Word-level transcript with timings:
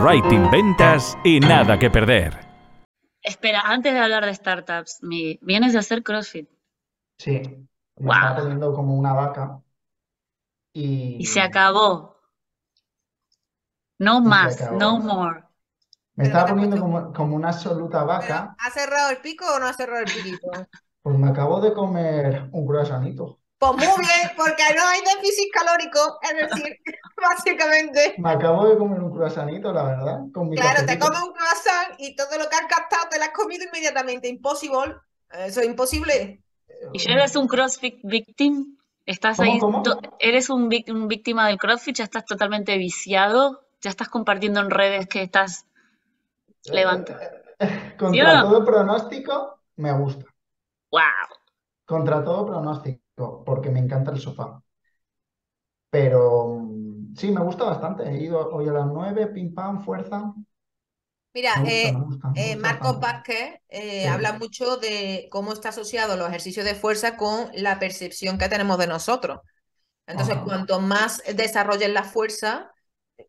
copywriting, 0.00 0.50
ventas 0.50 1.16
y 1.24 1.40
nada 1.40 1.78
que 1.78 1.90
perder. 1.90 2.32
Espera, 3.22 3.60
antes 3.74 3.92
de 3.92 3.98
hablar 4.00 4.24
de 4.24 4.32
startups, 4.34 5.02
mi- 5.02 5.38
vienes 5.42 5.74
de 5.74 5.80
hacer 5.80 6.02
CrossFit 6.02 6.48
Sí, 7.18 7.32
me 7.98 8.08
Wow. 8.08 8.14
estaba 8.14 8.36
poniendo 8.36 8.72
como 8.74 8.96
una 8.98 9.12
vaca 9.12 9.62
y 11.18 11.26
y 11.26 11.26
se 11.26 11.40
acabó. 11.42 12.16
No 13.98 14.22
Y 14.22 14.30
más, 14.30 14.54
acabó. 14.54 14.80
no 14.80 14.98
more. 15.00 15.44
me 16.16 16.24
Pero 16.24 16.26
estaba 16.26 16.46
¿qué 16.46 16.52
te 16.54 16.54
poniendo 16.54 16.78
como, 16.78 17.12
como 17.12 17.36
una 17.36 17.48
absoluta 17.48 18.04
vaca. 18.04 18.58
¿ha 18.58 18.70
cerrado 18.70 19.08
el 19.12 19.22
pico 19.22 19.46
o 19.46 19.58
no 19.58 19.66
ha 19.66 19.72
cerrado 19.72 20.02
el 20.02 20.10
piquito? 20.10 20.68
Pues 21.02 21.16
me 21.18 21.28
acabo 21.30 21.60
de 21.62 21.72
comer 21.72 22.48
un 22.52 22.66
croissantito. 22.66 23.40
Pues 23.58 23.72
muy 23.72 23.86
bien, 23.86 24.30
porque 24.36 24.62
no 24.76 24.86
hay 24.86 25.00
déficit 25.00 25.50
calórico, 25.52 26.18
es 26.22 26.50
decir, 26.50 26.76
básicamente, 27.16 28.14
Me 28.18 28.32
acabo 28.32 28.68
de 28.68 28.76
comer 28.76 29.00
un 29.00 29.12
croissantito, 29.12 29.72
la 29.72 29.84
verdad, 29.84 30.20
con 30.32 30.50
mi 30.50 30.56
claro, 30.56 30.84
te 30.84 30.98
comes 30.98 31.22
un 31.22 31.32
croissant 31.32 31.94
y 31.98 32.14
todo 32.14 32.36
lo 32.38 32.48
que 32.50 32.56
has 32.56 32.68
gastado 32.68 33.08
te 33.10 33.18
lo 33.18 33.24
has 33.24 33.30
comido 33.30 33.64
inmediatamente. 33.64 34.28
Imposible. 34.28 34.96
Eso 35.30 35.60
es 35.60 35.66
imposible. 35.66 36.42
¿Y 36.92 36.98
ya 36.98 37.12
eres 37.12 37.36
un 37.36 37.48
CrossFit 37.48 37.98
victim? 38.02 38.76
¿Estás 39.06 39.36
¿Cómo, 39.36 39.52
ahí? 39.52 39.58
cómo? 39.58 39.82
¿Eres 40.18 40.50
un, 40.50 40.68
víctima 40.68 41.46
del 41.46 41.58
CrossFit? 41.58 41.96
¿Ya 41.96 42.04
estás 42.04 42.24
totalmente 42.24 42.76
viciado? 42.76 43.66
¿Ya 43.80 43.90
estás 43.90 44.08
compartiendo 44.08 44.60
en 44.60 44.70
redes 44.70 45.06
que 45.06 45.22
estás 45.22 45.64
levanta? 46.64 47.18
Contra 47.98 48.42
no? 48.42 48.50
todo 48.50 48.64
pronóstico, 48.64 49.60
me 49.76 49.92
gusta. 49.92 50.26
¡Wow! 50.90 51.02
Contra 51.84 52.24
todo 52.24 52.46
pronóstico, 52.46 53.00
porque 53.16 53.70
me 53.70 53.80
encanta 53.80 54.10
el 54.12 54.20
sofá. 54.20 54.62
Pero 55.90 56.48
mm, 56.62 57.14
sí, 57.16 57.30
me 57.32 57.40
gusta 57.42 57.64
bastante. 57.64 58.04
He 58.08 58.22
ido 58.22 58.50
hoy 58.52 58.68
a 58.68 58.72
las 58.72 58.86
9, 58.86 59.26
pim 59.28 59.54
pam, 59.54 59.82
fuerza. 59.82 60.32
Mira, 61.34 61.62
gusta, 61.62 61.90
eh, 61.90 61.92
me 61.92 62.00
gusta, 62.04 62.28
me 62.30 62.44
eh, 62.44 62.56
gusta 62.56 62.66
Marcos 62.66 62.98
bastante. 62.98 63.00
Vázquez 63.00 63.56
eh, 63.68 64.06
Sí. 64.06 64.08
habla 64.08 64.32
mucho 64.32 64.76
de 64.78 65.28
cómo 65.30 65.52
está 65.52 65.68
asociado 65.70 66.16
los 66.16 66.28
ejercicios 66.28 66.64
de 66.64 66.74
fuerza 66.74 67.16
con 67.16 67.50
la 67.54 67.78
percepción 67.78 68.38
que 68.38 68.48
tenemos 68.48 68.78
de 68.78 68.86
nosotros. 68.86 69.40
Entonces, 70.06 70.38
Ajá. 70.38 70.44
cuanto 70.44 70.80
más 70.80 71.22
desarrolles 71.36 71.90
la 71.90 72.04
fuerza, 72.04 72.72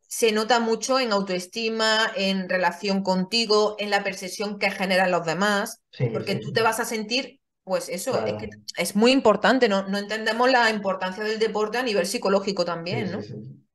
se 0.08 0.32
nota 0.34 0.60
mucho 0.60 1.00
en 1.00 1.14
autoestima, 1.14 2.12
en 2.16 2.50
relación 2.50 3.04
contigo, 3.04 3.76
en 3.80 3.92
la 3.92 4.04
percepción 4.04 4.60
que 4.60 4.72
generan 4.72 5.12
los 5.12 5.26
demás, 5.26 5.82
Sí, 5.92 6.06
porque 6.12 6.36
sí, 6.36 6.38
tú 6.38 6.52
te 6.54 6.62
vas 6.64 6.80
a 6.82 6.86
sentir, 6.86 7.37
pues 7.68 7.90
eso, 7.90 8.26
es 8.26 8.34
que 8.36 8.50
es 8.78 8.96
muy 8.96 9.12
importante, 9.12 9.68
¿no? 9.68 9.88
No 9.88 9.98
entendemos 9.98 10.50
la 10.50 10.70
importancia 10.70 11.24
del 11.24 11.38
deporte 11.38 11.78
a 11.78 11.84
nivel 11.84 12.06
psicológico 12.06 12.64
también, 12.64 13.08
sí, 13.08 13.14
¿no? 13.14 13.22
sí, 13.22 13.34
sí. 13.44 13.68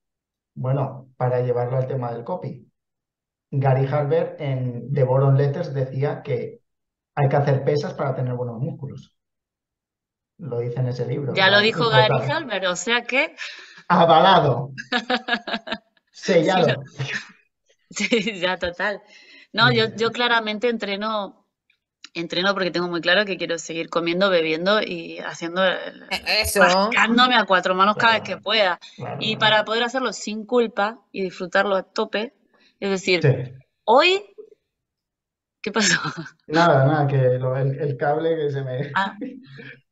Bueno, 0.55 1.11
para 1.17 1.41
llevarlo 1.41 1.77
al 1.77 1.87
tema 1.87 2.11
del 2.13 2.25
copy. 2.25 2.67
Gary 3.51 3.87
Halbert 3.87 4.41
en 4.41 4.93
The 4.93 5.05
War 5.05 5.23
on 5.23 5.37
Letters 5.37 5.75
decía 5.75 6.23
que 6.23 6.61
hay 7.15 7.29
que 7.29 7.37
hacer 7.37 7.65
pesas 7.65 7.93
para 7.93 8.15
tener 8.15 8.33
buenos 8.33 8.59
músculos. 8.59 9.15
Lo 10.39 10.59
dice 10.61 10.81
en 10.81 10.89
ese 10.89 11.07
libro. 11.07 11.35
Ya 11.35 11.51
lo 11.51 11.61
dijo 11.61 11.89
Gary 11.91 12.31
Halbert, 12.31 12.65
o 12.67 12.77
sea 12.77 13.03
que 13.03 13.37
Avalado. 13.89 14.73
Sellado. 16.13 16.83
Sí, 17.91 18.41
ya 18.41 18.59
total. 18.59 19.03
No, 19.53 19.71
yo, 19.71 19.95
yo 19.97 20.11
claramente 20.13 20.71
entreno, 20.71 21.42
entreno 22.15 22.53
porque 22.55 22.71
tengo 22.71 22.89
muy 22.89 23.01
claro 23.01 23.25
que 23.25 23.37
quiero 23.37 23.59
seguir 23.59 23.89
comiendo, 23.91 24.31
bebiendo 24.31 24.81
y 24.83 25.19
haciendo, 25.21 25.65
el- 25.65 26.05
E- 26.11 26.43
Eso. 26.43 26.61
rascándome 26.61 27.37
a 27.37 27.45
cuatro 27.47 27.75
manos 27.75 27.97
cada 27.97 28.15
vez 28.15 28.23
que 28.23 28.37
pueda. 28.39 28.79
Claro, 28.97 29.21
Y 29.21 29.37
para 29.37 29.65
poder 29.65 29.83
hacerlo 29.85 30.13
sin 30.13 30.45
culpa 30.47 31.01
y 31.13 31.23
disfrutarlo 31.23 31.77
a 31.77 31.83
tope, 31.83 32.35
es 32.81 32.91
decir, 32.91 33.23
Sí. 33.23 33.29
hoy, 33.85 34.23
¿qué 35.63 35.73
pasó? 35.73 35.97
Nada, 36.47 36.85
nada, 36.87 37.07
que 37.09 37.39
lo- 37.39 37.57
el, 37.57 37.79
el 37.81 37.97
cable 37.97 38.37
que 38.37 38.51
se 38.51 38.63
me... 38.63 38.91
Ah, 38.95 39.17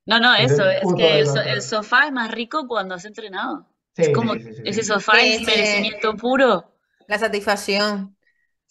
no, 0.07 0.21
no, 0.21 0.35
Es 0.39 0.53
eso, 0.53 0.69
es 0.69 0.95
que 0.97 1.21
el, 1.21 1.27
so- 1.27 1.43
el 1.43 1.63
sofá 1.63 2.07
es 2.07 2.13
más 2.13 2.31
rico 2.31 2.67
cuando 2.69 2.95
has 2.95 3.05
entrenado. 3.05 3.67
Sí, 3.97 4.03
Es 4.05 4.11
como 4.11 4.35
sí, 4.35 4.41
sí, 4.41 4.55
sí, 4.55 4.63
ese 4.65 4.85
sofá 4.85 5.13
Sí, 5.15 5.37
es 5.37 5.43
merecimiento 5.47 6.17
puro. 6.17 6.73
La 7.09 7.19
satisfacción. 7.19 8.17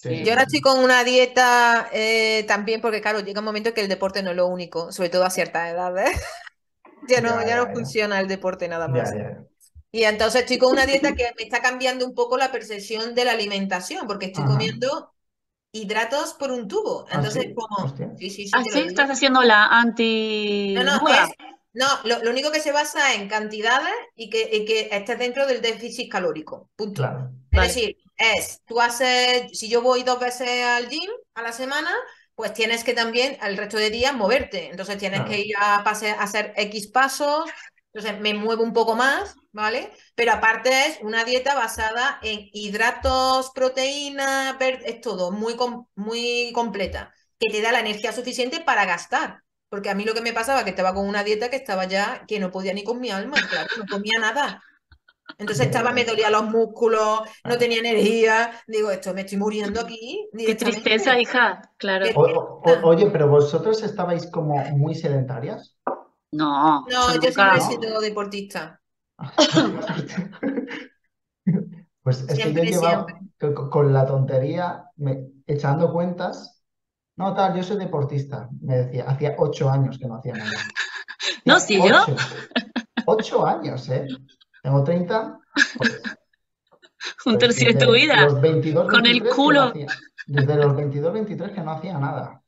Sí. 0.02 0.10
Yo 0.24 0.32
ahora 0.32 0.44
estoy 0.44 0.62
con 0.62 0.80
una 0.80 1.04
dieta 1.04 1.90
eh, 1.94 2.44
también, 2.48 2.82
porque 2.82 3.02
claro, 3.02 3.20
llega 3.22 3.40
un 3.40 3.46
momento 3.46 3.74
que 3.74 3.82
el 3.82 3.88
deporte 3.90 4.24
no 4.24 4.32
es 4.32 4.36
lo 4.38 4.48
único, 4.48 4.92
sobre 4.92 5.10
todo 5.10 5.24
a 5.26 5.30
ciertas 5.30 5.72
edades. 5.72 6.12
Ya 7.10 7.22
no, 7.22 7.42
Ya, 7.42 7.46
ya 7.46 7.58
no 7.58 7.68
ya, 7.68 7.74
ya. 7.74 7.74
funciona 7.74 8.20
el 8.20 8.28
deporte 8.28 8.68
nada 8.68 8.88
más. 8.88 9.16
ya. 9.16 9.46
Y 9.92 10.04
entonces 10.06 10.42
estoy 10.44 10.58
con 10.60 10.72
una 10.72 10.86
dieta 10.88 11.14
que 11.16 11.26
me 11.38 11.44
está 11.44 11.62
cambiando 11.62 12.06
un 12.06 12.16
poco 12.16 12.38
la 12.38 12.52
percepción 12.52 13.16
de 13.16 13.26
la 13.26 13.34
alimentación, 13.34 14.08
porque 14.08 14.28
estoy 14.28 14.44
Ajá. 14.44 14.46
comiendo 14.46 15.14
hidratos 15.74 16.34
por 16.36 16.52
un 16.52 16.68
tubo. 16.68 17.08
¿Ah, 17.12 17.22
Entonces, 17.22 17.44
sí? 17.44 17.56
como, 17.56 17.96
sí, 18.18 18.30
sí, 18.32 18.48
sí, 18.50 18.54
Ah, 18.54 18.64
estás 18.88 19.10
haciendo 19.10 19.42
la 19.44 19.66
anti 19.68 20.08
No, 20.74 20.84
no, 20.84 21.00
es- 21.14 21.36
no, 21.74 21.86
lo, 22.06 22.24
lo 22.24 22.32
único 22.32 22.52
que 22.52 22.60
se 22.60 22.72
basa 22.72 23.14
en 23.16 23.28
cantidades 23.28 23.94
y 24.16 24.30
que, 24.30 24.50
y 24.52 24.66
que 24.66 24.90
estés 24.92 25.20
dentro 25.20 25.46
del 25.48 25.62
déficit 25.62 26.12
calórico. 26.12 26.70
Punto. 26.76 27.02
Claro. 27.02 27.32
Es 27.52 27.62
Vale. 27.62 27.74
decir, 27.74 27.98
es, 28.20 28.62
tú 28.66 28.82
haces, 28.82 29.58
si 29.58 29.70
yo 29.70 29.82
voy 29.82 30.04
dos 30.04 30.20
veces 30.20 30.64
al 30.66 30.90
gym 30.90 31.10
a 31.36 31.42
la 31.42 31.52
semana, 31.54 31.92
pues 32.36 32.54
tienes 32.54 32.84
que 32.84 32.94
también 32.94 33.38
al 33.42 33.58
resto 33.58 33.78
de 33.78 33.90
días 33.90 34.14
moverte. 34.16 34.70
Entonces 34.70 34.98
tienes 34.98 35.24
que 35.26 35.40
ir 35.40 35.56
a, 35.60 35.84
pase- 35.84 36.12
a 36.12 36.22
hacer 36.24 36.54
X 36.58 36.88
pasos, 36.88 37.50
entonces 37.94 38.20
me 38.22 38.34
muevo 38.34 38.64
un 38.64 38.74
poco 38.74 38.96
más, 38.96 39.36
¿vale? 39.52 39.92
Pero 40.16 40.34
aparte 40.34 40.70
es 40.88 41.00
una 41.02 41.26
dieta 41.26 41.56
basada 41.56 42.20
en 42.22 42.50
hidratos, 42.54 43.52
proteínas, 43.54 44.56
es 44.86 45.02
todo 45.02 45.32
muy, 45.32 45.56
com- 45.56 45.88
muy 45.96 46.52
completa, 46.54 47.14
que 47.40 47.50
te 47.52 47.62
da 47.62 47.72
la 47.72 47.80
energía 47.80 48.12
suficiente 48.14 48.62
para 48.62 48.86
gastar. 48.86 49.40
Porque 49.70 49.90
a 49.90 49.96
mí 49.96 50.04
lo 50.04 50.14
que 50.16 50.22
me 50.22 50.34
pasaba 50.34 50.64
que 50.64 50.72
estaba 50.72 50.94
con 50.94 51.08
una 51.08 51.24
dieta 51.24 51.50
que 51.50 51.56
estaba 51.56 51.86
ya, 51.86 52.26
que 52.28 52.40
no 52.40 52.52
podía 52.52 52.74
ni 52.74 52.84
con 52.84 53.00
mi 53.00 53.12
alma, 53.12 53.38
claro, 53.50 53.70
no 53.78 53.86
comía 53.88 54.20
nada. 54.20 54.62
Entonces 55.40 55.68
estaba, 55.68 55.92
me 55.92 56.04
dolía 56.04 56.30
los 56.30 56.44
músculos, 56.44 57.22
no 57.46 57.58
tenía 57.58 57.80
energía. 57.80 58.52
Digo, 58.68 58.92
esto 58.92 59.14
me 59.14 59.22
estoy 59.22 59.38
muriendo 59.38 59.82
aquí 59.82 60.30
Qué 60.34 60.56
tristeza, 60.56 61.20
hija. 61.20 61.62
Claro. 61.78 62.06
O- 62.16 62.62
o- 62.66 62.88
oye, 62.88 63.10
pero 63.10 63.28
vosotros 63.30 63.82
estabais 63.82 64.28
como 64.30 64.56
muy 64.78 64.96
sedentarias. 64.96 65.78
No, 66.32 66.86
No, 66.88 67.16
yo 67.16 67.32
siempre 67.32 67.58
he 67.58 67.62
sido 67.62 68.02
deportista. 68.02 68.80
Pues 72.02 72.22
es 72.28 72.40
que 72.40 72.54
yo 72.54 72.64
llevaba 72.64 73.06
con 73.70 73.94
la 73.94 74.06
tontería, 74.06 74.86
me- 74.98 75.28
echando 75.46 75.92
cuentas. 75.92 76.64
No, 77.18 77.34
tal, 77.34 77.56
yo 77.56 77.64
soy 77.64 77.78
deportista. 77.78 78.50
Me 78.62 78.78
decía, 78.78 79.04
hacía 79.08 79.36
ocho 79.38 79.70
años 79.70 79.98
que 80.00 80.08
no 80.08 80.16
hacía 80.16 80.34
nada. 80.34 80.52
No, 81.46 81.60
¿sí 81.60 81.78
yo? 81.78 82.06
Ocho 83.06 83.46
años, 83.46 83.90
¿eh? 83.90 84.08
Tengo 84.64 84.84
30. 84.84 85.40
pues, 85.78 86.02
Un 87.26 87.38
tercio 87.38 87.74
de 87.74 87.86
tu 87.86 87.92
vida. 87.94 88.24
Los 88.26 88.42
22, 88.42 88.88
Con 88.90 89.06
el 89.06 89.22
23 89.22 89.24
que 89.24 89.30
no 89.30 89.36
culo. 89.36 89.62
hacía- 89.64 89.88
desde 90.28 90.56
los 90.56 90.76
22, 90.76 91.14
23 91.14 91.52
que 91.54 91.62
no 91.62 91.72
hacía 91.72 91.98
nada. 91.98 92.42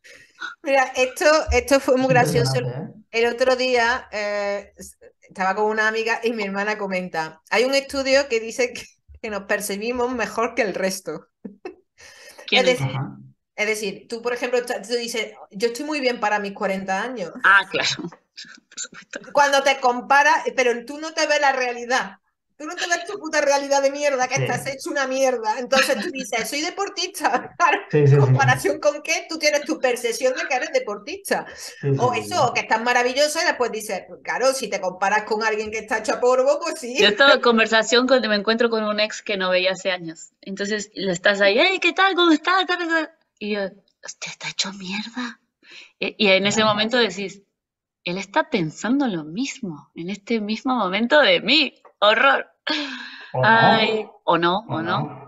Mira, 0.64 0.84
esto, 0.96 1.26
esto 1.52 1.80
fue 1.80 1.98
muy 1.98 2.10
gracioso. 2.10 2.60
¿eh? 2.60 2.90
El 3.12 3.34
otro 3.34 3.56
día 3.56 4.08
eh, 4.12 4.74
estaba 5.22 5.56
con 5.56 5.66
una 5.66 5.88
amiga 5.88 6.20
y 6.24 6.32
mi 6.34 6.44
hermana 6.44 6.78
comenta, 6.78 7.42
hay 7.50 7.64
un 7.64 7.74
estudio 7.74 8.28
que 8.30 8.40
dice 8.40 8.74
que, 8.74 8.84
que 9.22 9.30
nos 9.30 9.44
percibimos 9.44 10.12
mejor 10.14 10.54
que 10.54 10.62
el 10.64 10.74
resto. 10.76 11.28
¿Quién 12.48 12.68
Es 12.68 12.74
es? 12.74 12.80
decir, 12.82 13.00
es 13.56 13.68
decir, 13.68 14.08
tú, 14.08 14.22
por 14.22 14.34
ejemplo, 14.34 14.60
tú 14.66 14.94
dices, 14.96 15.34
yo 15.52 15.68
estoy 15.70 15.86
muy 15.86 16.00
bien 16.02 16.20
para 16.20 16.40
mis 16.40 16.54
40 16.54 17.02
años. 17.02 17.32
Ah, 17.44 17.62
claro. 17.70 18.10
Por 18.70 18.80
supuesto. 18.80 19.20
Cuando 19.34 19.62
te 19.64 19.80
comparas, 19.80 20.44
pero 20.56 20.86
tú 20.86 21.00
no 21.00 21.14
te 21.14 21.28
ves 21.28 21.42
la 21.42 21.52
realidad. 21.52 22.18
Tú 22.58 22.68
no 22.68 22.76
te 22.76 22.86
ves 22.88 23.06
tu 23.08 23.18
puta 23.18 23.42
realidad 23.42 23.82
de 23.82 23.90
mierda, 23.90 24.28
que 24.28 24.36
Sí. 24.36 24.44
estás 24.44 24.68
hecho 24.68 24.92
una 24.92 25.08
mierda. 25.08 25.58
Entonces 25.58 26.00
tú 26.00 26.12
dices, 26.12 26.48
soy 26.48 26.62
deportista. 26.62 27.56
Claro, 27.58 27.80
Sí, 27.90 28.06
sí, 28.08 28.14
¿en 28.14 28.20
sí. 28.22 28.26
comparación 28.28 28.80
con 28.80 29.02
qué? 29.02 29.26
Tú 29.28 29.40
tienes 29.40 29.62
tu 29.66 29.80
percepción 29.80 30.34
de 30.36 30.48
que 30.48 30.56
eres 30.56 30.72
deportista. 30.72 31.46
Sí, 31.56 31.74
sí, 31.82 31.98
O 32.00 32.14
eso, 32.14 32.46
o 32.48 32.54
que 32.54 32.62
estás 32.62 32.82
maravilloso 32.84 33.40
y 33.42 33.46
después 33.46 33.72
dices, 33.72 34.04
claro, 34.24 34.54
si 34.54 34.70
te 34.70 34.80
comparas 34.80 35.24
con 35.24 35.44
alguien 35.44 35.72
que 35.72 35.80
está 35.80 35.98
hecho 35.98 36.14
a 36.14 36.20
polvo, 36.20 36.60
pues 36.62 36.76
sí. 36.80 36.96
Yo 37.00 37.08
estaba 37.08 37.34
en 37.34 37.42
conversación 37.42 38.08
cuando 38.08 38.30
me 38.30 38.36
encuentro 38.36 38.70
con 38.70 38.84
un 38.84 39.00
ex 39.00 39.24
que 39.24 39.38
no 39.38 39.50
veía 39.50 39.72
hace 39.72 39.92
años. 39.92 40.30
Entonces 40.42 40.92
le 40.94 41.12
estás 41.12 41.42
ahí, 41.42 41.58
hey, 41.60 41.80
¿qué 41.82 41.94
tal? 41.94 42.14
¿Cómo 42.14 42.32
estás? 42.32 42.68
Tal, 42.68 42.78
tal, 42.78 42.88
tal". 42.88 43.12
Y 43.40 43.56
yo, 43.56 43.62
hostia, 44.06 44.32
está 44.32 44.50
hecho 44.50 44.72
mierda. 44.74 45.40
Y, 45.98 46.16
y 46.18 46.28
en 46.30 46.46
ese 46.46 46.64
momento 46.64 46.98
decís, 46.98 47.42
él 48.04 48.18
está 48.18 48.50
pensando 48.50 49.08
lo 49.08 49.24
mismo, 49.24 49.92
en 49.96 50.10
este 50.10 50.42
mismo 50.42 50.76
momento 50.76 51.22
de 51.22 51.42
mí. 51.42 51.74
Horror. 52.00 52.48
¿O 53.32 53.46
no? 53.50 53.68
Ay, 53.74 54.08
o 54.26 54.38
no, 54.38 54.68
¿O 54.68 54.76
o 54.76 54.82
no, 54.82 54.98
no? 54.98 55.20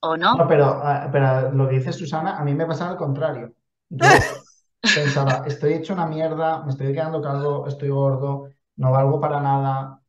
o 0.00 0.16
No, 0.32 0.46
no. 0.46 0.48
pero, 0.48 0.66
ah, 0.66 1.08
pero 1.12 1.52
lo 1.52 1.68
que 1.68 1.76
dice 1.76 1.92
Susana, 1.92 2.36
a 2.38 2.44
mí 2.44 2.54
me 2.54 2.66
pasaba 2.66 2.92
al 2.92 2.96
contrario. 2.98 3.54
Yo 3.88 4.20
pensaba, 4.92 5.44
estoy 5.46 5.74
hecho 5.74 5.94
una 5.94 6.06
mierda, 6.06 6.62
me 6.64 6.70
estoy 6.72 6.92
quedando 6.92 7.22
calvo, 7.22 7.66
estoy 7.66 7.88
gordo, 7.90 8.50
no 8.76 8.92
valgo 8.92 9.20
para 9.20 9.40
nada. 9.40 10.02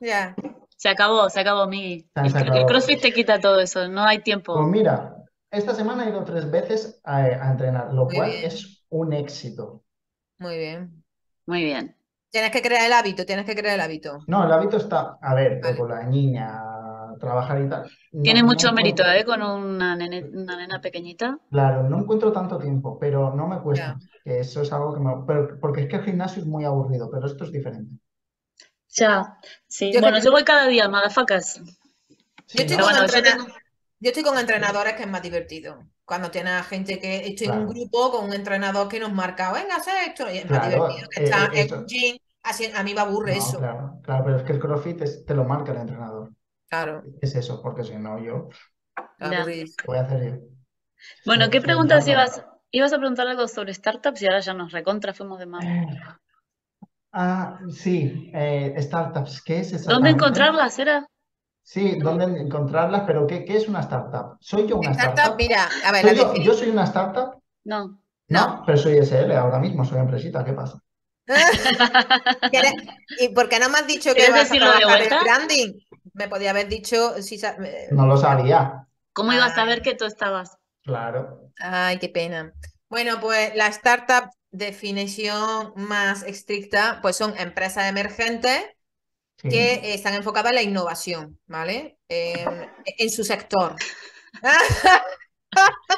Ya. 0.00 0.36
Se 0.76 0.88
acabó, 0.88 1.28
se 1.30 1.40
acabó, 1.40 1.66
Migui. 1.66 2.08
Se 2.14 2.38
El, 2.38 2.54
el. 2.56 2.66
CrossFit 2.66 3.00
te 3.00 3.12
quita 3.12 3.40
todo 3.40 3.60
eso, 3.60 3.88
no 3.88 4.04
hay 4.04 4.22
Pues 4.50 4.66
tiempo. 4.68 4.68
mira, 4.68 5.16
esta 5.50 5.74
semana 5.74 6.04
he 6.06 6.10
ido 6.10 6.24
tres 6.24 6.50
veces 6.50 6.98
a, 7.04 7.16
a 7.18 7.50
entrenar, 7.50 7.92
lo 7.92 8.10
Muy 8.10 8.14
cual 8.14 8.38
bien. 8.38 8.44
es 8.44 8.84
un 8.88 9.12
éxito. 9.12 9.84
Muy 10.38 10.58
bien. 10.58 11.03
Muy 11.46 11.64
bien. 11.64 11.96
Tienes 12.30 12.50
que 12.50 12.62
crear 12.62 12.84
el 12.86 12.92
hábito, 12.92 13.24
tienes 13.24 13.44
que 13.46 13.54
crear 13.54 13.74
el 13.76 13.80
hábito. 13.80 14.18
No, 14.26 14.44
el 14.44 14.52
hábito 14.52 14.76
está, 14.76 15.18
a 15.22 15.34
ver, 15.34 15.60
Vale. 15.62 15.76
con 15.76 15.88
la 15.88 16.02
niña, 16.04 16.60
trabajar 17.20 17.60
y 17.60 17.68
tal. 17.68 17.88
No, 18.12 18.22
Tiene 18.22 18.40
no 18.40 18.46
mucho 18.46 18.72
mérito, 18.72 19.02
encuentro, 19.04 19.20
¿eh? 19.20 19.38
Con 19.38 19.42
una 19.42 19.96
nene- 19.96 20.28
una 20.32 20.56
nena 20.56 20.80
pequeñita. 20.80 21.38
claro, 21.50 21.88
no 21.88 22.00
encuentro 22.00 22.32
tanto 22.32 22.58
tiempo, 22.58 22.98
pero 22.98 23.32
no 23.34 23.46
me 23.46 23.60
cuesta, 23.60 23.96
Ya. 24.00 24.08
que 24.24 24.40
eso 24.40 24.62
es 24.62 24.72
algo 24.72 24.94
que 24.94 25.00
me, 25.00 25.12
pero- 25.26 25.60
porque 25.60 25.82
es 25.82 25.88
que 25.88 25.96
el 25.96 26.04
gimnasio 26.04 26.42
es 26.42 26.48
muy 26.48 26.64
aburrido, 26.64 27.08
pero 27.10 27.26
esto 27.26 27.44
es 27.44 27.52
diferente. 27.52 27.96
Ya, 28.96 29.38
sí. 29.68 29.92
Yo 29.92 30.00
Bueno, 30.00 30.18
que- 30.18 30.24
yo 30.24 30.30
voy 30.32 30.44
cada 30.44 30.66
día. 30.66 30.84
Yo 30.86 32.46
Sí, 32.46 32.58
estoy 32.62 32.76
¿no? 32.76 32.84
con 32.84 32.92
bueno, 32.92 33.06
yo 33.08 33.16
entrena- 33.16 33.36
tengo- 33.44 33.58
yo 34.00 34.08
estoy 34.10 34.22
con 34.22 34.38
entrenadores 34.38 34.94
que 34.94 35.02
es 35.04 35.08
más 35.08 35.22
divertido. 35.22 35.78
Cuando 36.04 36.30
tienes 36.30 36.52
a 36.54 36.62
gente 36.64 36.98
que 37.00 37.26
estoy 37.28 37.48
en 37.48 37.58
un 37.58 37.66
Claro. 37.66 37.68
grupo 37.68 38.10
con 38.12 38.26
un 38.26 38.34
entrenador 38.34 38.88
que 38.88 39.00
nos 39.00 39.12
marca, 39.12 39.52
venga, 39.52 39.76
haz 39.76 39.86
esto, 40.06 40.30
y 40.30 40.38
es 40.38 40.48
más 40.48 40.60
Claro, 40.60 40.62
divertido 40.62 41.08
que 41.10 41.20
eh, 41.20 41.24
estar 41.24 41.50
eh, 41.52 41.66
en 41.66 41.74
un 41.78 41.86
gym. 41.86 42.16
Así, 42.42 42.66
a 42.74 42.82
mí 42.82 42.94
me 42.94 43.00
aburre 43.00 43.36
No, 43.36 43.38
eso. 43.38 43.58
claro, 43.58 44.00
claro, 44.02 44.24
pero 44.24 44.36
es 44.36 44.42
que 44.44 44.52
el 44.52 44.58
CrossFit 44.60 45.00
es- 45.02 45.24
te 45.24 45.34
lo 45.34 45.44
marca 45.44 45.72
el 45.72 45.78
entrenador. 45.78 46.32
Claro, 46.68 46.96
Es 47.22 47.34
eso, 47.36 47.62
porque 47.62 47.84
si 47.84 47.96
no, 47.96 48.18
yo. 48.20 48.48
¿qué 49.18 49.86
voy 49.86 49.98
a 49.98 50.02
hacer 50.02 50.40
yo? 50.40 50.48
Bueno, 51.24 51.50
¿qué 51.50 51.60
preguntas 51.60 52.06
ibas? 52.08 52.42
Ibas 52.70 52.94
a 52.94 52.98
preguntar 52.98 53.26
algo 53.28 53.46
sobre 53.46 53.74
startups 53.74 54.22
y 54.22 54.26
ahora 54.26 54.40
ya 54.40 54.54
nos 54.54 54.72
recontra 54.72 55.12
fuimos 55.12 55.38
de 55.38 55.46
mano. 55.46 55.82
Eh, 55.82 56.14
Ah, 57.12 57.60
sí, 57.70 58.30
eh, 58.34 58.74
startups, 58.82 59.40
¿qué 59.42 59.60
es 59.60 59.72
¿Dónde 59.86 60.10
exactamente? 60.10 60.10
encontrarlas, 60.10 60.78
era? 60.78 61.06
Sí, 61.64 61.98
¿dónde 62.00 62.24
encontrarlas? 62.40 63.02
Pero 63.06 63.26
¿qué, 63.26 63.44
qué 63.44 63.56
es 63.56 63.68
una 63.68 63.80
startup? 63.80 64.36
¿Soy 64.40 64.66
yo 64.68 64.76
una 64.78 64.92
Startup, 64.92 64.92
startup? 64.92 65.36
mira, 65.36 65.62
a 65.82 65.90
ver, 65.92 66.04
¿Soy 66.04 66.14
la 66.14 66.22
yo, 66.44 66.54
soy 66.54 66.68
una 66.70 66.84
startup? 66.84 67.42
No. 67.64 67.98
No, 68.28 68.62
pero 68.66 68.78
soy 68.78 68.98
SL 68.98 69.32
ahora 69.36 69.58
mismo, 69.60 69.84
soy 69.84 69.98
empresita, 70.00 70.44
¿qué 70.44 70.52
pasa? 70.54 70.80
¿Quieres- 72.50 72.72
¿Y 73.16 73.30
por 73.30 73.48
qué 73.48 73.58
no 73.58 73.68
me 73.68 73.78
has 73.78 73.86
dicho 73.86 74.16
que 74.16 74.16
¿Quieres 74.16 74.34
vas 74.34 74.50
a 74.50 74.58
trabajar 74.58 75.02
en 75.02 75.18
branding? 75.18 75.80
Me 76.12 76.28
podía 76.28 76.50
haber 76.50 76.68
dicho 76.68 77.20
si 77.22 77.36
eh, 77.44 77.88
No 77.88 78.06
lo 78.06 78.16
sabía. 78.18 78.86
¿Cómo 79.14 79.32
ibas 79.32 79.52
a 79.52 79.54
Ay. 79.54 79.62
saber 79.62 79.80
que 79.82 79.94
tú 79.94 80.04
estabas? 80.04 80.58
Claro. 80.82 81.52
Ay, 81.58 81.98
qué 81.98 82.08
pena. 82.08 82.52
Bueno, 82.88 83.20
pues 83.20 83.54
la 83.54 83.68
startup, 83.68 84.30
definición 84.50 85.72
más 85.76 86.22
estricta, 86.22 87.00
pues 87.02 87.16
son 87.16 87.36
empresas 87.38 87.88
emergentes 87.88 88.62
Sí. 89.36 89.48
que 89.48 89.94
están 89.94 90.14
enfocadas 90.14 90.50
en 90.50 90.56
la 90.56 90.62
innovación, 90.62 91.38
¿vale? 91.46 91.98
En, 92.08 92.70
en 92.84 93.10
su 93.10 93.24
sector. 93.24 93.76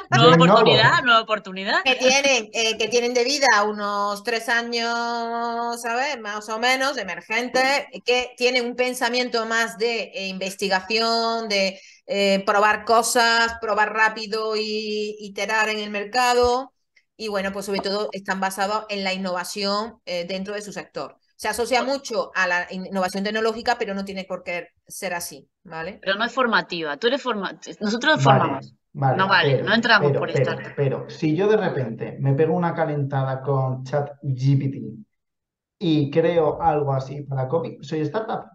Nueva 0.09 0.35
oportunidad, 0.35 1.03
nueva 1.03 1.21
oportunidad. 1.21 1.83
Que 1.83 1.95
tienen, 1.95 2.49
eh, 2.53 2.77
que 2.77 2.87
tienen 2.87 3.13
de 3.13 3.23
vida 3.23 3.63
unos 3.65 4.23
tres 4.23 4.49
años, 4.49 5.81
¿sabes? 5.81 6.19
Más 6.19 6.47
o 6.49 6.59
menos, 6.59 6.97
emergentes, 6.97 7.85
que 8.05 8.33
tienen 8.37 8.65
un 8.65 8.75
pensamiento 8.75 9.45
más 9.45 9.77
de 9.77 10.11
eh, 10.13 10.27
investigación, 10.27 11.49
de 11.49 11.79
eh, 12.05 12.43
probar 12.45 12.85
cosas, 12.85 13.53
probar 13.61 13.93
rápido 13.93 14.55
y 14.55 15.15
iterar 15.19 15.69
en 15.69 15.79
el 15.79 15.89
mercado. 15.89 16.73
Y 17.15 17.27
bueno, 17.29 17.51
pues 17.51 17.65
sobre 17.65 17.79
todo 17.81 18.09
están 18.11 18.39
basados 18.39 18.85
en 18.89 19.03
la 19.03 19.13
innovación 19.13 19.99
eh, 20.05 20.25
dentro 20.27 20.53
de 20.53 20.61
su 20.61 20.71
sector. 20.71 21.17
Se 21.37 21.47
asocia 21.47 21.83
mucho 21.83 22.31
a 22.35 22.47
la 22.47 22.67
innovación 22.71 23.23
tecnológica, 23.23 23.77
pero 23.77 23.93
no 23.93 24.03
tiene 24.03 24.25
por 24.25 24.43
qué 24.43 24.69
ser 24.87 25.13
así, 25.13 25.49
¿vale? 25.63 25.99
Pero 26.01 26.15
no 26.17 26.25
es 26.25 26.33
formativa. 26.33 26.97
Tú 26.97 27.07
eres 27.07 27.21
forma... 27.21 27.59
Nosotros 27.79 28.23
Vale, 28.23 28.39
formamos. 28.39 28.75
vale, 28.93 29.17
No 29.17 29.27
vale, 29.27 29.51
pero, 29.57 29.65
no 29.65 29.75
entramos 29.75 30.07
pero, 30.09 30.19
por 30.19 30.33
pero, 30.33 30.51
startup. 30.51 30.73
pero, 30.75 31.09
si 31.09 31.35
yo 31.35 31.47
de 31.47 31.57
repente 31.57 32.17
me 32.19 32.33
pego 32.33 32.55
una 32.55 32.73
calentada 32.73 33.41
con 33.41 33.83
ChatGPT 33.85 34.75
y 35.79 36.09
creo 36.11 36.61
algo 36.61 36.93
así 36.93 37.21
para 37.23 37.47
copy, 37.47 37.77
soy 37.81 38.01
startup, 38.01 38.45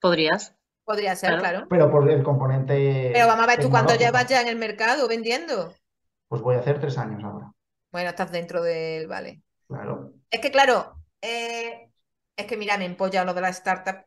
¿Podrías? 0.00 0.54
Podría 0.84 1.16
ser, 1.16 1.38
Claro. 1.38 1.40
claro. 1.40 1.66
pero 1.68 1.90
por 1.90 2.08
el 2.08 2.22
componente 2.22 3.10
Pero 3.12 3.26
vamos 3.26 3.44
a 3.44 3.48
ver, 3.48 3.60
tú 3.60 3.70
cuánto 3.70 3.96
llevas 3.96 4.26
ya 4.28 4.40
en 4.42 4.48
el 4.48 4.56
mercado 4.56 5.08
vendiendo. 5.08 5.74
Pues 6.28 6.42
voy 6.42 6.54
a 6.56 6.60
hacer 6.60 6.78
tres 6.80 6.98
años 6.98 7.22
ahora, 7.24 7.52
Bueno, 7.90 8.10
estás 8.10 8.30
dentro 8.30 8.62
del, 8.62 9.06
vale. 9.08 9.42
claro. 9.68 10.12
Es 10.30 10.40
que 10.40 10.50
claro, 10.50 11.00
eh, 11.22 11.90
es 12.36 12.46
que 12.46 12.56
mira, 12.56 12.78
me 12.78 12.84
empolla 12.86 13.24
lo 13.24 13.34
de 13.34 13.40
la 13.40 13.48
startup. 13.50 14.04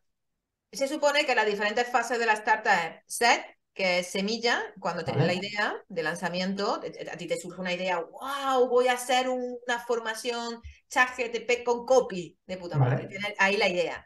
Se 0.71 0.87
supone 0.87 1.25
que 1.25 1.35
las 1.35 1.45
diferentes 1.47 1.87
fases 1.89 2.19
de 2.19 2.25
la 2.27 2.33
startup 2.33 2.71
es 3.07 3.15
set, 3.15 3.43
que 3.73 3.99
es 3.99 4.07
semilla, 4.07 4.61
cuando 4.79 5.03
tienes 5.05 5.25
la 5.25 5.33
idea 5.33 5.75
de 5.89 6.03
lanzamiento, 6.03 6.75
a 7.11 7.17
ti 7.17 7.27
te 7.27 7.39
surge 7.39 7.61
una 7.61 7.73
idea, 7.73 7.99
wow, 8.01 8.67
voy 8.69 8.87
a 8.87 8.93
hacer 8.93 9.29
un- 9.29 9.57
una 9.67 9.79
formación 9.85 10.61
ChatGPT 10.89 11.63
con 11.63 11.85
copy, 11.85 12.37
de 12.47 12.57
puta 12.57 12.77
madre. 12.79 13.07
Tienes 13.07 13.33
ahí 13.39 13.57
la 13.57 13.69
idea. 13.69 14.05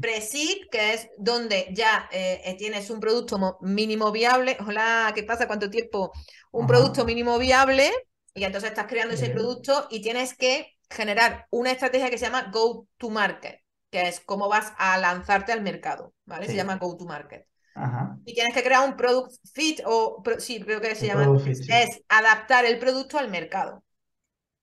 Pre-seed, 0.00 0.68
que 0.70 0.94
es 0.94 1.08
donde 1.18 1.68
ya 1.72 2.08
eh, 2.12 2.40
eh, 2.44 2.56
tienes 2.56 2.90
un 2.90 3.00
producto 3.00 3.38
mo- 3.38 3.58
mínimo 3.60 4.10
viable. 4.12 4.56
Hola, 4.66 5.12
¿qué 5.14 5.22
pasa? 5.22 5.46
¿Cuánto 5.46 5.70
tiempo? 5.70 6.12
Un 6.52 6.62
Ajá. 6.62 6.68
producto 6.68 7.04
mínimo 7.04 7.38
viable 7.38 7.90
y 8.34 8.44
entonces 8.44 8.70
estás 8.70 8.86
creando 8.86 9.14
ese 9.14 9.30
producto 9.30 9.86
y 9.90 10.02
tienes 10.02 10.34
que 10.36 10.72
generar 10.90 11.46
una 11.50 11.72
estrategia 11.72 12.10
que 12.10 12.18
se 12.18 12.26
llama 12.26 12.50
go 12.52 12.88
to 12.98 13.10
market, 13.10 13.60
que 13.90 14.08
es 14.08 14.20
cómo 14.20 14.48
vas 14.48 14.72
a 14.78 14.98
lanzarte 14.98 15.52
al 15.52 15.62
mercado, 15.62 16.14
¿vale? 16.26 16.48
Se 16.48 16.56
llama 16.56 16.76
go 16.76 16.96
to 16.96 17.04
market. 17.06 17.46
Ajá. 17.74 18.18
Y 18.24 18.34
tienes 18.34 18.54
que 18.54 18.62
crear 18.62 18.88
un 18.88 18.96
product 18.96 19.32
fit 19.54 19.80
o 19.86 20.22
pro- 20.22 20.40
sí, 20.40 20.60
creo 20.60 20.80
que 20.80 20.94
se 20.94 21.06
El 21.06 21.08
llama 21.08 21.24
product 21.24 21.44
fit, 21.46 21.56
sí. 21.56 21.72
es 21.72 22.02
adaptar 22.08 22.64
el 22.66 22.78
producto 22.78 23.18
al 23.18 23.30
mercado. 23.30 23.84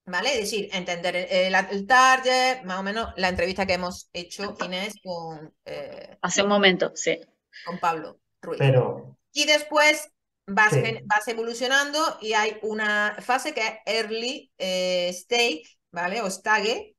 ¿Vale? 0.06 0.32
Es 0.34 0.40
decir, 0.40 0.70
entender 0.72 1.16
el, 1.16 1.26
el- 1.54 1.66
el 1.70 1.86
target, 1.86 2.62
más 2.64 2.80
o 2.80 2.82
menos 2.82 3.12
la 3.16 3.28
entrevista 3.28 3.66
que 3.66 3.74
hemos 3.74 4.08
hecho 4.14 4.56
Inés 4.64 4.94
con, 5.04 5.54
eh, 5.66 6.18
Hace 6.22 6.42
un 6.42 6.48
momento, 6.48 6.92
sí. 6.94 7.18
con 7.64 7.78
Pablo 7.78 8.20
Ruiz. 8.42 8.58
Pero, 8.58 9.16
Y 9.32 9.46
después 9.46 10.10
vas, 10.46 10.72
Sí. 10.72 10.82
vas 11.04 11.28
evolucionando 11.28 12.18
y 12.20 12.32
hay 12.34 12.58
una 12.62 13.16
fase 13.20 13.54
que 13.54 13.60
es 13.66 13.74
early 13.86 14.52
eh, 14.58 15.08
stage, 15.10 15.77
¿vale? 15.92 16.20
O 16.22 16.26
stage. 16.28 16.94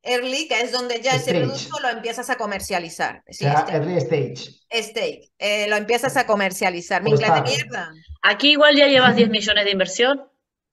Early, 0.00 0.46
que 0.46 0.60
es 0.60 0.70
donde 0.70 1.00
ya 1.02 1.10
ese 1.16 1.30
Stage. 1.32 1.40
producto 1.40 1.80
lo 1.80 1.88
empiezas 1.88 2.30
a 2.30 2.36
comercializar. 2.36 3.18
o 3.28 3.32
Sí, 3.32 3.38
sea, 3.44 3.52
stage. 3.60 3.72
early 3.76 3.96
stage. 3.98 4.50
Stage. 4.70 5.32
Eh, 5.38 5.66
lo 5.68 5.76
empiezas 5.76 6.16
a 6.16 6.24
comercializar. 6.26 7.02
Mi 7.02 7.10
O 7.10 7.14
inglés 7.14 7.34
de 7.34 7.40
mierda. 7.42 7.92
Aquí 8.22 8.52
igual 8.52 8.76
ya 8.76 8.86
llevas 8.86 9.16
10 9.16 9.28
millones 9.28 9.64
de 9.64 9.70
inversión. 9.72 10.22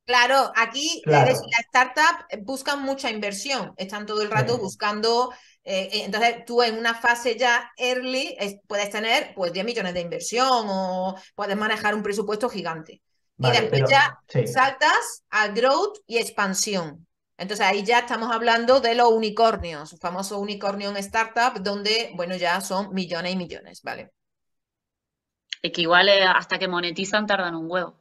Claro, 0.06 0.52
aquí 0.56 1.00
eh, 1.00 1.02
Claro. 1.06 1.32
es- 1.32 1.40
la 1.42 1.58
startup 1.66 2.28
buscan 2.44 2.84
mucha 2.84 3.10
inversión, 3.10 3.74
están 3.78 4.06
todo 4.06 4.22
el 4.22 4.30
rato 4.30 4.54
Sí. 4.54 4.60
buscando, 4.62 5.34
eh, 5.64 5.90
eh, 5.92 6.02
entonces 6.06 6.46
tú 6.46 6.62
en 6.62 6.78
una 6.78 6.94
fase 6.94 7.36
ya 7.36 7.72
early 7.78 8.36
es- 8.40 8.58
puedes 8.68 8.92
tener 8.92 9.34
pues 9.36 9.52
10 9.52 9.66
millones 9.66 9.96
de 9.96 10.02
inversión 10.02 10.48
o 10.70 11.16
puedes 11.34 11.58
manejar 11.58 11.96
un 11.96 12.04
presupuesto 12.04 12.48
gigante. 12.48 13.02
Vale, 13.38 13.58
y 13.58 13.62
después 13.62 13.82
pero, 13.82 13.90
ya 13.90 14.20
sí. 14.28 14.46
saltas 14.46 15.24
a 15.32 15.48
growth 15.48 15.98
y 16.06 16.20
expansión. 16.20 17.08
Entonces 17.38 17.66
ahí 17.66 17.84
ya 17.84 18.00
estamos 18.00 18.32
hablando 18.32 18.80
de 18.80 18.96
los 18.96 19.12
unicornios, 19.12 19.98
famoso 20.00 20.40
unicornio 20.40 20.90
en 20.90 20.98
startup, 20.98 21.62
donde, 21.62 22.12
bueno, 22.16 22.36
ya 22.36 22.62
son 22.62 22.94
millones 22.94 23.34
y 23.34 23.36
millones, 23.36 23.82
¿vale? 23.84 24.12
Y 25.62 25.72
que 25.72 25.82
igual 25.82 26.08
eh, 26.10 26.24
hasta 26.24 26.58
que 26.58 26.68
monetizan 26.68 27.28
tardan 27.28 27.56
un 27.56 27.70
huevo. 27.70 28.00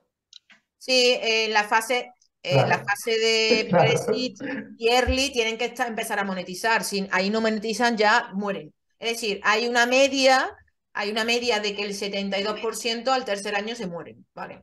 Sí, 0.78 1.18
eh, 1.20 1.48
la 1.48 1.64
fase, 1.64 2.12
eh, 2.42 2.56
la 2.66 2.84
fase 2.84 3.18
de 3.18 3.68
pre-seed 3.70 4.34
y 4.76 4.88
early 4.88 5.32
tienen 5.32 5.58
que 5.58 5.74
empezar 5.86 6.18
a 6.18 6.24
monetizar. 6.24 6.84
Si 6.84 7.08
ahí 7.10 7.30
no 7.30 7.40
monetizan, 7.40 7.96
ya 7.96 8.30
mueren. 8.34 8.72
Es 8.98 9.12
decir, 9.12 9.40
hay 9.42 9.66
una 9.66 9.86
media, 9.86 10.56
hay 10.92 11.10
una 11.10 11.24
media 11.24 11.58
de 11.58 11.74
que 11.74 11.82
el 11.82 11.94
72% 11.94 13.08
al 13.08 13.24
tercer 13.24 13.56
año 13.56 13.74
se 13.74 13.86
mueren, 13.86 14.24
¿vale? 14.34 14.62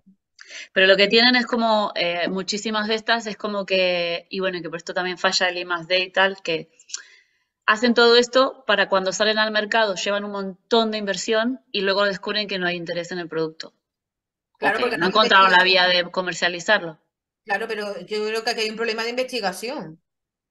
Pero 0.73 0.87
lo 0.87 0.97
que 0.97 1.07
tienen 1.07 1.35
es 1.35 1.45
como, 1.45 1.91
eh, 1.95 2.27
muchísimas 2.29 2.87
de 2.87 2.95
estas 2.95 3.27
es 3.27 3.37
como 3.37 3.65
que, 3.65 4.27
y 4.29 4.39
bueno, 4.39 4.59
que 4.61 4.69
por 4.69 4.77
esto 4.77 4.93
también 4.93 5.17
falla 5.17 5.49
el 5.49 5.57
I 5.57 5.65
más 5.65 5.87
D 5.87 5.99
y 5.99 6.11
tal, 6.11 6.41
que 6.41 6.69
hacen 7.65 7.93
todo 7.93 8.15
esto 8.15 8.63
para 8.65 8.89
cuando 8.89 9.13
salen 9.13 9.37
al 9.39 9.51
mercado 9.51 9.95
llevan 9.95 10.25
un 10.25 10.31
montón 10.31 10.91
de 10.91 10.97
inversión 10.97 11.61
y 11.71 11.81
luego 11.81 12.03
descubren 12.05 12.47
que 12.47 12.59
no 12.59 12.67
hay 12.67 12.75
interés 12.75 13.11
en 13.11 13.19
el 13.19 13.29
producto. 13.29 13.73
Claro, 14.57 14.75
O 14.75 14.77
que 14.77 14.83
porque 14.83 14.97
no 14.97 15.07
encontraron 15.07 15.51
la 15.51 15.63
vía 15.63 15.87
de 15.87 16.03
comercializarlo. 16.11 16.99
Claro, 17.45 17.67
pero 17.67 17.99
yo 18.01 18.25
creo 18.25 18.43
que 18.43 18.49
aquí 18.51 18.61
hay 18.61 18.69
un 18.69 18.75
problema 18.75 19.03
de 19.03 19.09
investigación. 19.09 19.99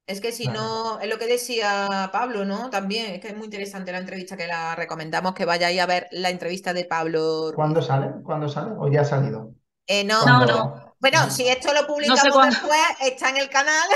Es 0.06 0.20
que 0.20 0.32
si 0.32 0.44
Claro. 0.44 0.60
no, 0.60 1.00
es 1.00 1.08
lo 1.08 1.18
que 1.18 1.26
decía 1.26 2.10
Pablo, 2.12 2.44
¿no? 2.44 2.68
También, 2.70 3.12
es 3.14 3.20
que 3.20 3.28
es 3.28 3.36
muy 3.36 3.44
interesante 3.44 3.92
la 3.92 3.98
entrevista 3.98 4.36
que 4.36 4.48
la 4.48 4.74
recomendamos 4.74 5.34
que 5.34 5.44
vayáis 5.44 5.80
a 5.80 5.86
ver 5.86 6.08
la 6.10 6.30
entrevista 6.30 6.72
de 6.72 6.84
Pablo. 6.84 7.52
¿Cuándo 7.54 7.80
sale? 7.80 8.20
¿Cuándo 8.24 8.48
sale? 8.48 8.72
¿O 8.76 8.90
ya 8.90 9.02
ha 9.02 9.04
salido? 9.04 9.54
Eh, 9.90 10.04
no, 10.04 10.24
No. 10.24 10.94
Bueno, 11.00 11.24
No. 11.24 11.30
si 11.30 11.48
esto 11.48 11.72
lo 11.74 11.84
publicamos 11.86 12.46
después, 12.46 12.78
está 13.00 13.30
en 13.30 13.38
el 13.38 13.48
canal. 13.50 13.88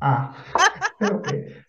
Ah. 0.00 0.34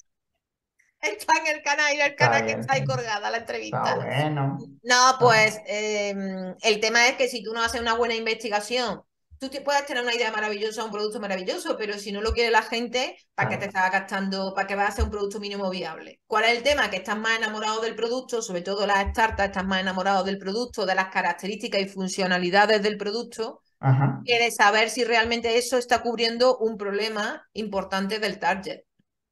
Está 0.99 1.33
en 1.39 1.55
el 1.55 1.61
canal 1.61 1.93
y 1.93 2.01
el 2.01 2.15
canal 2.15 2.39
que 2.41 2.45
bien. 2.47 2.59
está 2.59 2.73
ahí 2.73 2.83
colgada 2.83 3.29
la 3.29 3.37
entrevista. 3.37 3.83
Está 3.83 3.95
bueno. 3.97 4.57
No, 4.83 5.15
pues 5.19 5.59
em, 5.67 6.55
el 6.61 6.79
tema 6.79 7.07
es 7.07 7.15
que 7.15 7.27
si 7.29 7.43
tú 7.43 7.53
no 7.53 7.61
haces 7.61 7.79
una 7.79 7.93
buena 7.93 8.15
investigación, 8.15 9.03
tú 9.39 9.49
te 9.49 9.61
puedes 9.61 9.85
tener 9.85 10.03
una 10.03 10.15
idea 10.15 10.31
maravillosa, 10.31 10.83
un 10.83 10.91
producto 10.91 11.19
maravilloso, 11.19 11.77
pero 11.77 11.93
si 11.93 12.11
no 12.11 12.21
lo 12.21 12.31
quiere 12.33 12.51
la 12.51 12.61
gente, 12.61 13.17
¿para 13.35 13.49
qué 13.49 13.57
te 13.57 13.65
estás 13.65 13.91
gastando? 13.91 14.53
¿Para 14.53 14.67
qué 14.67 14.75
vas 14.75 14.85
a 14.85 14.87
hacer 14.89 15.03
un 15.05 15.11
producto 15.11 15.39
mínimo 15.39 15.69
viable? 15.69 16.19
¿Cuál 16.27 16.45
es 16.45 16.57
el 16.57 16.63
tema? 16.63 16.89
Que 16.89 16.97
estás 16.97 17.17
más 17.17 17.37
enamorado 17.37 17.81
del 17.81 17.95
producto, 17.95 18.41
sobre 18.41 18.61
todo 18.61 18.87
las 18.87 19.09
startups 19.11 19.43
están 19.43 19.67
más 19.67 19.81
enamorados 19.81 20.25
del 20.25 20.37
producto, 20.37 20.85
de 20.85 20.95
las 20.95 21.07
características 21.09 21.81
y 21.81 21.87
funcionalidades 21.87 22.81
del 22.81 22.97
producto, 22.97 23.61
Ajá. 23.79 24.21
que 24.25 24.39
de 24.39 24.51
saber 24.51 24.89
si 24.89 25.03
realmente 25.03 25.57
eso 25.57 25.77
está 25.77 26.01
cubriendo 26.01 26.57
un 26.57 26.77
problema 26.77 27.47
importante 27.53 28.19
del 28.19 28.39
target, 28.39 28.81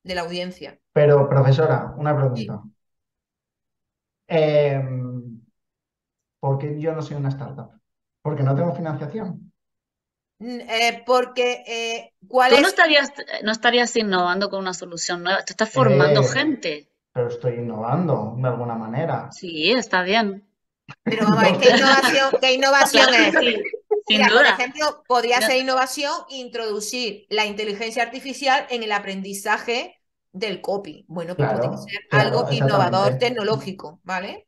de 0.03 0.15
la 0.15 0.21
audiencia. 0.21 0.79
Pero, 0.93 1.27
profesora, 1.27 1.93
una 1.97 2.15
pregunta. 2.15 2.62
Em, 4.27 5.41
¿por 6.39 6.57
qué 6.57 6.79
yo 6.79 6.93
no 6.93 7.01
soy 7.01 7.17
una 7.17 7.29
startup? 7.29 7.71
Porque 8.21 8.43
no 8.43 8.55
tengo 8.55 8.74
financiación. 8.74 9.51
Eh, 10.39 11.04
porque, 11.06 11.63
eh, 11.68 12.13
¿cuál 12.27 12.54
Tú 12.54 12.58
no 12.58 12.65
es? 12.65 12.74
estarías, 12.74 13.13
no 13.44 13.51
estarías 13.51 13.96
innovando 13.96 14.50
con 14.50 14.60
una 14.62 14.74
solución 14.74 15.22
nueva, 15.22 15.46
te 15.46 15.54
estás 15.54 15.70
formando 15.72 16.24
Eh, 16.24 16.24
gente. 16.24 16.89
pero 17.13 17.27
estoy 17.30 17.56
innovando 17.56 18.36
de 18.38 18.48
alguna 18.48 18.75
manera. 18.75 19.38
Sí, 19.39 19.72
está 19.72 20.01
bien. 20.04 20.48
Pero 21.08 21.24
vamos 21.25 21.39
a 21.39 21.44
ver, 21.44 21.58
¿qué 21.58 21.70
innovación, 21.72 22.38
qué 22.42 22.54
innovación 22.54 23.13
Claro 23.13 23.32
es? 23.32 23.36
sí, 23.39 23.63
sin 24.06 24.25
Mira, 24.25 24.34
por 24.36 24.46
duda. 24.46 24.54
ejemplo, 24.54 25.04
podría 25.08 25.42
No. 25.42 25.44
ser 25.44 25.58
innovación 25.60 26.13
introducir 26.30 27.25
la 27.30 27.46
inteligencia 27.46 28.04
artificial 28.04 28.68
en 28.70 28.84
el 28.84 28.92
aprendizaje 28.92 30.01
del 30.32 30.62
copy. 30.62 31.06
Bueno, 31.08 31.38
pues 31.38 31.50
Claro, 31.50 31.68
podría 31.70 31.77
ser 31.77 32.00
claro, 32.10 32.36
algo 32.36 32.48
innovador 32.51 33.18
tecnológico, 33.20 34.01
¿vale? 34.04 34.48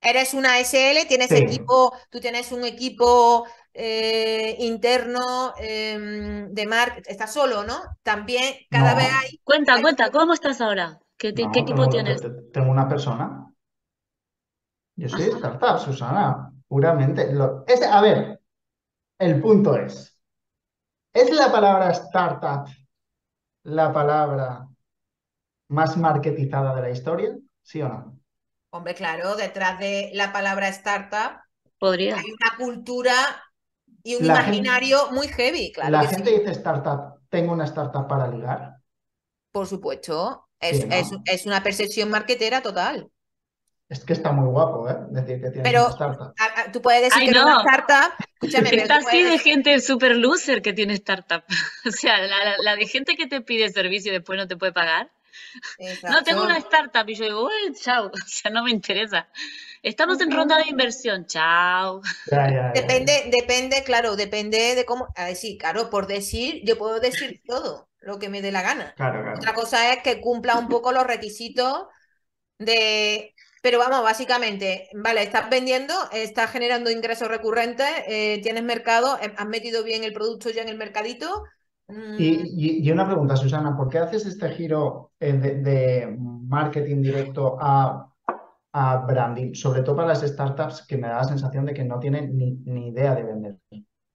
Eres 0.00 0.34
una 0.34 0.60
SL, 0.60 1.06
tienes 1.06 1.34
Sí. 1.34 1.36
equipo, 1.36 1.92
tú 2.10 2.20
tienes 2.20 2.52
un 2.52 2.64
equipo 2.64 3.46
eh, 3.76 4.56
interno 4.60 5.54
em, 5.58 6.52
de 6.54 6.66
marketing, 6.66 7.10
estás 7.10 7.32
solo, 7.34 7.64
¿no? 7.64 7.80
También 8.02 8.54
cada 8.70 8.94
No. 8.94 8.96
vez 8.96 9.08
hay 9.22 9.40
Cuenta, 9.44 9.80
hay- 9.80 9.82
cuenta, 9.82 10.10
¿cómo 10.12 10.34
estás 10.34 10.60
ahora? 10.60 11.00
¿Qué, 11.18 11.34
No, 11.40 11.50
qué 11.50 11.60
equipo 11.60 11.88
tengo, 11.88 11.88
tienes? 11.88 12.20
te- 12.20 12.30
tengo 12.52 12.70
una 12.72 12.88
persona. 12.88 13.52
Yo 14.96 15.08
soy 15.08 15.26
Ajá. 15.26 15.38
startup, 15.38 15.78
Susana, 15.78 16.52
puramente. 16.68 17.32
Lo- 17.32 17.64
es, 17.66 17.82
a 17.82 18.00
ver, 18.00 18.40
el 19.18 19.40
punto 19.42 19.76
es, 19.76 20.18
¿es 21.14 21.30
la 21.32 21.50
palabra 21.52 21.90
startup 21.92 22.68
la 23.64 23.92
palabra 23.92 24.68
más 25.68 25.96
marketizada 25.96 26.74
de 26.74 26.82
la 26.82 26.90
historia? 26.90 27.38
¿Sí 27.62 27.80
o 27.82 27.88
no? 27.88 28.20
Hombre, 28.70 28.94
claro, 28.94 29.36
detrás 29.36 29.78
de 29.78 30.10
la 30.14 30.32
palabra 30.32 30.68
startup 30.68 31.40
Podría. 31.78 32.16
hay 32.16 32.32
una 32.32 32.56
cultura 32.58 33.14
y 34.06 34.14
un 34.16 34.26
La 34.26 34.36
gente- 34.36 34.56
imaginario 34.58 35.10
muy 35.12 35.28
heavy, 35.28 35.72
claro 35.72 35.90
La 35.90 36.06
gente 36.06 36.30
sí, 36.30 36.38
dice 36.40 36.52
startup, 36.52 37.20
tengo 37.28 37.52
una 37.52 37.64
startup 37.64 38.06
para 38.08 38.28
ligar. 38.28 38.76
por 39.52 39.66
supuesto. 39.66 40.48
Es, 40.60 40.78
Sí, 40.80 40.86
¿no? 40.86 40.94
es, 40.94 41.10
es 41.26 41.46
una 41.46 41.62
percepción 41.62 42.08
marketera 42.10 42.62
total. 42.62 43.10
Es 43.88 44.04
que 44.04 44.14
está 44.14 44.32
muy 44.32 44.48
guapo, 44.50 44.88
¿eh? 44.88 44.96
Decir 45.10 45.40
que 45.40 45.50
tienes 45.50 45.62
Pero 45.62 45.82
una 45.84 45.90
startup. 45.92 46.34
a- 46.38 46.60
a- 46.62 46.72
tú 46.72 46.80
puedes 46.82 47.02
decir 47.02 47.22
Ay, 47.22 47.28
que 47.28 47.34
no. 47.34 47.44
una 47.44 47.58
startup, 47.58 48.12
escúchame, 48.34 48.70
pero 48.70 48.82
Está 48.82 48.96
así 48.96 49.06
puedes 49.06 49.30
de 49.30 49.38
gente 49.38 49.80
super 49.80 50.16
loser 50.16 50.60
que 50.62 50.72
tiene 50.72 50.94
startup. 50.94 51.44
O 51.86 51.90
sea, 51.90 52.18
la, 52.20 52.44
la- 52.44 52.56
la 52.62 52.76
de 52.76 52.86
gente 52.86 53.16
que 53.16 53.26
te 53.26 53.40
pide 53.42 53.68
servicio 53.70 54.10
y 54.12 54.14
después 54.16 54.38
no 54.38 54.48
te 54.48 54.56
puede 54.56 54.72
pagar. 54.72 55.10
No, 56.08 56.22
tengo 56.22 56.42
una 56.42 56.58
startup 56.58 57.08
y 57.08 57.14
yo 57.14 57.24
digo, 57.24 57.46
uy, 57.46 57.74
chao, 57.74 58.06
o 58.12 58.28
sea, 58.28 58.50
no 58.50 58.62
me 58.64 58.70
interesa. 58.70 59.28
Estamos 59.82 60.20
en 60.20 60.30
ronda 60.30 60.56
de 60.58 60.68
inversión, 60.68 61.26
chao. 61.26 62.00
Ya, 62.30 62.48
ya, 62.48 62.54
ya, 62.54 62.72
ya. 62.74 62.80
Depende, 62.80 63.28
depende, 63.30 63.84
claro, 63.84 64.16
depende 64.16 64.74
de 64.74 64.84
cómo. 64.84 65.08
A 65.16 65.26
decir, 65.26 65.58
claro, 65.58 65.90
por 65.90 66.06
decir, 66.06 66.62
yo 66.64 66.76
puedo 66.78 67.00
decir 67.00 67.42
todo 67.46 67.88
lo 68.00 68.18
que 68.18 68.28
me 68.28 68.42
dé 68.42 68.52
la 68.52 68.62
gana. 68.62 68.94
Claro, 68.96 69.22
claro. 69.22 69.36
Otra 69.38 69.54
cosa 69.54 69.92
es 69.92 70.02
que 70.02 70.20
cumpla 70.20 70.58
un 70.58 70.68
poco 70.68 70.92
los 70.92 71.06
requisitos 71.06 71.86
de. 72.58 73.34
Pero 73.62 73.78
vamos, 73.80 74.02
básicamente, 74.02 74.88
vale, 74.94 75.22
estás 75.22 75.50
vendiendo, 75.50 75.92
estás 76.12 76.52
generando 76.52 76.88
ingresos 76.90 77.26
recurrentes, 77.26 77.88
eh, 78.06 78.38
tienes 78.40 78.62
mercado, 78.62 79.18
eh, 79.20 79.34
has 79.36 79.46
metido 79.46 79.82
bien 79.82 80.04
el 80.04 80.12
producto 80.12 80.50
ya 80.50 80.62
en 80.62 80.68
el 80.68 80.76
mercadito. 80.76 81.42
Mm, 81.88 82.18
Y, 82.18 82.80
y- 82.82 82.88
y 82.88 82.90
una 82.92 83.06
pregunta, 83.06 83.36
Susana, 83.36 83.76
¿por 83.76 83.88
qué 83.90 83.98
haces 83.98 84.24
este 84.26 84.50
giro 84.50 85.12
eh, 85.20 85.32
de, 85.34 85.54
de 85.62 86.16
marketing 86.18 87.02
directo 87.02 87.58
a, 87.60 88.10
a 88.72 88.96
branding? 89.06 89.54
Sobre 89.54 89.82
todo 89.82 89.96
para 89.96 90.08
las 90.08 90.22
startups 90.22 90.86
que 90.86 90.96
me 90.98 91.08
da 91.08 91.18
la 91.18 91.24
sensación 91.24 91.66
de 91.66 91.74
que 91.74 91.84
no 91.84 91.98
tienen 92.00 92.36
ni, 92.38 92.52
ni 92.66 92.88
idea 92.88 93.14
de 93.14 93.24
vender. 93.24 93.58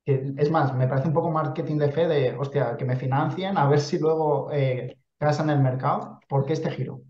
Que, 0.05 0.33
es 0.37 0.51
más, 0.51 0.73
me 0.75 0.87
parece 0.87 1.07
un 1.09 1.13
poco 1.15 1.31
marketing 1.31 1.77
de 1.77 1.91
fe 1.91 2.07
de, 2.07 2.35
hostia, 2.37 2.77
que 2.77 2.85
me 2.85 2.97
financien, 2.97 3.57
a 3.57 3.67
ver 3.69 3.79
si 3.81 3.99
luego 3.99 4.51
eh, 4.53 4.97
casan 5.19 5.49
el 5.51 5.59
mercado. 5.61 6.19
¿Por 6.29 6.45
qué 6.45 6.53
este 6.53 6.71
giro? 6.71 7.01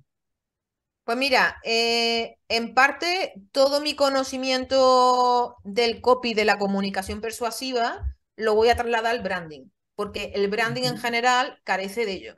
Pues 1.04 1.18
mira, 1.18 1.58
eh, 1.64 2.38
en 2.48 2.74
parte 2.74 3.34
todo 3.52 3.82
mi 3.82 3.96
conocimiento 3.96 5.58
del 5.64 6.00
copy, 6.02 6.34
de 6.34 6.46
la 6.46 6.58
comunicación 6.60 7.22
persuasiva, 7.22 8.16
lo 8.36 8.56
voy 8.56 8.70
a 8.70 8.76
trasladar 8.76 9.16
al 9.16 9.22
branding, 9.24 9.66
porque 10.02 10.32
el 10.34 10.48
branding 10.48 10.82
en 10.82 10.98
general 10.98 11.60
carece 11.64 12.08
de 12.08 12.14
ello. 12.14 12.36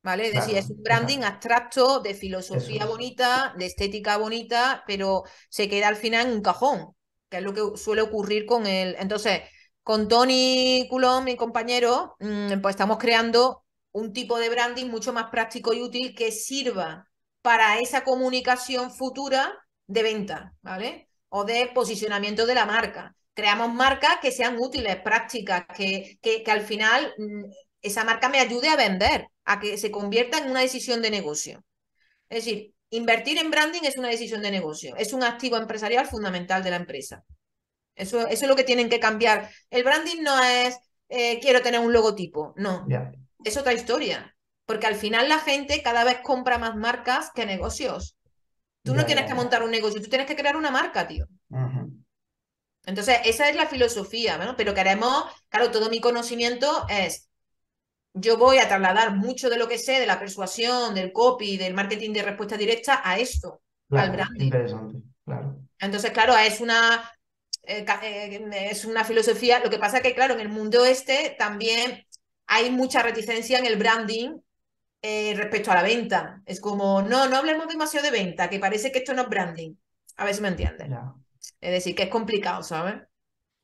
¿Vale? 0.00 0.28
Es 0.28 0.32
decir, 0.32 0.56
es 0.56 0.70
un 0.70 0.80
branding 0.80 1.24
abstracto, 1.24 1.98
de 1.98 2.14
filosofía 2.14 2.84
Eso 2.84 2.92
bonita, 2.92 3.52
de 3.58 3.66
estética 3.66 4.16
bonita, 4.16 4.84
pero 4.86 5.24
se 5.50 5.68
queda 5.68 5.88
al 5.88 5.96
final 5.96 6.28
en 6.28 6.34
un 6.34 6.40
cajón, 6.40 6.94
que 7.28 7.38
es 7.38 7.42
lo 7.42 7.52
que 7.52 7.76
suele 7.76 8.02
ocurrir 8.02 8.46
con 8.46 8.64
el. 8.68 8.94
Entonces, 9.00 9.40
con 9.82 10.06
Tony 10.06 10.86
Coulomb, 10.88 11.24
mi 11.24 11.34
compañero, 11.34 12.14
mm, 12.20 12.60
pues 12.62 12.74
estamos 12.74 12.98
creando 12.98 13.64
un 13.90 14.12
tipo 14.12 14.38
de 14.38 14.50
branding 14.50 14.86
mucho 14.86 15.12
más 15.12 15.30
práctico 15.32 15.74
y 15.74 15.82
útil 15.82 16.14
que 16.14 16.30
sirva 16.30 17.08
para 17.42 17.80
esa 17.80 18.04
comunicación 18.04 18.92
futura 18.92 19.52
de 19.88 20.02
venta, 20.04 20.54
¿vale? 20.62 21.08
O 21.28 21.42
de 21.42 21.72
posicionamiento 21.74 22.46
de 22.46 22.54
la 22.54 22.66
marca. 22.66 23.16
Creamos 23.38 23.72
marcas 23.72 24.18
que 24.20 24.32
sean 24.32 24.56
útiles, 24.58 24.96
prácticas, 24.96 25.64
que, 25.76 26.18
que, 26.20 26.42
que 26.42 26.50
al 26.50 26.62
final 26.62 27.14
mm, 27.16 27.44
esa 27.82 28.02
marca 28.02 28.28
me 28.28 28.40
ayude 28.40 28.68
a 28.68 28.74
vender, 28.74 29.28
a 29.44 29.60
que 29.60 29.78
se 29.78 29.92
convierta 29.92 30.38
en 30.38 30.50
una 30.50 30.58
decisión 30.58 31.02
de 31.02 31.12
negocio. 31.12 31.62
Es 32.28 32.44
decir, 32.44 32.74
invertir 32.90 33.38
en 33.38 33.52
branding 33.52 33.82
es 33.84 33.96
una 33.96 34.08
decisión 34.08 34.42
de 34.42 34.50
negocio, 34.50 34.96
es 34.96 35.12
un 35.12 35.22
activo 35.22 35.56
empresarial 35.56 36.08
fundamental 36.08 36.64
de 36.64 36.70
la 36.70 36.78
empresa. 36.78 37.22
Eso, 37.94 38.26
eso 38.26 38.44
es 38.44 38.48
lo 38.48 38.56
que 38.56 38.64
tienen 38.64 38.88
que 38.88 38.98
cambiar. 38.98 39.48
El 39.70 39.84
branding 39.84 40.20
no 40.22 40.42
es 40.42 40.76
eh, 41.08 41.38
quiero 41.38 41.62
tener 41.62 41.78
un 41.78 41.92
logotipo, 41.92 42.54
no, 42.56 42.88
es 43.44 43.56
otra 43.56 43.72
historia. 43.72 44.34
Porque 44.66 44.88
al 44.88 44.96
final 44.96 45.28
la 45.28 45.38
gente 45.38 45.80
cada 45.84 46.02
vez 46.02 46.18
compra 46.24 46.58
más 46.58 46.74
marcas 46.74 47.30
que 47.32 47.46
negocios. 47.46 48.18
Tú 48.82 48.96
no 48.96 49.06
tienes 49.06 49.26
que 49.26 49.34
montar 49.34 49.62
un 49.62 49.70
negocio, 49.70 50.02
tú 50.02 50.08
tienes 50.08 50.26
que 50.26 50.34
crear 50.34 50.56
una 50.56 50.72
marca, 50.72 51.06
tío. 51.06 51.28
Entonces, 52.88 53.18
esa 53.26 53.50
es 53.50 53.54
la 53.54 53.66
filosofía, 53.66 54.38
¿no? 54.38 54.56
Pero 54.56 54.72
queremos, 54.72 55.24
claro, 55.50 55.70
todo 55.70 55.90
mi 55.90 56.00
conocimiento 56.00 56.86
es, 56.88 57.28
yo 58.14 58.38
voy 58.38 58.56
a 58.56 58.66
trasladar 58.66 59.14
mucho 59.14 59.50
de 59.50 59.58
lo 59.58 59.68
que 59.68 59.76
sé 59.76 60.00
de 60.00 60.06
la 60.06 60.18
persuasión, 60.18 60.94
del 60.94 61.12
copy, 61.12 61.58
del 61.58 61.74
marketing 61.74 62.14
de 62.14 62.22
respuesta 62.22 62.56
directa 62.56 63.02
a 63.04 63.18
esto, 63.18 63.60
al 63.90 64.10
branding. 64.10 64.46
interesante, 64.46 65.02
claro. 65.22 65.58
Entonces, 65.78 66.12
claro, 66.12 66.34
es 66.38 66.62
una, 66.62 67.12
eh, 67.64 67.84
eh, 68.02 68.68
es 68.70 68.86
una 68.86 69.04
filosofía. 69.04 69.60
Lo 69.62 69.68
que 69.68 69.78
pasa 69.78 70.00
que, 70.00 70.14
claro, 70.14 70.32
en 70.32 70.40
el 70.40 70.48
mundo 70.48 70.86
este 70.86 71.36
también 71.38 72.06
hay 72.46 72.70
mucha 72.70 73.02
reticencia 73.02 73.58
en 73.58 73.66
el 73.66 73.76
branding 73.76 74.38
eh, 75.02 75.34
respecto 75.36 75.70
a 75.72 75.74
la 75.74 75.82
venta. 75.82 76.40
Es 76.46 76.58
como, 76.58 77.02
no, 77.02 77.28
no 77.28 77.36
hablemos 77.36 77.68
demasiado 77.68 78.06
de 78.06 78.12
venta, 78.12 78.48
que 78.48 78.58
parece 78.58 78.90
que 78.90 79.00
esto 79.00 79.12
no 79.12 79.22
es 79.22 79.28
branding. 79.28 79.74
A 80.16 80.24
ver 80.24 80.34
si 80.34 80.40
me 80.40 80.48
entiendes. 80.48 80.88
Es 81.60 81.70
decir, 81.72 81.94
que 81.94 82.04
es 82.04 82.08
complicado, 82.10 82.62
¿sabes? 82.62 82.96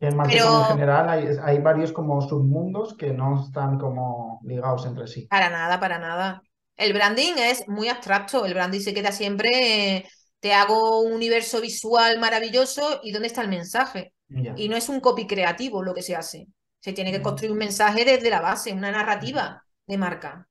En 0.01 0.17
marketing 0.17 0.41
en 0.61 0.65
general 0.67 1.09
hay, 1.09 1.27
hay 1.43 1.59
varios 1.61 1.93
como 1.93 2.21
submundos 2.21 2.97
que 2.97 3.13
no 3.13 3.41
están 3.45 3.79
como 3.79 4.41
ligados 4.45 4.87
entre 4.87 5.07
sí. 5.09 5.29
para 5.29 5.51
nada, 5.51 5.81
para 5.81 5.99
nada. 5.99 6.43
El 6.77 6.93
branding 6.93 7.35
es 7.39 7.69
muy 7.69 7.89
abstracto. 7.89 8.45
El 8.47 8.55
branding 8.55 8.81
se 8.81 8.95
queda 8.95 9.13
siempre, 9.13 9.97
eh, 9.97 10.09
te 10.41 10.53
hago 10.53 11.01
un 11.01 11.13
universo 11.13 11.61
visual 11.61 12.19
maravilloso 12.19 13.01
y 13.03 13.13
¿dónde 13.13 13.29
está 13.29 13.43
el 13.43 13.49
mensaje? 13.49 14.13
Y 14.57 14.69
no 14.69 14.77
es 14.77 14.89
un 14.89 15.01
copy 15.01 15.27
creativo 15.27 15.83
lo 15.83 15.95
que 15.95 16.03
se 16.03 16.17
hace. 16.17 16.47
Se 16.81 16.93
tiene 16.93 17.13
que 17.13 17.21
Mm. 17.21 17.23
construir 17.23 17.53
un 17.53 17.59
mensaje 17.59 18.05
desde 18.05 18.31
la 18.31 18.41
base, 18.41 18.73
una 18.73 18.91
narrativa 18.91 19.63
de 19.87 19.99
marca. 19.99 20.49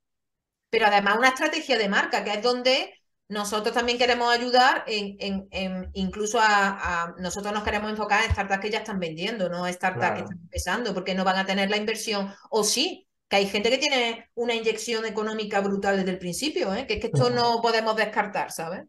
Pero 0.70 0.88
además 0.88 1.18
una 1.18 1.30
estrategia 1.30 1.78
de 1.78 1.90
marca, 1.90 2.24
que 2.24 2.34
es 2.34 2.42
donde 2.44 2.94
nosotros 3.30 3.74
también 3.74 3.98
queremos 3.98 4.32
ayudar 4.34 4.84
en, 4.88 5.15
en- 5.20 5.48
en- 5.51 5.89
incluso 5.94 6.39
a, 6.39 7.03
a- 7.06 7.15
nosotros 7.20 7.53
nos 7.53 7.63
queremos 7.63 7.89
enfocar 7.89 8.24
en 8.24 8.32
startups 8.32 8.60
que 8.62 8.70
ya 8.72 8.80
están 8.80 9.00
vendiendo, 9.00 9.50
no 9.50 9.68
startups 9.72 10.13
que 10.15 10.22
están 10.22 10.39
empezando, 10.42 10.94
porque 10.94 11.15
no 11.15 11.24
van 11.24 11.38
a 11.38 11.46
tener 11.46 11.70
la 11.70 11.77
inversión, 11.77 12.34
o 12.50 12.63
sí, 12.63 13.08
que 13.30 13.38
hay 13.38 13.48
gente 13.48 13.70
que 13.70 13.77
tiene 13.80 14.30
una 14.36 14.53
inyección 14.56 15.06
económica 15.06 15.60
brutal 15.62 15.98
desde 15.98 16.12
el 16.12 16.20
principio, 16.20 16.74
¿eh? 16.74 16.86
que 16.88 16.96
es 16.96 17.00
que 17.01 17.08
esto 17.08 17.30
no 17.30 17.62
podemos 17.62 17.96
descartar, 17.96 18.51
¿sabes? 18.51 18.84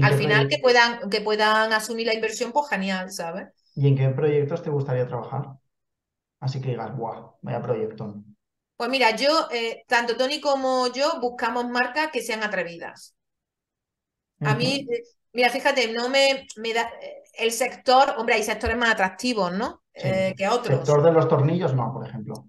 Al 0.00 0.14
final 0.14 0.46
que 0.48 0.58
puedan, 0.58 1.10
que 1.10 1.20
puedan 1.22 1.72
asumir 1.72 2.06
la 2.06 2.14
inversión, 2.14 2.52
pues 2.52 2.68
genial, 2.70 3.10
¿sabes? 3.12 3.48
¿Y 3.74 3.88
en 3.88 3.96
qué 3.96 4.08
proyectos 4.10 4.62
te 4.62 4.70
gustaría 4.70 5.08
trabajar? 5.08 5.56
Así 6.40 6.60
que 6.60 6.70
digas, 6.70 6.96
¡buah! 6.96 7.32
Vaya 7.42 7.62
proyecto. 7.62 8.24
Pues 8.76 8.88
mira, 8.90 9.14
yo, 9.14 9.48
eh, 9.52 9.84
tanto 9.86 10.16
Tony 10.16 10.40
como 10.40 10.88
yo 10.92 11.20
buscamos 11.20 11.68
marcas 11.68 12.10
que 12.12 12.22
sean 12.22 12.42
atrevidas. 12.42 13.14
A 14.40 14.54
mí, 14.54 14.86
eh, 14.90 15.02
mira, 15.32 15.50
fíjate, 15.50 15.92
no 15.92 16.08
me, 16.08 16.46
me 16.56 16.72
da 16.72 16.90
eh, 17.00 17.22
el 17.38 17.52
sector, 17.52 18.14
hombre, 18.16 18.36
hay 18.36 18.42
sectores 18.42 18.76
más 18.76 18.90
atractivos, 18.90 19.52
¿no? 19.52 19.82
que 19.92 20.48
otros. 20.48 20.70
El 20.70 20.76
sector 20.76 21.02
de 21.02 21.12
los 21.12 21.28
tornillos, 21.28 21.74
no, 21.74 21.92
por 21.92 22.08
ejemplo. 22.08 22.46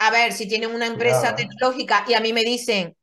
A 0.00 0.10
ver, 0.10 0.32
si 0.32 0.48
tienen 0.48 0.74
una 0.74 0.86
empresa 0.86 1.34
tecnológica 1.36 2.04
y 2.08 2.14
a 2.14 2.20
mí 2.20 2.32
me 2.32 2.42
dicen, 2.42 2.96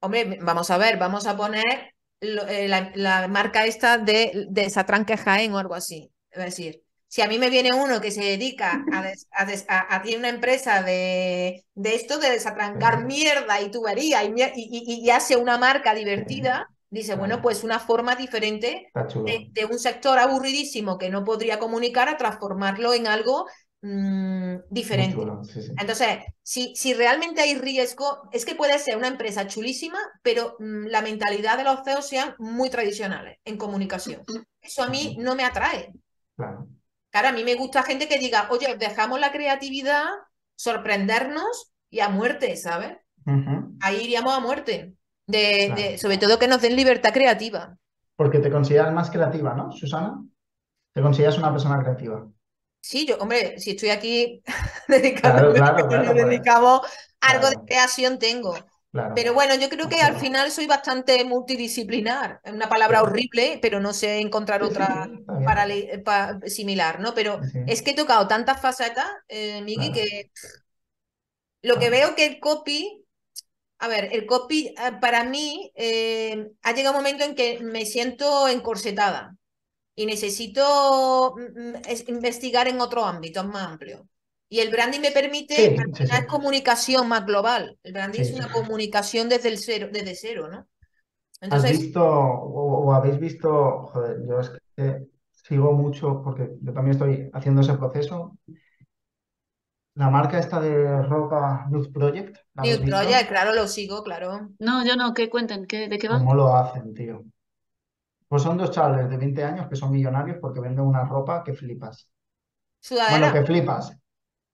hombre, 0.00 0.38
vamos 0.40 0.70
a 0.70 0.78
ver, 0.78 0.96
vamos 0.98 1.26
a 1.26 1.36
poner 1.36 1.94
la, 2.20 3.28
marca 3.28 3.66
esta 3.66 3.98
de, 3.98 4.46
de 4.48 4.70
Satranque 4.70 5.16
Jaén 5.16 5.52
o 5.52 5.58
algo 5.58 5.74
así. 5.74 6.10
Es 6.30 6.44
decir, 6.44 6.82
si 7.08 7.22
a 7.22 7.28
mí 7.28 7.38
me 7.38 7.50
viene 7.50 7.72
uno 7.72 8.00
que 8.00 8.10
se 8.10 8.20
dedica 8.20 8.84
a, 8.92 9.96
a, 9.96 10.02
tiene 10.02 10.18
una 10.18 10.28
empresa 10.28 10.82
de, 10.82 11.64
de, 11.74 11.94
esto, 11.94 12.18
de 12.18 12.30
desatrancar 12.30 13.04
mierda 13.04 13.60
y 13.60 13.70
tubería 13.70 14.22
y, 14.24 14.34
y, 14.54 15.10
hace 15.10 15.36
una 15.36 15.56
marca 15.56 15.94
divertida, 15.94 16.68
dice, 16.90 17.16
bueno, 17.16 17.42
pues 17.42 17.64
una 17.64 17.78
forma 17.78 18.16
diferente 18.16 18.90
de, 18.94 19.64
un 19.64 19.78
sector 19.78 20.18
aburridísimo 20.18 20.98
que 20.98 21.10
no 21.10 21.24
podría 21.24 21.58
comunicar 21.58 22.08
a 22.08 22.16
transformarlo 22.16 22.94
en 22.94 23.06
algo 23.06 23.46
mm, 23.82 24.56
diferente. 24.70 25.16
Entonces, 25.78 26.18
si, 26.42 26.74
si 26.74 26.94
realmente 26.94 27.40
hay 27.40 27.56
riesgo, 27.56 28.28
es 28.32 28.44
que 28.44 28.54
puede 28.54 28.78
ser 28.78 28.96
una 28.96 29.08
empresa 29.08 29.46
chulísima, 29.46 29.98
pero 30.22 30.56
mm, 30.58 30.86
la 30.86 31.02
mentalidad 31.02 31.58
de 31.58 31.64
los 31.64 31.80
CEOs 31.84 32.08
sean 32.08 32.34
muy 32.38 32.70
tradicionales 32.70 33.38
en 33.44 33.58
comunicación. 33.58 34.24
Eso 34.60 34.82
a 34.82 34.88
mí 34.88 35.16
no 35.18 35.34
me 35.34 35.44
atrae. 35.44 35.92
Claro. 36.36 36.68
Claro, 37.10 37.28
a 37.28 37.32
mí 37.32 37.42
me 37.42 37.54
gusta 37.54 37.82
gente 37.82 38.06
que 38.06 38.18
diga, 38.18 38.48
oye, 38.50 38.76
dejamos 38.76 39.18
la 39.18 39.32
creatividad, 39.32 40.04
sorprendernos 40.56 41.72
y 41.90 42.00
a 42.00 42.08
muerte, 42.08 42.56
¿sabes? 42.56 42.98
Ahí 43.80 44.04
iríamos 44.04 44.34
a 44.34 44.40
muerte. 44.40 44.94
De, 45.28 45.96
sobre 46.00 46.18
todo 46.18 46.38
que 46.38 46.48
nos 46.48 46.62
den 46.62 46.74
libertad 46.74 47.12
creativa. 47.12 47.76
Porque 48.16 48.40
te 48.40 48.50
consideras 48.50 48.92
más 48.92 49.10
creativa, 49.10 49.54
¿no, 49.54 49.70
Susana? 49.70 50.24
¿Te 50.92 51.02
consideras 51.02 51.38
una 51.38 51.52
persona 51.52 51.80
creativa? 51.80 52.26
Sí, 52.80 53.06
yo, 53.06 53.18
hombre, 53.18 53.58
si 53.58 53.72
estoy 53.72 53.90
aquí 53.90 54.42
dedicado, 54.88 55.52
claro, 55.54 55.86
claro, 55.86 56.14
dedicamos 56.14 56.80
algo 57.20 57.50
de 57.50 57.56
creación 57.66 58.18
tengo. 58.18 58.54
Pero 59.14 59.34
bueno, 59.34 59.54
yo 59.54 59.68
creo 59.68 59.88
que 59.88 60.00
al 60.00 60.16
final 60.16 60.50
soy 60.50 60.66
bastante 60.66 61.22
multidisciplinar. 61.24 62.40
Es 62.42 62.52
una 62.52 62.68
palabra 62.68 63.02
horrible, 63.02 63.58
pero 63.60 63.80
no 63.80 63.92
sé 63.92 64.18
encontrar 64.18 64.62
otra 64.62 65.08
para, 65.44 66.40
similar, 66.46 66.98
¿no? 66.98 67.14
Pero 67.14 67.40
es 67.66 67.82
que 67.82 67.90
he 67.90 67.94
tocado 67.94 68.26
tantas 68.26 68.60
facetas, 68.60 69.06
eh, 69.28 69.60
Miki, 69.62 69.92
que 69.92 70.30
lo 71.62 71.78
que 71.78 71.90
veo 71.90 72.14
que 72.14 72.26
el 72.26 72.40
copy, 72.40 73.04
a 73.78 73.88
ver, 73.88 74.08
el 74.12 74.26
copy 74.26 74.68
eh, 74.68 74.74
para 75.00 75.24
mí 75.24 75.72
eh, 75.74 76.50
ha 76.62 76.72
llegado 76.72 76.96
un 76.96 77.02
momento 77.02 77.24
en 77.24 77.34
que 77.34 77.60
me 77.60 77.86
siento 77.86 78.48
encorsetada 78.48 79.36
y 79.94 80.06
necesito 80.06 81.34
mm, 81.36 81.70
mm, 81.70 82.08
investigar 82.08 82.68
en 82.68 82.80
otro 82.80 83.04
ámbito 83.04 83.44
más 83.44 83.68
amplio. 83.68 84.08
Y 84.50 84.60
el 84.60 84.70
branding 84.70 85.00
me 85.00 85.10
permite, 85.10 85.76
una 86.00 86.26
comunicación 86.26 87.06
más 87.06 87.26
global. 87.26 87.78
El 87.82 87.92
branding 87.92 88.20
es 88.20 88.32
una 88.32 88.50
comunicación 88.50 89.28
desde 89.28 89.50
el 89.50 89.58
cero, 89.58 89.88
desde 89.92 90.14
cero, 90.14 90.48
¿no? 90.50 90.66
Entonces... 91.40 91.72
¿Has 91.72 91.78
visto 91.78 92.02
o, 92.02 92.92
habéis 92.94 93.18
visto, 93.18 93.88
joder, 93.92 94.16
yo 94.26 94.40
es 94.40 94.50
que 94.74 95.06
sigo 95.32 95.72
mucho 95.72 96.22
porque 96.24 96.50
yo 96.62 96.72
también 96.72 96.92
estoy 96.92 97.30
haciendo 97.34 97.60
ese 97.60 97.74
proceso. 97.74 98.38
La 99.98 100.10
marca 100.10 100.38
esta 100.38 100.60
de 100.60 101.02
ropa 101.02 101.66
Nude 101.68 101.90
Project. 101.90 102.38
Nude 102.54 102.78
Project, 102.86 103.28
claro, 103.28 103.52
lo 103.52 103.66
sigo, 103.66 104.04
claro. 104.04 104.50
No, 104.60 104.86
yo 104.86 104.94
no, 104.94 105.12
que 105.12 105.28
cuenten, 105.28 105.66
¿de 105.66 105.98
qué 105.98 106.08
va? 106.08 106.18
¿Cómo 106.18 106.36
lo 106.36 106.54
hacen, 106.54 106.94
tío? 106.94 107.24
Pues 108.28 108.42
son 108.42 108.56
dos 108.56 108.70
chavales 108.70 109.10
de 109.10 109.16
20 109.16 109.42
años 109.42 109.66
que 109.68 109.74
son 109.74 109.90
millonarios 109.90 110.36
porque 110.40 110.60
venden 110.60 110.84
una 110.84 111.04
ropa 111.04 111.42
que 111.42 111.52
flipas. 111.52 112.08
Bueno, 113.10 113.32
que 113.32 113.42
flipas 113.44 113.98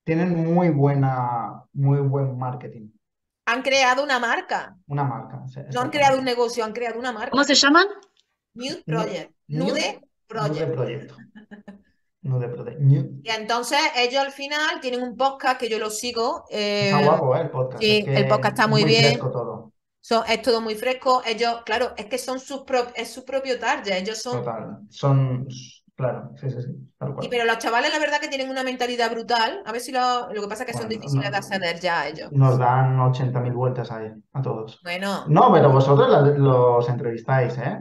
tienen 0.03 0.55
muy 0.55 0.71
buena, 0.71 1.63
muy 1.75 1.99
buen 1.99 2.39
marketing. 2.39 2.89
Han 3.45 3.61
creado 3.61 4.03
una 4.03 4.19
marca. 4.19 4.75
Una 4.87 5.05
marca. 5.05 5.45
No 5.75 5.83
han 5.83 5.91
creado 5.91 6.19
un 6.19 6.25
negocio, 6.25 6.65
han 6.65 6.73
creado 6.73 6.99
una 6.99 7.13
marca. 7.13 7.33
¿Cómo 7.33 7.45
se 7.45 7.55
llaman? 7.55 7.87
Nude 8.55 8.83
Project. 8.87 9.31
Nude, 9.49 10.01
Project. 10.27 10.55
Nude 10.55 10.67
Project. 10.75 11.11
Nude 11.11 11.13
Project. 11.13 11.13
Y 12.25 13.31
entonces 13.31 13.79
ellos 13.97 14.23
al 14.23 14.33
final 14.33 14.81
tienen 14.81 15.03
un 15.03 15.17
podcast 15.17 15.61
que 15.61 15.69
yo 15.69 15.79
lo 15.79 15.91
sigo. 15.91 16.45
está 16.49 17.01
eh, 17.01 17.05
guapo, 17.05 17.37
¿eh? 17.37 17.41
El 17.43 17.51
podcast. 17.51 17.83
Sí, 17.83 18.05
el 18.07 18.29
podcast 18.29 18.59
está 18.59 18.67
muy, 18.67 18.85
bien. 18.85 19.19
Todo. 19.19 19.73
es 20.27 20.43
todo 20.43 20.61
muy 20.61 20.75
fresco. 20.75 21.23
Ellos, 21.27 21.63
claro, 21.67 21.93
es 21.97 22.07
que 22.07 22.19
son 22.19 22.41
sus 22.41 22.65
es 22.95 23.13
su 23.13 23.25
propio 23.25 23.59
target. 23.59 23.93
Ellos 23.93 24.23
son. 24.23 24.39
Total. 24.43 24.79
Son 24.89 25.47
Claro, 25.97 26.33
sí, 26.41 26.51
sí, 26.51 26.61
sí. 26.61 26.71
Y 27.23 27.29
pero 27.29 27.45
los 27.45 27.59
chavales, 27.59 27.93
la 27.93 28.01
verdad, 28.01 28.19
que 28.21 28.27
tienen 28.27 28.51
una 28.51 28.65
mentalidad 28.65 29.13
brutal. 29.13 29.63
A 29.65 29.71
ver 29.71 29.81
si 29.81 29.93
lo, 29.93 30.33
lo 30.33 30.43
que 30.43 30.49
pasa 30.49 30.65
es 30.65 30.73
que 30.73 30.79
son 30.79 30.89
difíciles 30.89 31.31
de 31.31 31.37
acceder 31.37 31.79
ya 31.79 32.01
a 32.01 32.09
ellos. 32.09 32.33
Nos 32.33 32.59
dan 32.59 32.99
80.000 32.99 33.55
vueltas 33.55 33.93
ahí, 33.93 34.11
a 34.33 34.43
todos. 34.43 34.81
Bueno. 34.83 35.25
No, 35.29 35.53
pero 35.53 35.71
vosotros 35.71 36.37
los 36.37 36.89
entrevistáis, 36.89 37.57
¿eh? 37.59 37.79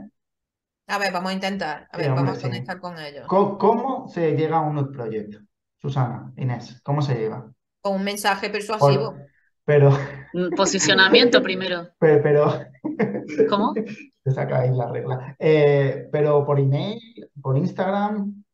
A 0.86 0.98
ver, 0.98 1.12
vamos 1.12 1.30
a 1.30 1.34
intentar. 1.34 1.88
A 1.90 1.96
ver, 1.96 2.10
vamos 2.10 2.38
a 2.38 2.40
conectar 2.40 2.78
con 2.78 2.98
ellos. 2.98 3.26
¿Cómo, 3.26 4.08
se 4.08 4.32
llega 4.32 4.58
a 4.58 4.60
un 4.60 4.92
proyecto? 4.92 5.38
Susana, 5.80 6.32
Inés, 6.36 6.80
¿cómo 6.82 7.02
se 7.02 7.14
llega? 7.14 7.50
Con 7.80 7.96
un 7.96 8.04
mensaje 8.04 8.50
persuasivo. 8.50 9.16
pero. 9.64 9.96
Posicionamiento 10.56 11.42
primero. 11.42 11.90
Pero, 12.00 12.22
pero, 12.22 12.66
¿Cómo? 13.48 13.74
Se 14.24 14.30
saca 14.30 14.60
ahí 14.60 14.70
la 14.70 14.90
regla. 14.90 15.36
Eh, 15.38 16.08
pero 16.10 16.44
por 16.44 16.58
email, 16.58 17.00
por 17.40 17.56
Instagram, 17.56 18.44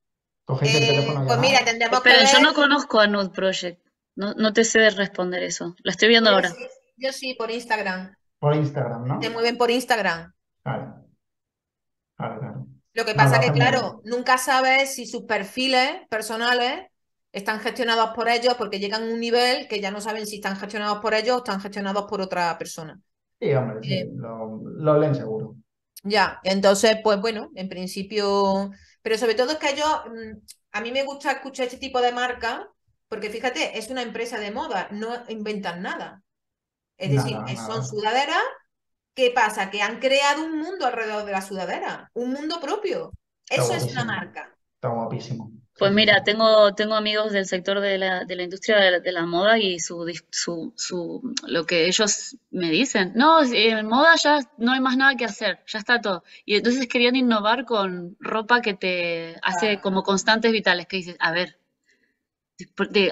cogéis 0.44 0.74
el 0.74 0.82
eh, 0.82 0.86
teléfono. 0.86 1.26
Pues 1.26 1.38
mira, 1.38 1.64
tendremos 1.64 2.00
Pero 2.00 2.18
yo 2.30 2.40
no 2.40 2.54
conozco 2.54 3.00
a 3.00 3.06
Nude 3.06 3.30
Project. 3.30 3.80
No, 4.16 4.34
no 4.34 4.52
te 4.52 4.64
sé 4.64 4.90
responder 4.90 5.42
eso. 5.42 5.74
Lo 5.82 5.90
estoy 5.90 6.08
viendo 6.08 6.30
ahora. 6.30 6.52
yo 6.96 7.12
sí, 7.12 7.34
por 7.34 7.50
Instagram. 7.50 8.14
Por 8.38 8.54
Instagram, 8.56 9.06
¿no? 9.06 9.18
Te 9.20 9.30
mueven 9.30 9.56
por 9.56 9.70
Instagram. 9.70 10.32
Claro. 10.62 11.10
Claro, 12.20 12.40
claro. 12.40 12.66
Lo 12.92 13.04
que 13.04 13.14
pasa 13.14 13.37
es 13.37 13.46
que, 13.46 13.52
claro, 13.52 14.00
nunca 14.04 14.37
sabes 14.37 14.94
si 14.94 15.06
sus 15.06 15.22
perfiles 15.22 16.06
personales 16.09 16.88
están 17.33 17.61
gestionados 17.61 18.11
por 18.11 18.28
ellos 18.28 18.54
porque 18.59 18.80
llegan 18.80 19.04
a 19.04 19.12
un 19.12 19.20
nivel 19.20 19.68
que 19.68 19.80
ya 19.80 19.90
no 19.90 20.00
saben 20.00 20.26
si 20.26 20.37
están 20.37 20.56
gestionados 20.56 20.98
por 20.98 21.14
ellos 21.14 21.37
o 21.37 21.38
están 21.38 21.61
gestionados 21.61 22.06
por 22.09 22.20
otra 22.20 22.59
persona. 22.59 23.00
Sí, 23.40 23.54
hombre, 23.54 23.78
sí, 23.83 23.94
eh, 23.94 24.11
lo, 24.12 24.98
leen 24.98 25.14
seguro. 25.14 25.56
Ya, 26.02 26.40
entonces, 26.42 26.98
pues 27.02 27.20
bueno, 27.20 27.50
en 27.54 27.68
principio, 27.68 28.70
pero 29.02 29.16
sobre 29.16 29.35
todo 29.35 29.52
es 29.52 29.59
que 29.59 29.76
yo, 29.76 30.04
mm, 30.06 30.38
a 30.72 30.80
mí 30.80 30.92
me 30.92 31.04
gusta 31.04 31.33
escuchar 31.33 31.66
este 31.66 31.78
tipo 31.78 32.00
de 32.00 32.12
marca, 32.12 32.68
porque 33.09 33.30
fíjate, 33.30 33.78
es 33.78 33.88
una 33.90 34.02
empresa 34.02 34.38
de 34.38 34.50
moda, 34.50 34.88
no 34.90 35.14
inventan 35.28 35.83
nada. 35.83 36.22
Es 36.96 37.11
decir, 37.11 37.37
son 37.56 37.85
sudaderas, 37.85 38.42
¿qué 39.14 39.31
pasa? 39.31 39.70
Que 39.70 39.83
han 39.83 39.99
creado 39.99 40.44
un 40.44 40.59
mundo 40.59 40.87
alrededor 40.87 41.25
de 41.25 41.33
la 41.33 41.42
sudadera, 41.42 42.11
un 42.14 42.33
mundo 42.33 42.61
propio. 42.61 43.12
Eso 43.49 43.75
es 43.75 43.85
una 43.92 44.05
marca. 44.05 44.55
Está 44.75 44.88
guapísimo. 44.88 45.53
Pues 45.81 45.92
mira, 45.92 46.23
tengo, 46.25 46.75
tengo 46.75 46.94
amigos 46.94 47.33
del 47.33 47.46
sector 47.46 47.81
de 47.81 47.96
la, 47.96 48.25
de 48.27 48.37
la 48.37 48.42
industria 48.42 49.01
de 49.01 49.12
la, 49.12 49.25
moda 49.25 49.59
y 49.59 49.79
su, 49.79 50.07
su, 50.31 50.75
su, 50.77 51.35
lo 51.46 51.64
que 51.64 51.87
ellos 51.87 52.37
me 52.51 52.70
dicen, 52.70 53.12
no, 53.14 53.42
en 53.42 53.87
moda 53.87 54.14
ya 54.16 54.40
no 54.59 54.73
hay 54.73 54.81
más 54.81 54.99
nada 54.99 55.14
que 55.16 55.25
hacer, 55.25 55.61
ya 55.66 55.79
está 55.79 56.01
todo. 56.03 56.23
Y 56.44 56.57
entonces 56.57 56.87
querían 56.87 57.16
innovar 57.16 57.64
con 57.64 58.14
ropa 58.20 58.61
que 58.61 58.75
te 58.75 59.37
hace 59.42 59.81
como 59.81 60.03
constantes 60.03 60.53
vitales, 60.53 60.87
que 60.87 60.99
dices, 60.99 61.16
a 61.18 61.33
ver, 61.33 61.60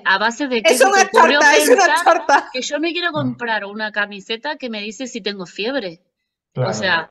a 0.04 0.18
base 0.18 0.48
de 0.48 0.62
que 0.62 0.74
es 0.74 0.80
una 0.80 1.08
que 2.52 2.62
yo 2.62 2.80
me 2.80 2.92
quiero 2.92 3.12
comprar 3.12 3.64
una 3.64 3.92
camiseta 3.92 4.56
que 4.56 4.70
me 4.70 4.80
dice 4.80 5.06
si 5.06 5.20
tengo 5.20 5.46
fiebre. 5.46 6.02
O 6.54 6.72
sea, 6.72 7.10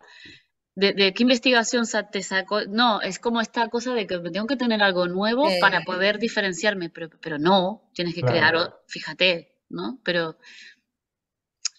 de, 0.76 1.14
qué 1.14 1.24
investigación 1.24 1.86
te 2.12 2.22
sacó? 2.22 2.62
No, 2.66 3.02
es 3.02 3.18
como 3.18 3.42
esta 3.42 3.68
cosa 3.70 3.94
de 3.94 4.06
que 4.06 4.20
tengo 4.20 4.46
que 4.46 4.58
tener 4.58 4.84
algo 4.84 5.08
nuevo 5.08 5.48
para 5.60 5.82
poder 5.82 6.20
diferenciarme, 6.20 6.90
pero, 6.90 7.10
pero 7.22 7.40
no, 7.40 7.90
tienes 7.94 8.14
que 8.14 8.22
crear, 8.22 8.56
fíjate, 8.88 9.56
¿no? 9.70 10.00
Pero, 10.04 10.38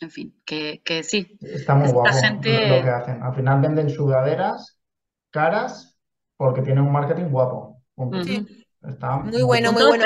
en 0.01 0.11
fin, 0.11 0.43
que, 0.45 0.83
que 0.85 1.03
sí. 1.03 1.39
Está 1.41 1.75
muy 1.75 1.91
guapo 1.93 2.11
lo 2.11 2.41
que 2.41 2.91
hacen. 2.91 3.23
Al 3.23 3.35
final 3.35 3.61
venden 3.61 3.91
sudaderas 3.91 4.81
caras 5.31 5.97
porque 6.37 6.63
tienen 6.63 6.85
un 6.85 6.93
marketing 6.93 7.31
guapo. 7.31 7.83
Está 8.89 9.19
muy 9.19 9.43
bueno, 9.43 9.73
muy 9.73 9.85
bueno. 9.85 10.05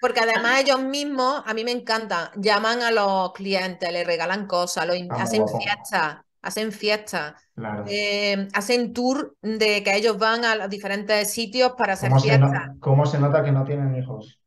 Porque 0.00 0.20
además 0.20 0.60
ellos 0.60 0.80
mismos, 0.80 1.42
a 1.44 1.52
mí 1.52 1.62
me 1.62 1.72
encanta, 1.72 2.32
llaman 2.36 2.80
a 2.82 2.90
los 2.90 3.34
clientes, 3.34 3.92
les 3.92 4.06
regalan 4.06 4.46
cosas, 4.46 4.86
lo 4.86 4.94
in- 4.94 5.02
Está 5.04 5.14
muy 5.16 5.22
hacen 5.24 5.44
fiestas, 5.60 6.16
hacen 6.40 6.72
fiestas, 6.72 7.34
Claro. 7.54 7.84
eh, 7.86 8.48
hacen 8.54 8.94
tour 8.94 9.36
de 9.42 9.82
que 9.84 9.94
ellos 9.94 10.16
van 10.16 10.46
a 10.46 10.54
los 10.56 10.70
diferentes 10.70 11.30
sitios 11.30 11.72
para 11.76 11.92
hacer 11.92 12.08
¿Cómo 12.08 12.20
se, 12.20 12.38
no- 12.38 12.48
fiestas. 12.48 12.76
cómo 12.80 13.04
se 13.04 13.18
nota 13.18 13.44
que 13.44 13.52
no 13.52 13.62
tienen 13.64 13.94
hijos? 13.94 14.40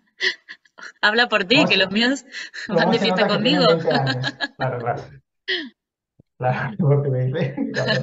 Habla 1.03 1.29
por 1.29 1.45
ti, 1.45 1.57
¿Cómo 1.57 1.69
que 1.69 1.77
los 1.77 1.91
míos 1.91 2.25
¿Cómo 2.67 2.79
van 2.79 2.91
de 2.93 2.99
fiesta 2.99 3.29
conmigo. 3.29 3.67
20 3.69 3.93
años? 3.93 4.33
Claro, 4.57 4.79
claro. 4.79 5.03
Claro, 6.37 6.77
porque 6.79 7.11
me 7.11 7.25
dice. 7.27 7.55
claro. 7.73 8.01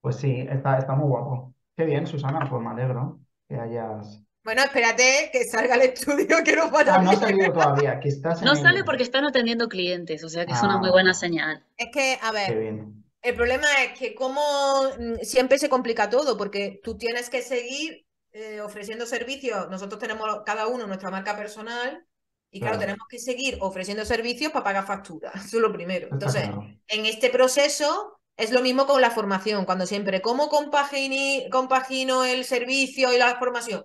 Pues 0.00 0.16
sí, 0.16 0.46
está, 0.48 0.78
está 0.78 0.94
muy 0.94 1.08
guapo. 1.08 1.54
Qué 1.76 1.84
bien, 1.84 2.06
Susana, 2.06 2.46
pues 2.48 2.62
me 2.62 2.70
alegro 2.70 3.20
que 3.48 3.56
hayas. 3.56 4.22
Bueno, 4.44 4.62
espérate 4.62 5.30
que 5.32 5.44
salga 5.44 5.74
el 5.74 5.82
estudio, 5.82 6.36
que 6.44 6.56
no 6.56 6.70
vaya 6.70 6.94
Ah, 6.94 7.02
no 7.02 7.10
ha 7.10 7.16
salido 7.16 7.52
todavía, 7.52 8.00
que 8.00 8.08
estás 8.08 8.40
en 8.40 8.46
No 8.46 8.56
sale 8.56 8.84
porque 8.84 9.02
están 9.02 9.24
atendiendo 9.26 9.68
clientes, 9.68 10.22
o 10.24 10.28
sea 10.28 10.46
que 10.46 10.52
es 10.52 10.62
una 10.62 10.74
Ah, 10.74 10.78
muy 10.78 10.90
buena 10.90 11.10
vale. 11.10 11.18
señal. 11.18 11.64
Es 11.76 11.88
que, 11.92 12.18
a 12.22 12.30
Qué 12.30 12.36
ver, 12.54 12.58
bien. 12.58 13.04
el 13.22 13.34
problema 13.34 13.66
es 13.84 13.98
que 13.98 14.14
como 14.14 14.40
mm, 14.98 15.16
siempre 15.22 15.58
se 15.58 15.68
complica 15.68 16.08
todo, 16.08 16.36
porque 16.38 16.80
tú 16.82 16.96
tienes 16.96 17.28
que 17.28 17.42
seguir 17.42 18.06
eh, 18.32 18.60
ofreciendo 18.60 19.04
servicios. 19.06 19.68
Nosotros 19.68 20.00
tenemos 20.00 20.42
cada 20.46 20.66
uno 20.68 20.86
nuestra 20.86 21.10
marca 21.10 21.36
personal 21.36 22.04
y 22.50 22.60
claro, 22.60 22.76
Claro. 22.76 22.86
tenemos 22.86 23.08
que 23.08 23.18
seguir 23.18 23.58
ofreciendo 23.60 24.04
servicios 24.04 24.52
para 24.52 24.64
pagar 24.64 24.86
facturas. 24.86 25.34
Eso 25.46 25.56
es 25.56 25.62
lo 25.62 25.72
primero. 25.72 26.08
Entonces, 26.10 26.42
claro. 26.44 26.64
en 26.86 27.06
este 27.06 27.28
proceso 27.30 28.17
es 28.38 28.52
lo 28.52 28.62
mismo 28.62 28.86
con 28.86 29.00
la 29.02 29.10
formación, 29.10 29.66
cuando 29.66 29.86
siempre, 29.86 30.22
¿cómo 30.22 30.50
compagini- 30.50 31.50
compagino 31.50 32.24
el 32.24 32.44
servicio 32.46 33.12
y 33.14 33.18
la 33.18 33.36
formación? 33.38 33.84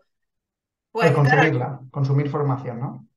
Pues 0.92 1.20
claro, 1.22 1.44
consumirla, 1.54 1.80
consumir 1.92 2.30
formación, 2.30 2.80
¿no? 2.80 3.08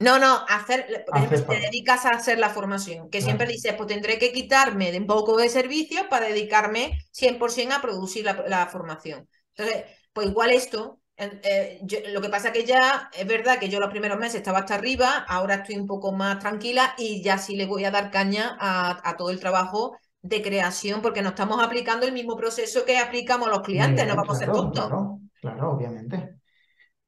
no, 0.00 0.18
no, 0.20 0.44
hacer, 0.48 1.04
por 1.06 1.16
ejemplo, 1.16 1.36
Hacer 1.36 1.38
si 1.38 1.46
te 1.48 1.58
dedicas 1.60 2.04
a 2.06 2.10
hacer 2.10 2.38
la 2.38 2.50
formación, 2.50 3.10
que 3.10 3.20
siempre 3.20 3.46
dices, 3.48 3.74
pues 3.76 3.88
tendré 3.88 4.18
que 4.18 4.32
quitarme 4.32 4.92
de 4.92 4.98
un 4.98 5.06
poco 5.06 5.36
de 5.36 5.48
servicios 5.48 6.06
para 6.08 6.26
dedicarme 6.28 6.98
100% 7.10 7.74
a 7.74 7.80
producir 7.82 8.24
la, 8.24 8.44
la 8.48 8.66
formación. 8.68 9.28
Entonces, 9.56 9.84
pues 10.12 10.28
igual 10.28 10.50
esto, 10.52 11.00
eh, 11.16 11.40
eh, 11.42 11.80
yo- 11.82 11.98
lo 12.12 12.20
que 12.20 12.28
pasa 12.28 12.52
que 12.52 12.64
ya 12.64 13.10
es 13.12 13.26
verdad 13.26 13.58
que 13.58 13.68
yo 13.68 13.80
los 13.80 13.90
primeros 13.90 14.18
meses 14.20 14.36
estaba 14.36 14.58
hasta 14.60 14.76
arriba, 14.76 15.24
ahora 15.28 15.56
estoy 15.56 15.76
un 15.76 15.86
poco 15.88 16.12
más 16.12 16.38
tranquila 16.38 16.94
y 16.96 17.20
ya 17.22 17.38
sí 17.38 17.56
le 17.56 17.66
voy 17.66 17.84
a 17.84 17.90
dar 17.90 18.10
caña 18.12 18.56
a, 18.60 19.00
a 19.08 19.16
todo 19.16 19.30
el 19.30 19.40
trabajo 19.40 19.96
de 20.22 20.42
creación, 20.42 21.02
porque 21.02 21.22
no 21.22 21.30
estamos 21.30 21.62
aplicando 21.62 22.06
el 22.06 22.12
mismo 22.12 22.36
proceso 22.36 22.84
que 22.84 22.98
aplicamos 22.98 23.48
los 23.48 23.62
clientes, 23.62 24.06
no 24.06 24.16
vamos 24.16 24.36
a 24.36 24.38
ser 24.38 24.52
claro, 24.52 24.52
tontos. 24.52 24.94
claro, 24.94 25.20
claro, 25.40 25.70
obviamente. 25.72 26.36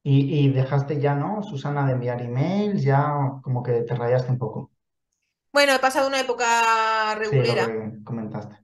Y, 0.05 0.47
y 0.47 0.51
dejaste 0.53 1.01
ya, 1.01 1.15
¿no, 1.17 1.43
Susana, 1.43 1.87
de 1.87 1.93
enviar 1.95 2.23
emails? 2.23 2.83
Ya 2.85 3.13
como 3.43 3.63
que 3.63 3.83
te 3.83 3.95
rayaste 3.97 4.33
un 4.33 4.39
poco. 4.39 4.73
Bueno, 5.53 5.73
he 5.75 5.79
pasado 5.79 6.09
una 6.09 6.21
época 6.21 7.15
Sí, 7.23 7.41
lo 7.43 7.57
regulera. 7.57 7.65
que 7.65 8.03
comentaste. 8.05 8.59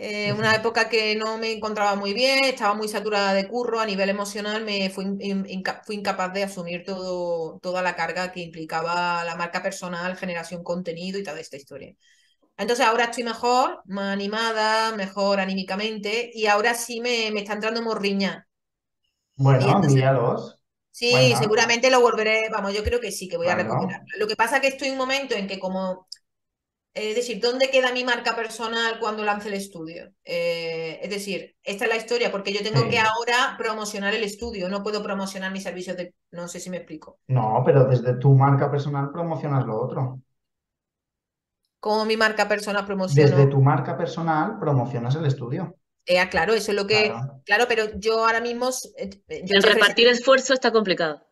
Eh, 0.00 0.32
Sí, 0.32 0.32
una 0.32 0.54
época 0.54 0.88
que 0.88 1.16
no 1.16 1.38
me 1.38 1.50
encontraba 1.52 1.96
muy 1.96 2.12
bien, 2.14 2.44
estaba 2.44 2.72
muy 2.74 2.86
saturada 2.88 3.32
de 3.34 3.48
curro, 3.48 3.80
a 3.80 3.86
nivel 3.86 4.08
emocional 4.08 4.64
me 4.64 4.90
fui, 4.90 5.04
inca- 5.20 5.82
fui 5.84 5.96
incapaz 5.96 6.32
de 6.32 6.44
asumir 6.44 6.84
todo, 6.84 7.58
toda 7.60 7.82
la 7.82 7.96
carga 7.96 8.30
que 8.30 8.40
implicaba 8.40 9.24
la 9.24 9.34
marca 9.34 9.60
personal, 9.60 10.16
generación 10.16 10.62
contenido 10.62 11.18
y 11.18 11.24
toda 11.24 11.40
esta 11.40 11.56
historia. 11.56 11.96
Entonces 12.58 12.86
ahora 12.86 13.04
estoy 13.04 13.24
mejor, 13.24 13.82
más 13.86 14.12
animada, 14.12 14.92
mejor 14.96 15.40
anímicamente 15.40 16.30
y 16.34 16.46
ahora 16.46 16.74
sí 16.74 17.00
me, 17.00 17.30
me 17.32 17.40
está 17.40 17.54
entrando 17.54 17.82
morriña. 17.82 18.48
Bueno, 19.36 19.60
entonces, 19.66 19.82
envíalos. 19.86 20.60
sí, 20.90 21.34
seguramente 21.36 21.90
lo 21.90 22.00
volveré, 22.00 22.48
vamos, 22.50 22.74
yo 22.74 22.84
creo 22.84 23.00
que 23.00 23.12
sí, 23.12 23.28
que 23.28 23.36
voy 23.36 23.48
a 23.48 23.54
recuperar. 23.56 24.02
Lo 24.18 24.26
que 24.28 24.36
pasa 24.36 24.56
es 24.56 24.62
que 24.62 24.68
estoy 24.68 24.88
en 24.88 24.94
un 24.94 24.98
momento 25.00 25.34
en 25.36 25.46
que 25.48 25.58
como 25.60 26.08
es 26.94 27.14
decir, 27.16 27.40
¿dónde 27.40 27.70
queda 27.70 27.92
mi 27.92 28.04
marca 28.04 28.36
personal 28.36 28.98
cuando 29.00 29.24
lance 29.24 29.48
el 29.48 29.54
estudio? 29.54 30.12
Eh, 30.24 30.98
es 31.02 31.10
decir, 31.10 31.56
esta 31.62 31.84
es 31.84 31.90
la 31.90 31.96
historia, 31.96 32.32
porque 32.32 32.52
yo 32.52 32.62
tengo 32.62 32.80
Sí. 32.80 32.90
que 32.90 32.98
ahora 32.98 33.54
promocionar 33.58 34.14
el 34.14 34.24
estudio, 34.24 34.68
no 34.68 34.82
puedo 34.82 35.02
promocionar 35.02 35.52
mis 35.52 35.62
servicios 35.64 35.96
de... 35.96 36.14
No 36.32 36.48
sé 36.48 36.60
si 36.60 36.70
me 36.70 36.78
explico. 36.78 37.20
No, 37.28 37.62
pero 37.64 37.84
desde 37.86 38.14
tu 38.18 38.34
marca 38.34 38.70
personal 38.70 39.10
promocionas 39.12 39.66
lo 39.66 39.80
otro. 39.80 40.20
¿Cómo 41.80 42.04
mi 42.04 42.16
marca 42.16 42.48
personal 42.48 42.84
Desde 42.84 42.86
promociono? 42.86 43.48
tu 43.50 43.60
marca 43.60 43.96
personal 43.96 44.58
promocionas 44.60 45.14
el 45.16 45.26
estudio. 45.26 45.76
Eh, 46.06 46.26
claro, 46.30 46.54
eso 46.54 46.70
es 46.72 46.76
lo 46.76 46.86
que... 46.86 47.12
Claro. 47.12 47.42
Claro, 47.44 47.64
pero 47.68 47.84
yo 47.98 48.24
ahora 48.24 48.40
mismo... 48.40 48.70
eh, 48.96 49.10
yo 49.44 49.54
estoy 49.54 49.72
repartir 49.74 50.08
esfuerzo 50.08 50.54
está 50.54 50.72
complicado. 50.72 51.22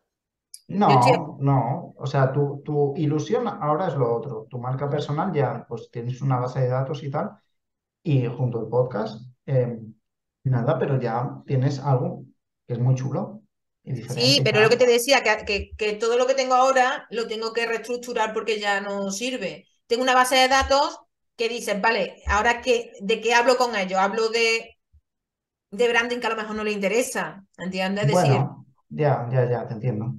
Estoy- 0.87 1.13
No, 1.13 1.37
no. 1.39 1.93
O 1.97 2.05
sea, 2.07 2.31
tu, 2.33 2.61
tu 2.65 2.93
ilusión 2.97 3.47
ahora 3.47 3.87
es 3.87 3.95
lo 3.95 4.13
otro. 4.15 4.47
Tu 4.49 4.59
marca 4.59 4.89
personal 4.89 5.31
ya, 5.33 5.65
pues 5.67 5.89
tienes 5.91 6.21
una 6.21 6.39
base 6.39 6.59
de 6.61 6.67
datos 6.69 7.03
y 7.03 7.09
tal. 7.11 7.31
Y 8.03 8.27
junto 8.27 8.59
al 8.59 8.67
podcast, 8.69 9.21
eh, 9.45 9.79
nada, 10.43 10.79
pero 10.79 10.99
ya 10.99 11.41
tienes 11.45 11.79
algo 11.79 12.25
que 12.67 12.73
es 12.73 12.79
muy 12.79 12.95
chulo 12.95 13.41
y 13.83 13.93
diferente 13.93 14.25
Sí, 14.25 14.41
pero 14.43 14.61
lo 14.61 14.69
que 14.69 14.77
te 14.77 14.85
decía, 14.87 15.23
que, 15.23 15.45
que, 15.45 15.71
que 15.77 15.93
todo 15.93 16.17
lo 16.17 16.27
que 16.27 16.35
tengo 16.35 16.53
ahora 16.55 17.07
lo 17.11 17.27
tengo 17.27 17.53
que 17.53 17.65
reestructurar 17.65 18.33
porque 18.33 18.59
ya 18.59 18.81
no 18.81 19.11
sirve. 19.11 19.67
Tengo 19.87 20.03
una 20.03 20.15
base 20.15 20.35
de 20.35 20.47
datos 20.47 20.99
que 21.35 21.49
dices, 21.49 21.79
vale, 21.81 22.21
ahora 22.27 22.61
que, 22.61 22.93
¿de 23.01 23.21
qué 23.21 23.33
hablo 23.33 23.57
con 23.57 23.75
ellos? 23.75 23.99
Hablo 23.99 24.29
de, 24.29 24.77
de 25.71 25.89
branding 25.89 26.19
que 26.19 26.27
a 26.27 26.31
lo 26.31 26.35
mejor 26.37 26.55
no 26.57 26.63
le 26.65 26.71
interesa, 26.73 27.45
¿entiendes? 27.57 28.03
Es 28.05 28.09
decir, 28.09 28.41
Bueno, 28.41 28.65
ya, 28.89 29.27
ya, 29.31 29.47
ya, 29.49 29.67
te 29.67 29.73
entiendo. 29.75 30.15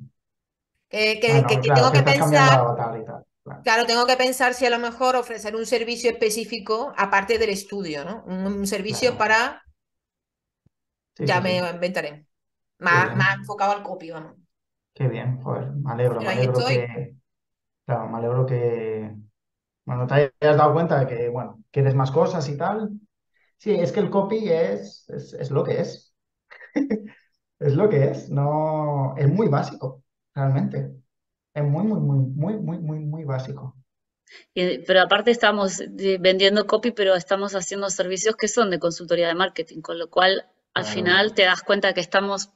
que, 0.91 1.21
que- 1.21 1.45
Bueno, 1.45 1.49
que- 1.49 1.61
que 1.63 1.71
claro, 1.71 1.77
tengo 1.77 1.93
que 1.93 2.03
pensar, 2.03 2.59
tal. 3.05 3.25
Claro. 3.45 3.65
claro, 3.65 3.87
tengo 3.87 4.07
que 4.07 4.17
pensar 4.17 4.55
si 4.55 4.67
a 4.67 4.71
lo 4.71 4.79
mejor 4.81 5.17
ofrecer 5.17 5.55
un 5.57 5.67
servicio 5.67 6.11
específico 6.11 6.93
aparte 6.97 7.39
del 7.39 7.51
estudio, 7.51 8.05
¿no? 8.05 8.25
Un, 8.27 8.47
un 8.47 8.67
servicio 8.67 9.11
Claro. 9.11 9.19
para, 9.19 9.63
Sí, 11.15 11.29
ya 11.29 11.41
sí, 11.43 11.43
me 11.43 11.59
sí. 11.59 11.59
inventaré, 11.59 12.27
más, 12.79 13.17
más 13.17 13.37
enfocado 13.39 13.73
al 13.73 13.83
copy, 13.83 14.11
vamos. 14.11 14.37
Qué 14.95 15.07
bien, 15.09 15.41
joder, 15.43 15.71
me 15.73 15.93
alegro, 15.93 16.23
me 16.23 16.33
alegro 16.33 16.65
que, 16.65 17.17
claro, 17.87 18.09
me 18.11 18.19
alegro 18.19 18.47
que, 18.47 19.17
bueno, 19.89 20.07
te 20.07 20.15
hayas 20.15 20.57
dado 20.59 20.73
cuenta 20.75 21.01
de 21.01 21.07
que, 21.07 21.29
bueno, 21.31 21.63
quieres 21.71 21.95
más 21.95 22.11
cosas 22.11 22.49
y 22.49 22.57
tal. 22.57 22.91
Sí, 23.59 23.73
es 23.73 23.93
que 23.93 24.01
el 24.01 24.11
copy 24.11 24.49
es, 24.51 25.09
es, 25.11 25.35
es 25.35 25.51
lo 25.53 25.65
que 25.65 25.81
es, 25.81 26.15
es 27.61 27.75
lo 27.77 27.89
que 27.91 28.05
es, 28.11 28.31
no, 28.31 29.17
es 29.19 29.29
muy 29.29 29.49
básico, 29.49 30.05
realmente, 30.35 30.93
es 31.55 31.65
muy, 31.65 31.85
muy, 31.85 32.01
muy, 32.01 32.19
muy, 32.27 32.57
muy, 32.61 32.79
muy, 32.81 33.01
muy 33.01 33.25
básico. 33.25 33.77
Y- 34.55 34.79
pero 34.87 35.01
aparte 35.01 35.31
estamos 35.31 35.81
eh, 35.81 36.19
vendiendo 36.21 36.67
copy, 36.67 36.91
pero 36.93 37.15
estamos 37.15 37.55
haciendo 37.55 37.89
servicios 37.91 38.37
que 38.37 38.49
son 38.49 38.69
de 38.71 38.79
consultoría 38.79 39.29
de 39.29 39.35
marketing, 39.35 39.81
con 39.81 39.99
lo 39.99 40.11
cual 40.11 40.47
al 40.75 40.85
Claro. 40.85 40.95
final 40.95 41.35
te 41.35 41.43
das 41.45 41.63
cuenta 41.63 41.95
que 41.95 42.01
estamos, 42.01 42.51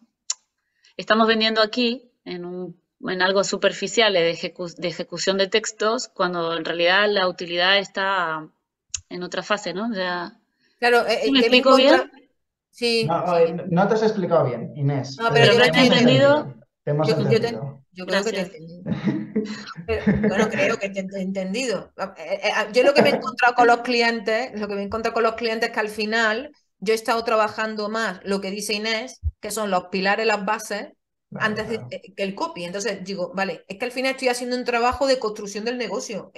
estamos 0.97 1.27
vendiendo 1.29 1.61
aquí 1.63 2.11
en 2.25 2.45
un, 2.45 2.82
en 3.09 3.23
algo 3.23 3.45
superficial 3.45 4.13
de, 4.13 4.33
ejecu- 4.33 4.75
de 4.77 4.89
ejecución 4.89 5.39
de 5.39 5.49
textos, 5.49 6.09
cuando 6.09 6.57
en 6.57 6.65
realidad 6.65 7.07
la 7.09 7.29
utilidad 7.29 7.79
está 7.79 8.49
en 9.09 9.23
otra 9.23 9.43
fase, 9.43 9.75
¿no? 9.75 9.89
Claro, 10.79 11.07
eh, 11.07 11.19
¿Sí 11.23 11.29
eh, 11.29 11.33
me 11.33 11.41
que 11.41 11.51
me 11.51 11.57
explico 11.59 11.77
bien? 11.77 12.11
Sí, 12.71 13.07
No, 13.09 13.27
sí. 13.27 13.53
no 13.71 13.89
te 13.89 13.95
has 13.95 14.03
explicado 14.03 14.45
bien, 14.47 14.73
Inés, 14.77 15.17
No, 15.21 15.29
pero 15.31 15.41
pero 15.41 15.53
yo 15.53 15.59
lo 15.59 15.65
te 15.73 15.79
he 15.79 15.87
entendido. 15.87 16.35
entendido, 16.35 16.55
te 16.85 16.91
hemos 16.93 17.09
Yo, 17.09 17.15
yo 17.19 17.29
te- 17.29 17.39
entendido. 17.39 17.83
yo 17.93 18.07
creo 18.07 18.25
que 18.25 18.33
te 18.33 18.37
he 18.39 18.43
entendido. 18.43 18.83
Pero, 19.87 20.03
bueno, 20.29 20.49
creo 20.49 20.77
que 20.79 20.89
te 20.91 21.01
he 21.01 21.23
entendido. 21.23 21.93
Eh, 22.17 22.41
eh, 22.45 22.53
Yo 22.73 22.83
lo 22.85 22.95
que 22.95 23.03
me 23.03 23.11
he 23.11 23.15
encontrado 23.15 23.55
con 23.55 23.67
los 23.67 23.81
clientes, 23.83 24.53
lo 24.59 24.69
que 24.69 24.75
me 24.75 24.83
he 24.83 24.85
encontrado 24.85 25.15
con 25.15 25.23
los 25.25 25.35
clientes 25.35 25.69
es 25.69 25.75
que 25.75 25.81
al 25.81 25.89
final 25.89 26.51
yo 26.79 26.93
he 26.93 26.97
estado 26.97 27.23
trabajando 27.25 27.89
más 27.89 28.21
lo 28.25 28.41
que 28.41 28.51
dice 28.51 28.75
Inés, 28.75 29.21
que 29.41 29.51
son 29.51 29.71
los 29.71 29.85
pilares, 29.89 30.27
las 30.27 30.45
bases, 30.45 30.89
antes 31.41 31.69
de- 31.69 31.87
eh, 31.91 32.15
que 32.17 32.23
el 32.23 32.35
copy. 32.35 32.65
Entonces 32.65 33.03
digo, 33.05 33.33
vale, 33.35 33.65
es 33.69 33.79
que 33.79 33.85
al 33.85 33.93
final 33.93 34.13
estoy 34.13 34.29
haciendo 34.29 34.57
un 34.57 34.65
trabajo 34.65 35.07
de 35.07 35.19
construcción 35.19 35.65
del 35.65 35.79
negocio, 35.79 36.33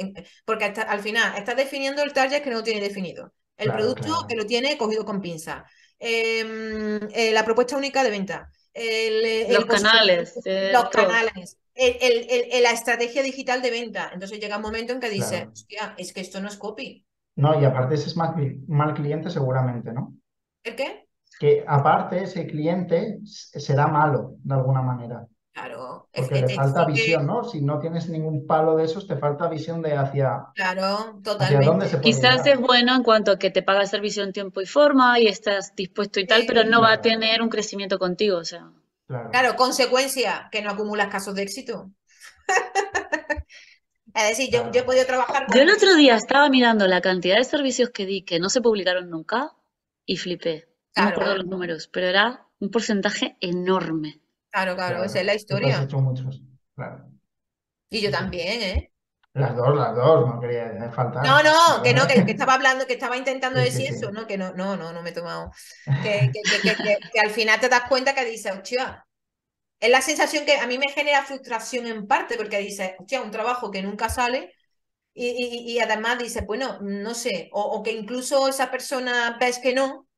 porque 0.45 0.65
hasta- 0.67 0.83
al 0.83 1.01
final 1.01 1.37
estás 1.37 1.57
definiendo 1.57 2.03
el 2.03 2.13
target 2.13 2.43
que 2.43 2.51
no 2.51 2.63
tiene 2.63 2.81
definido, 2.81 3.33
el 3.57 3.67
Claro, 3.67 3.79
producto 3.79 4.05
claro. 4.05 4.27
que 4.29 4.37
lo 4.37 4.47
tiene 4.47 4.77
cogido 4.79 5.05
con 5.05 5.21
pinza, 5.21 5.65
em, 5.99 7.01
eh, 7.13 7.33
la 7.33 7.45
propuesta 7.45 7.77
única 7.77 8.03
de 8.05 8.11
venta, 8.11 8.51
el, 8.73 9.25
el 9.25 9.53
Los 9.55 9.65
canales, 9.67 10.35
eh, 10.45 10.71
los 10.73 10.91
todo. 10.91 11.07
canales, 11.07 11.59
el- 11.75 11.97
el- 12.01 12.27
el- 12.31 12.49
el- 12.53 12.63
la 12.63 12.71
estrategia 12.73 13.23
digital 13.23 13.63
de 13.63 13.71
venta. 13.71 14.11
Entonces 14.13 14.39
llega 14.41 14.57
un 14.57 14.63
momento 14.63 14.93
en 14.93 15.01
que 15.01 15.11
dices, 15.11 15.31
Claro. 15.31 15.51
hostia, 15.53 15.95
es 15.99 16.13
que 16.13 16.21
esto 16.21 16.41
no 16.41 16.49
es 16.49 16.57
copy. 16.57 17.05
No, 17.37 17.61
y 17.61 17.65
aparte 17.65 17.95
ese 17.97 18.09
es 18.09 18.17
mal, 18.17 18.35
mal 18.69 18.95
cliente 18.95 19.31
seguramente, 19.31 19.93
¿no? 19.93 20.15
¿El 20.63 20.77
qué? 20.77 21.04
Que 21.41 21.65
aparte 21.67 22.23
ese 22.23 22.47
cliente 22.47 23.19
será 23.25 23.87
malo 23.89 24.35
de 24.43 24.55
alguna 24.55 24.83
manera. 24.83 25.27
Claro, 25.53 26.09
es 26.13 26.23
Porque 26.23 26.41
que- 26.41 26.47
le 26.49 26.55
falta 26.55 26.85
que- 26.87 26.93
visión, 26.93 27.27
¿no? 27.27 27.45
Si 27.45 27.61
no 27.61 27.79
tienes 27.79 28.09
ningún 28.09 28.45
palo 28.47 28.75
de 28.77 28.85
esos, 28.85 29.07
te 29.07 29.17
falta 29.17 29.49
visión 29.49 29.83
de 29.83 29.95
hacia, 29.97 30.47
Claro, 30.55 30.83
hacia 30.85 31.05
dónde 31.13 31.23
totalmente. 31.23 31.87
se 31.87 31.91
puede 31.99 32.03
Quizás 32.03 32.45
llegar. 32.45 32.49
es 32.49 32.61
bueno 32.61 32.95
en 32.97 33.03
cuanto 33.05 33.31
a 33.33 33.39
que 33.39 33.51
te 33.51 33.63
paga 33.63 33.83
el 33.83 33.87
servicio 33.89 34.25
en 34.25 34.33
tiempo 34.33 34.61
y 34.61 34.67
forma 34.67 35.21
y 35.21 35.29
estás 35.29 35.75
dispuesto 35.77 36.19
y 36.19 36.27
tal, 36.27 36.41
Sí. 36.43 36.47
pero 36.49 36.65
no 36.65 36.81
va 36.81 36.93
a 36.95 37.01
tener 37.01 37.41
un 37.41 37.49
crecimiento 37.51 37.99
contigo, 38.01 38.39
o 38.39 38.45
sea. 38.45 38.69
Claro. 39.07 39.31
Claro, 39.31 39.55
consecuencia, 39.57 40.49
que 40.51 40.61
no 40.63 40.71
acumulas 40.71 41.07
casos 41.09 41.35
de 41.37 41.43
éxito. 41.43 41.91
Es 44.15 44.29
decir, 44.29 44.49
yo, 44.53 44.71
yo 44.71 44.81
he 44.81 44.85
podido 44.85 45.05
trabajar 45.07 45.47
con 45.47 45.57
Yo 45.57 45.63
el 45.63 45.71
otro 45.71 45.97
día 45.97 46.15
estaba 46.15 46.49
mirando 46.49 46.87
la 46.87 47.01
cantidad 47.01 47.37
de 47.37 47.43
servicios 47.45 47.91
que 47.91 48.07
di 48.07 48.23
que 48.23 48.39
no 48.39 48.49
se 48.49 48.61
publicaron 48.61 49.11
nunca 49.11 49.53
y 50.07 50.17
flipé. 50.19 50.69
No 50.97 51.05
me 51.05 51.11
Claro. 51.11 51.11
acuerdo 51.11 51.37
los 51.37 51.47
números, 51.47 51.89
pero 51.89 52.07
era 52.09 52.47
un 52.61 52.71
porcentaje 52.71 53.37
enorme. 53.41 54.21
Claro, 54.51 54.75
claro, 54.75 54.97
Claro. 54.97 55.05
esa 55.05 55.21
es 55.21 55.27
la 55.27 55.35
has 55.35 55.37
historia. 55.37 55.83
hecho 55.83 56.01
muchos. 56.01 56.43
Claro. 56.75 57.11
Y 57.91 58.01
yo 58.03 58.11
también, 58.11 58.63
¿eh? 58.63 58.93
Las 59.35 59.55
dos, 59.57 59.77
las 59.77 59.95
dos, 59.95 60.27
no 60.27 60.41
quería 60.41 60.91
faltar. 60.93 61.27
No, 61.27 61.43
no, 61.43 61.83
que 61.83 61.95
no, 61.95 62.07
que, 62.07 62.25
que 62.25 62.33
estaba 62.33 62.55
hablando, 62.55 62.87
que 62.87 62.95
estaba 62.95 63.17
intentando 63.17 63.59
Sí, 63.59 63.61
decir 63.61 63.89
sí. 63.89 63.95
eso, 63.95 64.11
¿no? 64.13 64.27
Que 64.27 64.37
no, 64.37 64.53
no, 64.53 64.77
no, 64.77 64.93
no 64.93 65.03
me 65.03 65.11
he 65.11 65.13
tomado. 65.13 65.51
Que, 66.01 66.31
que, 66.33 66.47
que, 66.49 66.61
que, 66.63 66.81
que- 66.83 66.99
que 67.11 67.21
al 67.21 67.31
final 67.31 67.59
te 67.61 67.69
das 67.69 67.89
cuenta 67.89 68.15
que 68.15 68.25
dices, 68.25 68.53
hostia, 68.53 69.07
es 69.81 69.91
la 69.91 70.03
sensación 70.03 70.47
que 70.47 70.57
a 70.59 70.67
mí 70.69 70.79
me 70.79 70.91
genera 70.93 71.25
frustración 71.25 71.87
en 71.89 72.07
parte, 72.09 72.37
porque 72.37 72.59
dices, 72.61 72.93
hostia, 72.99 73.23
un 73.23 73.31
trabajo 73.33 73.71
que 73.71 73.83
nunca 73.83 74.09
sale 74.11 74.55
y, 75.15 75.29
y, 75.31 75.73
y 75.73 75.81
además 75.81 76.19
dices, 76.19 76.45
bueno, 76.47 76.79
no 76.83 77.15
sé, 77.15 77.51
o, 77.53 77.63
o 77.63 77.83
que 77.83 77.93
incluso 77.93 78.49
esa 78.49 78.71
persona 78.71 79.37
ves 79.41 79.59
que 79.61 79.75
no, 79.75 80.09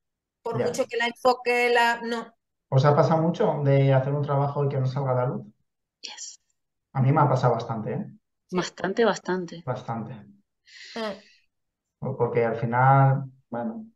por 0.46 0.59
Ya. 0.59 0.66
mucho 0.66 0.87
que 0.87 0.96
la 0.96 1.06
enfoque, 1.06 1.70
la... 1.70 2.00
no. 2.02 2.32
¿Os 2.68 2.85
ha 2.85 2.94
pasado 2.94 3.20
mucho 3.22 3.61
de 3.64 3.92
hacer 3.92 4.12
un 4.14 4.22
trabajo 4.22 4.64
y 4.64 4.68
que 4.68 4.78
no 4.78 4.87
salga 4.87 5.12
a 5.12 5.14
la 5.14 5.26
luz? 5.26 5.46
Yes. 6.02 6.40
A 6.92 7.02
mí 7.02 7.12
me 7.12 7.20
ha 7.20 7.28
pasado 7.28 7.54
bastante, 7.54 7.92
¿eh? 7.92 8.06
Bastante, 8.50 9.04
bastante. 9.04 9.62
Bastante. 9.64 10.12
Mm. 10.94 11.18
Porque 11.98 12.44
al 12.44 12.56
final, 12.56 13.24
bueno. 13.50 13.87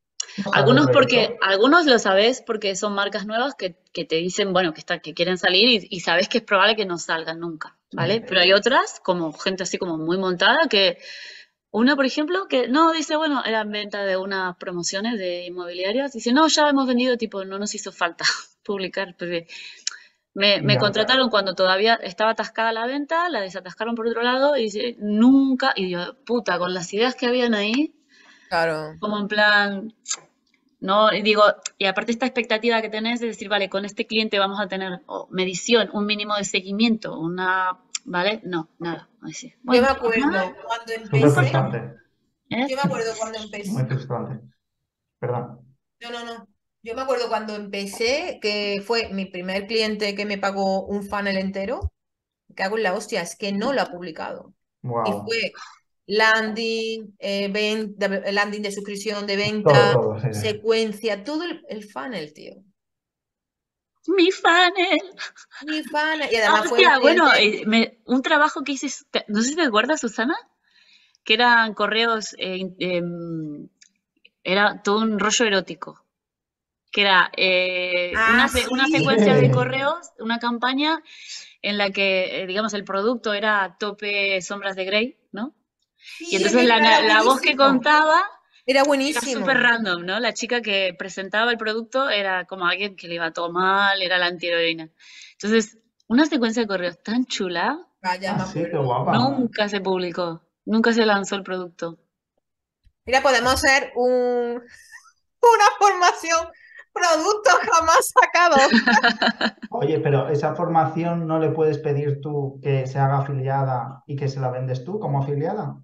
Algunos 0.52 0.86
porque, 0.90 1.36
algunos 1.40 1.86
lo 1.86 1.98
sabes 1.98 2.42
porque 2.42 2.76
son 2.76 2.94
marcas 2.94 3.26
nuevas 3.26 3.54
que, 3.54 3.76
que 3.92 4.04
te 4.04 4.16
dicen, 4.16 4.52
bueno, 4.52 4.72
que, 4.72 4.80
está, 4.80 5.00
que 5.00 5.14
quieren 5.14 5.38
salir 5.38 5.68
y, 5.68 5.88
y 5.90 6.00
sabes 6.00 6.28
que 6.28 6.38
es 6.38 6.44
probable 6.44 6.76
que 6.76 6.86
no 6.86 6.98
salgan 6.98 7.40
nunca, 7.40 7.78
¿vale? 7.92 8.22
Sí. 8.22 8.24
Pero 8.28 8.40
hay 8.40 8.52
otras, 8.52 9.00
como 9.00 9.32
gente 9.32 9.64
así 9.64 9.78
como 9.78 9.98
muy 9.98 10.18
montada, 10.18 10.68
que 10.68 10.98
una, 11.72 11.94
por 11.96 12.04
ejemplo, 12.06 12.46
que 12.48 12.68
no, 12.68 12.92
dice, 12.92 13.16
bueno, 13.16 13.42
era 13.44 13.60
en 13.60 13.70
venta 13.70 14.04
de 14.04 14.16
unas 14.16 14.56
promociones 14.56 15.18
de 15.18 15.46
inmobiliarias, 15.46 16.12
dice, 16.12 16.32
no, 16.32 16.48
ya 16.48 16.68
hemos 16.68 16.86
vendido, 16.88 17.16
tipo, 17.16 17.44
no 17.44 17.58
nos 17.58 17.74
hizo 17.74 17.92
falta 17.92 18.24
publicar, 18.64 19.14
porque 19.18 19.46
me, 20.34 20.60
me 20.62 20.74
Ya. 20.74 20.80
contrataron 20.80 21.30
cuando 21.30 21.54
todavía 21.54 21.94
estaba 21.94 22.32
atascada 22.32 22.72
la 22.72 22.86
venta, 22.86 23.28
la 23.28 23.40
desatascaron 23.40 23.94
por 23.94 24.06
otro 24.08 24.22
lado 24.22 24.56
y 24.56 24.64
dice, 24.64 24.96
nunca, 24.98 25.72
y 25.76 25.90
yo, 25.90 26.14
puta, 26.24 26.58
con 26.58 26.74
las 26.74 26.92
ideas 26.92 27.14
que 27.14 27.26
habían 27.26 27.54
ahí, 27.54 27.94
Claro. 28.48 28.96
como 28.98 29.18
en 29.18 29.28
plan, 29.28 29.94
no, 30.80 31.12
y 31.12 31.22
digo, 31.22 31.42
y 31.78 31.84
aparte 31.86 32.12
esta 32.12 32.26
expectativa 32.26 32.80
que 32.82 32.88
tenés 32.88 33.20
de 33.20 33.28
decir, 33.28 33.48
vale, 33.48 33.68
con 33.68 33.84
este 33.84 34.06
cliente 34.06 34.38
vamos 34.38 34.60
a 34.60 34.68
tener 34.68 35.00
oh, 35.06 35.28
medición, 35.30 35.90
un 35.92 36.06
mínimo 36.06 36.36
de 36.36 36.44
seguimiento, 36.44 37.18
una, 37.18 37.78
¿vale? 38.10 38.40
No, 38.44 38.68
nada. 38.78 39.08
Así. 39.22 39.48
Yo 39.50 39.56
Bueno, 39.64 39.82
me 39.82 39.88
acuerdo 39.88 40.26
nada, 40.26 40.54
cuando 40.66 40.92
Súper 40.92 41.20
empecé, 41.20 41.30
frustrante. 41.30 41.78
¿eh? 42.50 42.66
yo 42.68 42.76
me 42.76 42.82
acuerdo 42.82 43.12
cuando 43.18 43.38
empecé, 43.38 43.70
Muy 43.70 43.84
frustrante. 43.84 44.40
Perdón. 45.18 45.60
No, 46.00 46.10
no, 46.10 46.24
no. 46.24 46.48
Yo 46.82 46.94
me 46.94 47.02
acuerdo 47.02 47.28
cuando 47.28 47.54
empecé, 47.56 48.38
que 48.40 48.82
fue 48.86 49.10
mi 49.10 49.26
primer 49.26 49.66
cliente 49.66 50.14
que 50.14 50.24
me 50.24 50.38
pagó 50.38 50.86
un 50.86 51.02
funnel 51.02 51.36
entero. 51.36 51.92
Que 52.56 52.62
hago 52.64 52.76
en 52.78 52.82
la 52.82 52.94
hostia, 52.94 53.22
es 53.22 53.36
que 53.36 53.52
no 53.52 53.72
lo 53.72 53.82
ha 53.82 53.86
publicado. 53.86 54.54
Y 54.82 55.12
fue 55.12 55.52
landing, 56.06 57.14
eh, 57.18 57.48
ven- 57.52 57.94
de- 57.96 58.32
landing 58.32 58.62
de 58.62 58.72
suscripción, 58.72 59.26
de 59.26 59.36
venta, 59.36 59.92
todo, 59.92 60.18
sí, 60.20 60.28
sí. 60.32 60.40
secuencia, 60.40 61.22
todo 61.22 61.44
el, 61.44 61.62
el 61.68 61.84
funnel, 61.84 62.32
tío. 62.32 62.54
Mi 64.06 64.30
funnel. 64.30 64.98
Mi 65.66 65.82
funnel. 65.82 66.28
Y 66.32 66.36
Ah, 66.36 66.40
además 66.40 66.68
fue 66.68 66.78
hostia, 66.78 66.96
un 66.96 67.02
bueno, 67.02 67.34
eh, 67.34 67.62
me- 67.66 67.98
un 68.06 68.22
trabajo 68.22 68.62
que 68.62 68.72
hice, 68.72 68.88
no 69.28 69.42
sé 69.42 69.50
si 69.50 69.56
te 69.56 69.62
acuerdas, 69.62 70.00
Susana, 70.00 70.36
que 71.24 71.34
eran 71.34 71.74
correos, 71.74 72.34
eh, 72.38 72.72
em, 72.78 73.68
era 74.42 74.82
todo 74.82 74.98
un 75.00 75.18
rollo 75.18 75.44
erótico, 75.46 76.04
que 76.90 77.02
era 77.02 77.30
eh, 77.36 78.12
Ah, 78.16 78.48
una, 78.70 78.88
secuencia 78.88 79.34
de 79.34 79.50
correos, 79.50 80.10
una 80.18 80.38
campaña 80.38 81.02
en 81.62 81.76
la 81.78 81.90
que, 81.90 82.42
eh, 82.42 82.46
digamos, 82.46 82.72
el 82.74 82.84
producto 82.84 83.34
era 83.34 83.76
tope 83.78 84.40
sombras 84.40 84.76
de 84.76 84.84
Grey, 84.86 85.18
¿no? 85.32 85.54
Sí, 85.96 86.28
Y 86.30 86.36
entonces 86.36 86.64
la, 86.66 87.22
voz 87.22 87.40
que 87.42 87.54
contaba 87.54 88.26
Era 88.70 88.80
era 88.80 88.84
buenísimo. 88.88 89.40
súper 89.40 89.58
random, 89.58 90.06
¿no? 90.06 90.20
La 90.20 90.32
chica 90.32 90.60
que 90.60 90.94
presentaba 90.96 91.50
el 91.50 91.58
producto 91.58 92.08
era 92.08 92.44
como 92.44 92.66
alguien 92.66 92.94
que 92.96 93.08
le 93.08 93.14
iba 93.16 93.32
todo 93.32 93.50
mal, 93.50 94.00
era 94.00 94.16
la 94.18 94.26
antiheroína. 94.26 94.88
Entonces, 95.32 95.78
una 96.08 96.24
secuencia 96.26 96.62
de 96.62 96.68
correos 96.68 97.02
tan 97.02 97.24
chula, 97.26 97.78
Vaya, 98.02 98.36
Ah, 98.38 98.46
sí, 98.46 98.62
qué 98.70 98.78
guapa. 98.78 99.12
nunca 99.18 99.68
se 99.68 99.80
publicó, 99.80 100.42
nunca 100.64 100.92
se 100.92 101.04
lanzó 101.04 101.36
el 101.36 101.42
producto. 101.42 101.98
Mira, 103.04 103.20
podemos 103.22 103.52
hacer 103.54 103.92
un, 103.96 104.62
una 105.42 105.68
formación, 105.78 106.46
productos 106.92 107.54
jamás 107.70 108.12
sacados. 108.14 108.70
Oye, 109.70 110.00
pero 110.00 110.28
esa 110.28 110.54
formación 110.54 111.26
no 111.26 111.38
le 111.38 111.50
puedes 111.50 111.78
pedir 111.78 112.20
tú 112.20 112.58
que 112.62 112.86
se 112.86 112.98
haga 112.98 113.18
afiliada 113.18 114.02
y 114.06 114.16
que 114.16 114.28
se 114.28 114.40
la 114.40 114.50
vendes 114.50 114.84
tú 114.84 114.98
como 114.98 115.22
afiliada. 115.22 115.76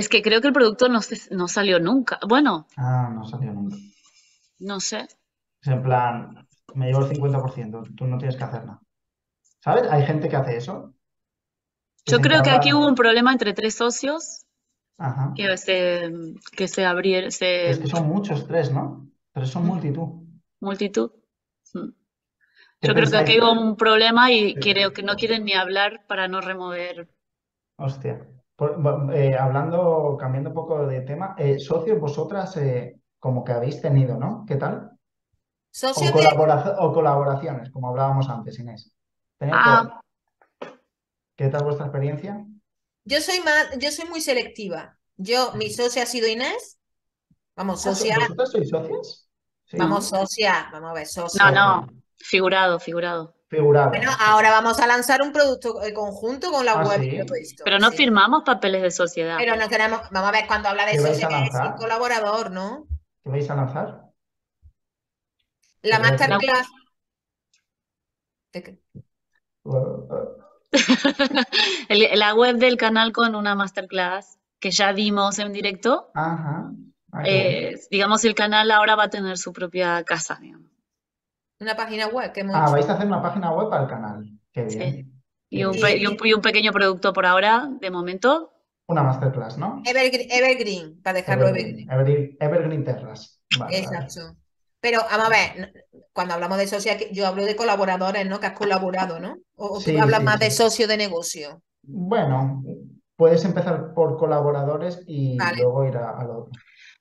Es 0.00 0.08
que 0.08 0.22
creo 0.22 0.40
que 0.40 0.48
el 0.48 0.52
producto 0.52 0.88
no, 0.88 1.48
salió 1.48 1.80
nunca. 1.80 2.18
Bueno, 2.28 2.66
Ah, 2.76 3.10
no 3.14 3.24
salió 3.24 3.52
nunca. 3.52 3.76
no 4.58 4.80
sé. 4.80 5.06
Es 5.62 5.68
en 5.68 5.82
plan, 5.82 6.46
me 6.74 6.86
llevo 6.86 7.00
el 7.00 7.08
50%, 7.08 7.82
tú 7.96 8.06
no 8.06 8.18
tienes 8.18 8.36
que 8.36 8.44
hacer 8.44 8.64
nada. 8.64 8.80
¿Sabes? 9.60 9.90
Hay 9.90 10.04
gente 10.06 10.28
que 10.28 10.36
hace 10.36 10.56
eso. 10.56 10.94
que 12.04 12.12
Yo 12.12 12.20
creo 12.20 12.42
que 12.42 12.50
aquí 12.50 12.72
hubo 12.72 12.86
un 12.86 12.94
problema 12.94 13.32
entre 13.32 13.52
tres 13.52 13.74
socios 13.74 14.44
Ajá. 14.98 15.32
que 15.36 15.56
se, 15.56 16.10
que 16.56 16.68
se 16.68 16.84
abrieron, 16.84 17.30
se, 17.30 17.70
Es 17.70 17.78
que 17.78 17.86
son 17.88 18.06
muchos, 18.08 18.46
tres, 18.46 18.72
¿no? 18.72 19.08
Tres 19.32 19.50
son 19.50 19.66
multitud. 19.66 20.08
multitud. 20.60 21.10
Mm. 21.74 21.88
¿Qué 22.80 22.88
Yo 22.88 22.94
creo 22.94 23.10
que 23.10 23.16
aquí 23.16 23.40
hubo 23.40 23.52
un 23.52 23.76
problema 23.76 24.30
y 24.32 24.54
Sí. 24.54 24.60
creo 24.60 24.92
que 24.92 25.02
no 25.02 25.16
quieren 25.16 25.44
ni 25.44 25.54
hablar 25.54 26.06
para 26.06 26.28
no 26.28 26.40
remover. 26.40 27.08
Hostia. 27.78 28.14
Por- 28.56 29.14
eh, 29.14 29.36
hablando, 29.36 30.16
cambiando 30.18 30.50
un 30.50 30.54
poco 30.54 30.86
de 30.86 31.02
tema, 31.02 31.34
eh, 31.38 31.58
socios, 31.58 32.00
vosotras 32.00 32.56
eh, 32.56 32.98
como 33.18 33.44
que 33.44 33.52
habéis 33.52 33.82
tenido, 33.82 34.16
¿no? 34.16 34.44
¿Qué 34.48 34.56
tal? 34.56 34.92
O, 34.92 34.98
Socios 35.70 36.14
de, 36.14 36.26
o 36.78 36.92
colaboraciones, 36.92 37.70
como 37.70 37.90
hablábamos 37.90 38.28
antes, 38.30 38.58
Inés. 38.58 38.90
¿Tenéis 39.38 39.58
Ah. 39.60 40.00
¿Qué 41.36 41.48
tal 41.48 41.64
vuestra 41.64 41.86
experiencia? 41.86 42.46
Yo 43.04 43.20
soy 43.20 43.40
más, 43.40 43.78
yo 43.78 43.90
soy 43.92 44.08
muy 44.08 44.22
selectiva. 44.22 44.98
Yo, 45.18 45.52
mi 45.52 45.70
socia 45.70 46.04
ha 46.04 46.06
sido 46.06 46.26
Inés. 46.26 46.78
Vamos, 47.56 47.86
Ah, 47.86 47.94
socia, 47.94 48.16
¿Vosotras 48.18 48.50
sois 48.52 48.68
socias? 48.70 49.28
Sí. 49.66 49.76
vamos, 49.76 50.08
socia, 50.08 50.68
vamos 50.72 50.90
a 50.90 50.94
ver, 50.94 51.06
socia. 51.06 51.50
No, 51.50 51.82
no, 51.82 51.88
figurado, 52.16 52.80
figurado. 52.80 53.35
Figurado. 53.48 53.90
Bueno, 53.90 54.10
ahora 54.18 54.50
vamos 54.50 54.80
a 54.80 54.86
lanzar 54.88 55.22
un 55.22 55.32
producto 55.32 55.80
eh, 55.82 55.92
conjunto 55.94 56.50
con 56.50 56.64
la 56.66 56.72
Ah, 56.72 56.84
web 56.84 57.00
sí. 57.00 57.56
Pero 57.64 57.78
no 57.78 57.90
sí. 57.90 57.96
firmamos 57.96 58.42
papeles 58.44 58.82
de 58.82 58.90
sociedad. 58.90 59.36
Pero 59.38 59.54
no 59.56 59.68
queremos, 59.68 60.00
vamos 60.10 60.28
a 60.28 60.32
ver, 60.32 60.46
cuando 60.48 60.68
habla 60.68 60.84
de 60.86 60.92
¿Qué 60.92 61.00
vais 61.00 61.12
socia, 61.20 61.26
a 61.26 61.28
que 61.30 61.34
es 61.46 61.52
lanzar? 61.54 61.72
un 61.72 61.76
colaborador, 61.78 62.50
¿no? 62.50 62.86
¿Qué 63.22 63.30
vais 63.30 63.48
a 63.50 63.54
lanzar? 63.54 64.02
La 65.82 65.98
masterclass. 66.00 66.66
La 71.88 72.34
web 72.34 72.56
del 72.56 72.76
canal 72.76 73.12
con 73.12 73.34
una 73.34 73.54
masterclass 73.54 74.38
que 74.58 74.70
ya 74.70 74.92
dimos 74.92 75.38
en 75.38 75.52
directo. 75.52 76.10
Ajá. 76.14 76.70
Eh, 77.24 77.76
digamos, 77.90 78.24
el 78.24 78.34
canal 78.34 78.70
ahora 78.70 78.96
va 78.96 79.04
a 79.04 79.10
tener 79.10 79.38
su 79.38 79.52
propia 79.52 80.02
casa, 80.04 80.38
digamos. 80.40 80.70
Una 81.60 81.74
página 81.76 82.08
web 82.08 82.32
que 82.32 82.40
hemos 82.40 82.54
Ah, 82.54 82.64
hecho. 82.64 82.72
vais 82.72 82.88
a 82.88 82.92
hacer 82.94 83.06
una 83.06 83.22
página 83.22 83.52
web 83.52 83.70
para 83.70 83.84
el 83.84 83.88
canal. 83.88 84.30
Qué 84.52 84.68
Sí. 84.70 84.78
bien. 84.78 85.12
Y 85.48 85.64
un, 85.64 85.74
Y- 85.74 86.06
un- 86.06 86.16
y 86.24 86.32
un 86.34 86.42
pequeño 86.42 86.72
producto 86.72 87.12
por 87.12 87.24
ahora, 87.24 87.68
de 87.80 87.90
momento. 87.90 88.52
Una 88.88 89.02
masterclass, 89.02 89.56
¿no? 89.58 89.82
Evergreen, 89.84 90.28
Evergreen, 90.30 91.02
para 91.02 91.14
dejarlo 91.18 91.48
Evergreen, 91.48 92.36
Evergreen. 92.40 92.84
Terras. 92.84 93.40
Vale, 93.58 93.82
vale. 93.82 93.98
Exacto. 93.98 94.36
Pero 94.80 95.00
vamos 95.10 95.26
a 95.26 95.30
ver, 95.30 95.72
cuando 96.12 96.34
hablamos 96.34 96.58
de 96.58 96.66
socia, 96.66 96.96
que- 96.98 97.10
yo 97.12 97.26
hablo 97.26 97.44
de 97.44 97.56
colaboradores, 97.56 98.26
¿no? 98.28 98.38
Que 98.38 98.46
has 98.46 98.52
colaborado, 98.58 99.18
¿no? 99.18 99.38
O, 99.56 99.78
o 99.78 99.80
tú 99.80 99.90
hablas 100.00 100.20
sí, 100.20 100.24
más 100.24 100.38
de 100.38 100.50
socio 100.50 100.86
de 100.86 100.96
negocio. 100.96 101.62
Bueno, 101.82 102.62
puedes 103.16 103.44
empezar 103.44 103.94
por 103.94 104.16
colaboradores 104.18 105.02
y 105.06 105.36
Vale. 105.38 105.62
luego 105.62 105.84
ir 105.86 105.96
a- 105.96 106.18
al 106.20 106.30
otro. 106.30 106.52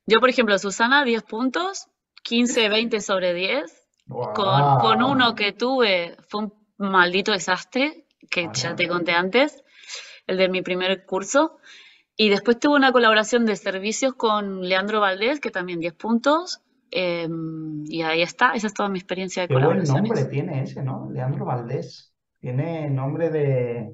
Yo, 0.07 0.19
por 0.19 0.29
ejemplo, 0.29 0.57
Susana, 0.57 1.03
10 1.03 1.23
puntos, 1.23 1.87
15, 2.23 2.69
20 2.69 3.01
sobre 3.01 3.33
10. 3.33 3.84
Con, 4.07 4.33
con 4.79 5.03
uno 5.03 5.33
que 5.35 5.51
tuve, 5.51 6.15
fue 6.27 6.43
un 6.43 6.53
maldito 6.77 7.31
desastre, 7.31 8.05
que 8.29 8.49
ya 8.53 8.75
te 8.75 8.87
conté 8.87 9.11
antes, 9.13 9.63
el 10.27 10.37
de 10.37 10.49
mi 10.49 10.61
primer 10.61 11.05
curso. 11.05 11.57
Y 12.17 12.29
después 12.29 12.59
tuve 12.59 12.75
una 12.75 12.91
colaboración 12.91 13.45
de 13.45 13.55
servicios 13.55 14.13
con 14.15 14.61
Leandro 14.61 14.99
Valdés, 15.01 15.39
que 15.39 15.51
también 15.51 15.79
10 15.79 15.93
puntos. 15.95 16.61
eh, 16.91 17.27
y 17.85 18.01
ahí 18.03 18.21
está, 18.21 18.53
esa 18.53 18.67
es 18.67 18.73
toda 18.73 18.89
mi 18.89 18.99
experiencia 18.99 19.41
de 19.43 19.47
Qué 19.47 19.53
buen 19.55 19.65
colaboraciones. 19.65 20.03
nombre 20.03 20.25
tiene 20.25 20.63
ese, 20.63 20.81
¿no? 20.83 21.09
Leandro 21.11 21.45
Valdés. 21.45 22.13
Tiene 22.39 22.89
nombre 22.89 23.29
de, 23.31 23.91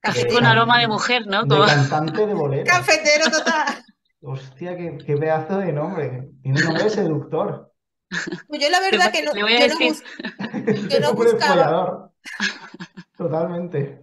Café 0.00 0.24
de 0.24 0.34
con 0.34 0.44
aroma 0.44 0.80
de 0.80 0.88
mujer, 0.88 1.26
¿no? 1.26 1.44
de 1.44 1.56
cantante 1.64 2.26
de 2.26 2.34
bolero. 2.34 2.64
Cafetero 2.68 3.30
total. 3.30 3.84
Hostia, 4.20 4.76
qué, 4.76 4.98
qué 5.04 5.16
pedazo 5.16 5.58
de 5.58 5.72
nombre. 5.72 6.30
Tiene 6.42 6.60
nombre 6.62 6.84
de 6.84 6.90
seductor. 6.90 7.71
Pues 8.48 8.60
yo 8.60 8.68
la 8.70 8.80
verdad 8.80 9.12
que 9.12 9.22
no, 9.22 9.32
Le 9.32 9.42
voy 9.42 9.54
a 9.54 9.60
yo 9.66 9.68
no 9.68 9.78
decir. 9.78 9.88
bus- 9.88 10.02
Yo 10.90 11.00
no 11.00 11.10
Hombre 11.10 11.32
buscaba-. 11.32 12.12
Totalmente. 13.16 14.00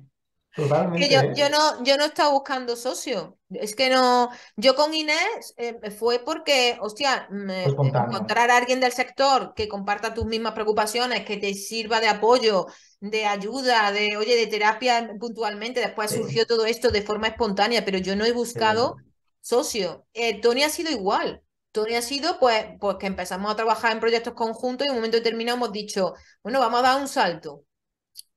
Totalmente. 0.56 1.08
que 1.08 1.14
yo, 1.14 1.22
¿eh? 1.22 1.34
yo 1.36 1.50
no, 1.50 1.84
yo 1.84 1.96
no 1.96 2.06
estaba 2.06 2.32
buscando 2.32 2.76
socio. 2.76 3.38
Es 3.52 3.76
que 3.76 3.90
no, 3.90 4.30
yo 4.58 4.76
con 4.76 4.94
Inés 4.94 5.54
eh, 5.58 5.80
fue 5.92 6.20
porque, 6.20 6.78
hostia, 6.82 7.28
me- 7.30 7.64
encontrar 7.66 8.52
a 8.52 8.58
alguien 8.58 8.80
del 8.80 8.92
sector 8.92 9.54
que 9.54 9.68
comparta 9.70 10.14
tus 10.14 10.26
mismas 10.26 10.54
preocupaciones, 10.54 11.24
que 11.24 11.38
te 11.38 11.54
sirva 11.54 12.02
de 12.02 12.10
apoyo, 12.10 12.66
de 13.00 13.26
ayuda, 13.26 13.92
de, 13.92 14.18
oye, 14.18 14.36
de 14.36 14.48
terapia 14.48 15.10
puntualmente. 15.20 15.80
Después 15.80 16.12
Sí. 16.12 16.18
surgió 16.18 16.46
todo 16.46 16.66
esto 16.66 16.90
de 16.90 17.04
forma 17.04 17.28
espontánea, 17.28 17.86
pero 17.86 18.00
yo 18.00 18.16
no 18.16 18.26
he 18.26 18.32
buscado 18.34 18.98
socio. 19.42 20.06
Eh, 20.14 20.42
Tony 20.42 20.64
ha 20.64 20.70
sido 20.70 20.92
igual. 20.92 21.42
Tony 21.72 21.96
ha 21.96 22.02
sido, 22.02 22.40
pues, 22.40 22.66
pues 22.80 22.98
que 22.98 23.08
empezamos 23.08 23.52
a 23.52 23.56
trabajar 23.56 23.92
en 23.92 24.00
proyectos 24.00 24.34
conjuntos 24.34 24.86
y 24.86 24.90
en 24.90 24.94
un 24.94 24.98
momento 25.00 25.18
determinado 25.18 25.58
hemos 25.58 25.72
dicho, 25.72 26.14
bueno, 26.44 26.60
vamos 26.60 26.80
a 26.80 26.84
dar 26.84 27.02
un 27.02 27.08
salto. 27.08 27.66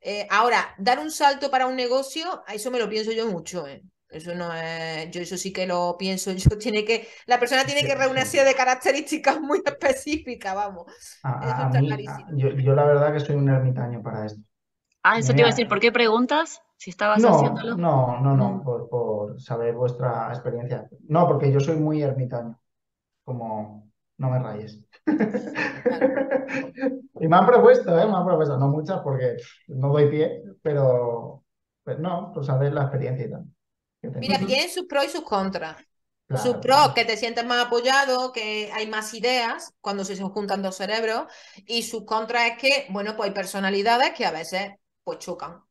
Eh, 0.01 0.27
ahora, 0.31 0.75
dar 0.79 0.99
un 1.01 1.11
salto 1.11 1.51
para 1.51 1.67
un 1.67 1.77
negocio, 1.77 2.43
a 2.47 2.55
eso 2.55 2.71
me 2.71 2.79
lo 2.79 2.89
pienso 2.89 3.13
yo 3.13 3.29
mucho, 3.29 3.67
¿eh? 3.69 3.83
Eso 4.11 4.35
no 4.35 4.53
es, 4.55 5.11
yo 5.11 5.21
eso 5.23 5.37
sí 5.39 5.53
que 5.53 5.67
lo 5.67 5.97
pienso, 5.99 6.33
yo 6.35 6.59
tiene 6.59 6.85
que, 6.85 7.09
la 7.27 7.39
persona 7.41 7.67
tiene 7.67 7.85
que 7.87 7.95
reunir 7.95 8.13
una 8.13 8.25
sí. 8.25 8.31
serie 8.31 8.47
de 8.47 8.55
características 8.57 9.41
muy 9.41 9.63
específicas, 9.67 10.55
vamos. 10.55 10.87
A, 11.25 11.69
Eso 11.69 11.69
mí, 11.71 11.87
clarísimo. 11.87 12.07
a- 12.07 12.29
yo, 12.37 12.51
yo 12.51 12.75
la 12.75 12.85
verdad 12.85 13.13
que 13.13 13.21
soy 13.21 13.37
un 13.37 13.49
ermitaño 13.49 14.03
para 14.03 14.27
esto. 14.27 14.41
Ah, 15.05 15.19
eso 15.19 15.33
te 15.35 15.43
iba 15.43 15.49
a 15.49 15.53
decir, 15.53 15.69
¿por 15.69 15.79
qué 15.81 15.93
preguntas? 15.93 16.61
Si 16.77 16.91
estabas 16.91 17.25
No, 17.25 17.31
haciéndolo. 17.31 17.85
no, 17.85 18.21
no, 18.21 18.37
no, 18.37 18.49
Mm. 18.49 18.65
por, 18.65 18.89
por 18.89 19.41
saber 19.41 19.75
vuestra 19.75 20.29
experiencia. 20.31 20.89
No, 21.09 21.27
porque 21.27 21.53
yo 21.53 21.61
soy 21.61 21.77
muy 21.77 22.03
ermitaño. 22.03 22.59
Como, 23.25 23.91
no 24.19 24.31
me 24.31 24.39
rayes. 24.39 24.81
Y 27.23 27.29
me 27.29 27.37
han 27.37 27.47
propuesto, 27.47 27.97
¿eh? 27.99 28.07
Me 28.07 28.17
han 28.17 28.27
propuesto, 28.27 28.59
no 28.59 28.69
muchas 28.69 29.01
porque 29.01 29.37
no 29.69 29.91
doy 29.91 30.11
pie, 30.11 30.43
pero, 30.61 31.45
pero 31.85 31.99
no, 32.01 32.33
pues 32.35 32.47
saber 32.47 32.73
la 32.73 32.83
experiencia 32.83 33.27
y 33.27 33.31
tal. 33.31 33.45
Mira, 34.19 34.39
tienen 34.39 34.69
sus 34.69 34.87
pros 34.87 35.07
y 35.07 35.09
sus 35.09 35.23
contras. 35.23 35.77
Claro, 36.27 36.43
Sus 36.43 36.57
pros, 36.57 36.93
que 36.95 37.05
te 37.05 37.17
sientes 37.17 37.45
más 37.45 37.67
apoyado, 37.67 38.33
que 38.33 38.71
hay 38.73 38.89
más 38.89 39.15
ideas 39.15 39.73
cuando 39.81 40.05
se 40.05 40.17
juntan 40.17 40.63
dos 40.63 40.77
cerebros, 40.77 41.27
y 41.67 41.85
sus 41.85 42.05
contras 42.05 42.51
es 42.51 42.59
que, 42.59 42.87
bueno, 42.91 43.17
pues 43.17 43.29
hay 43.29 43.35
personalidades 43.35 44.13
que 44.17 44.27
a 44.27 44.33
veces, 44.33 44.73
pues 45.05 45.19
chocan. 45.19 45.63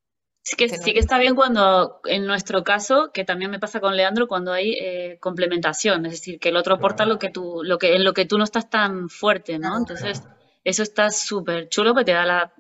Sí 0.44 0.56
que, 0.56 0.68
que 0.68 0.78
no- 0.78 0.84
sí 0.84 0.94
que 0.94 1.00
está 1.00 1.18
bien 1.20 1.36
cuando, 1.36 2.00
en 2.06 2.26
nuestro 2.26 2.64
caso, 2.64 3.12
que 3.14 3.24
también 3.26 3.52
me 3.52 3.60
pasa 3.60 3.80
con 3.80 3.96
Leandro, 3.96 4.28
cuando 4.28 4.52
hay 4.54 4.74
eh, 4.74 5.18
complementación, 5.20 6.06
es 6.06 6.14
decir, 6.14 6.40
que 6.40 6.50
el 6.50 6.58
otro 6.58 6.76
aporta 6.76 7.04
Claro. 7.04 7.14
lo 7.14 7.20
que 7.20 7.30
tú, 7.30 7.62
lo 7.64 7.78
que, 7.78 7.96
en 7.96 8.04
lo 8.04 8.14
que 8.14 8.26
tú 8.26 8.38
no 8.38 8.44
estás 8.44 8.70
tan 8.70 9.10
fuerte, 9.10 9.54
¿no? 9.60 9.70
Claro. 9.70 9.78
Entonces, 9.80 10.24
eso 10.64 10.84
está 10.84 11.12
súper 11.12 11.70
chulo, 11.70 11.94
porque 11.94 12.06
te 12.06 12.14
da 12.14 12.26
la, 12.26 12.54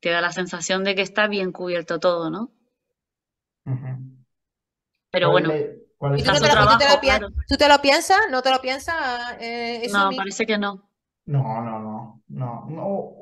te 0.00 0.10
da 0.10 0.20
la 0.22 0.32
sensación 0.32 0.84
de 0.84 0.94
que 0.96 1.02
está 1.02 1.28
bien 1.28 1.52
cubierto 1.52 2.00
todo, 2.00 2.30
¿no? 2.30 2.50
Pero 5.10 5.30
¿Cuál 5.30 5.42
bueno, 5.44 5.52
es- 5.54 5.76
cuál 5.98 6.14
es 6.14 6.20
¿Y 6.20 6.24
tú, 6.24 6.32
te 6.32 6.40
lo, 6.40 6.46
y 6.46 6.48
tú 6.48 6.48
te 6.48 6.54
lo 6.54 6.54
trabajo, 6.64 7.00
piens- 7.00 7.18
claro. 7.18 7.28
¿tú 7.48 7.56
te 7.56 7.68
lo 7.68 7.82
piensas? 7.82 8.18
¿No 8.30 8.42
te 8.42 8.50
lo 8.50 8.60
piensas? 8.60 9.36
Eh, 9.40 9.80
eso 9.84 9.98
no, 9.98 10.08
mismo. 10.08 10.22
parece 10.22 10.46
que 10.46 10.58
no. 10.58 10.88
No, 11.26 11.42
no, 11.62 11.80
no, 11.80 12.22
no, 12.28 12.66
no. 12.70 13.14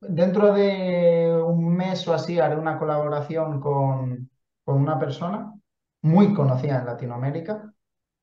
Dentro 0.00 0.52
de 0.54 1.40
un 1.42 1.76
mes 1.76 2.06
o 2.08 2.14
así 2.14 2.38
haré 2.40 2.56
una 2.56 2.78
colaboración 2.78 3.60
con, 3.60 4.30
con 4.64 4.76
una 4.80 4.98
persona 4.98 5.54
muy 6.02 6.32
conocida 6.34 6.78
en 6.80 6.86
Latinoamérica, 6.86 7.74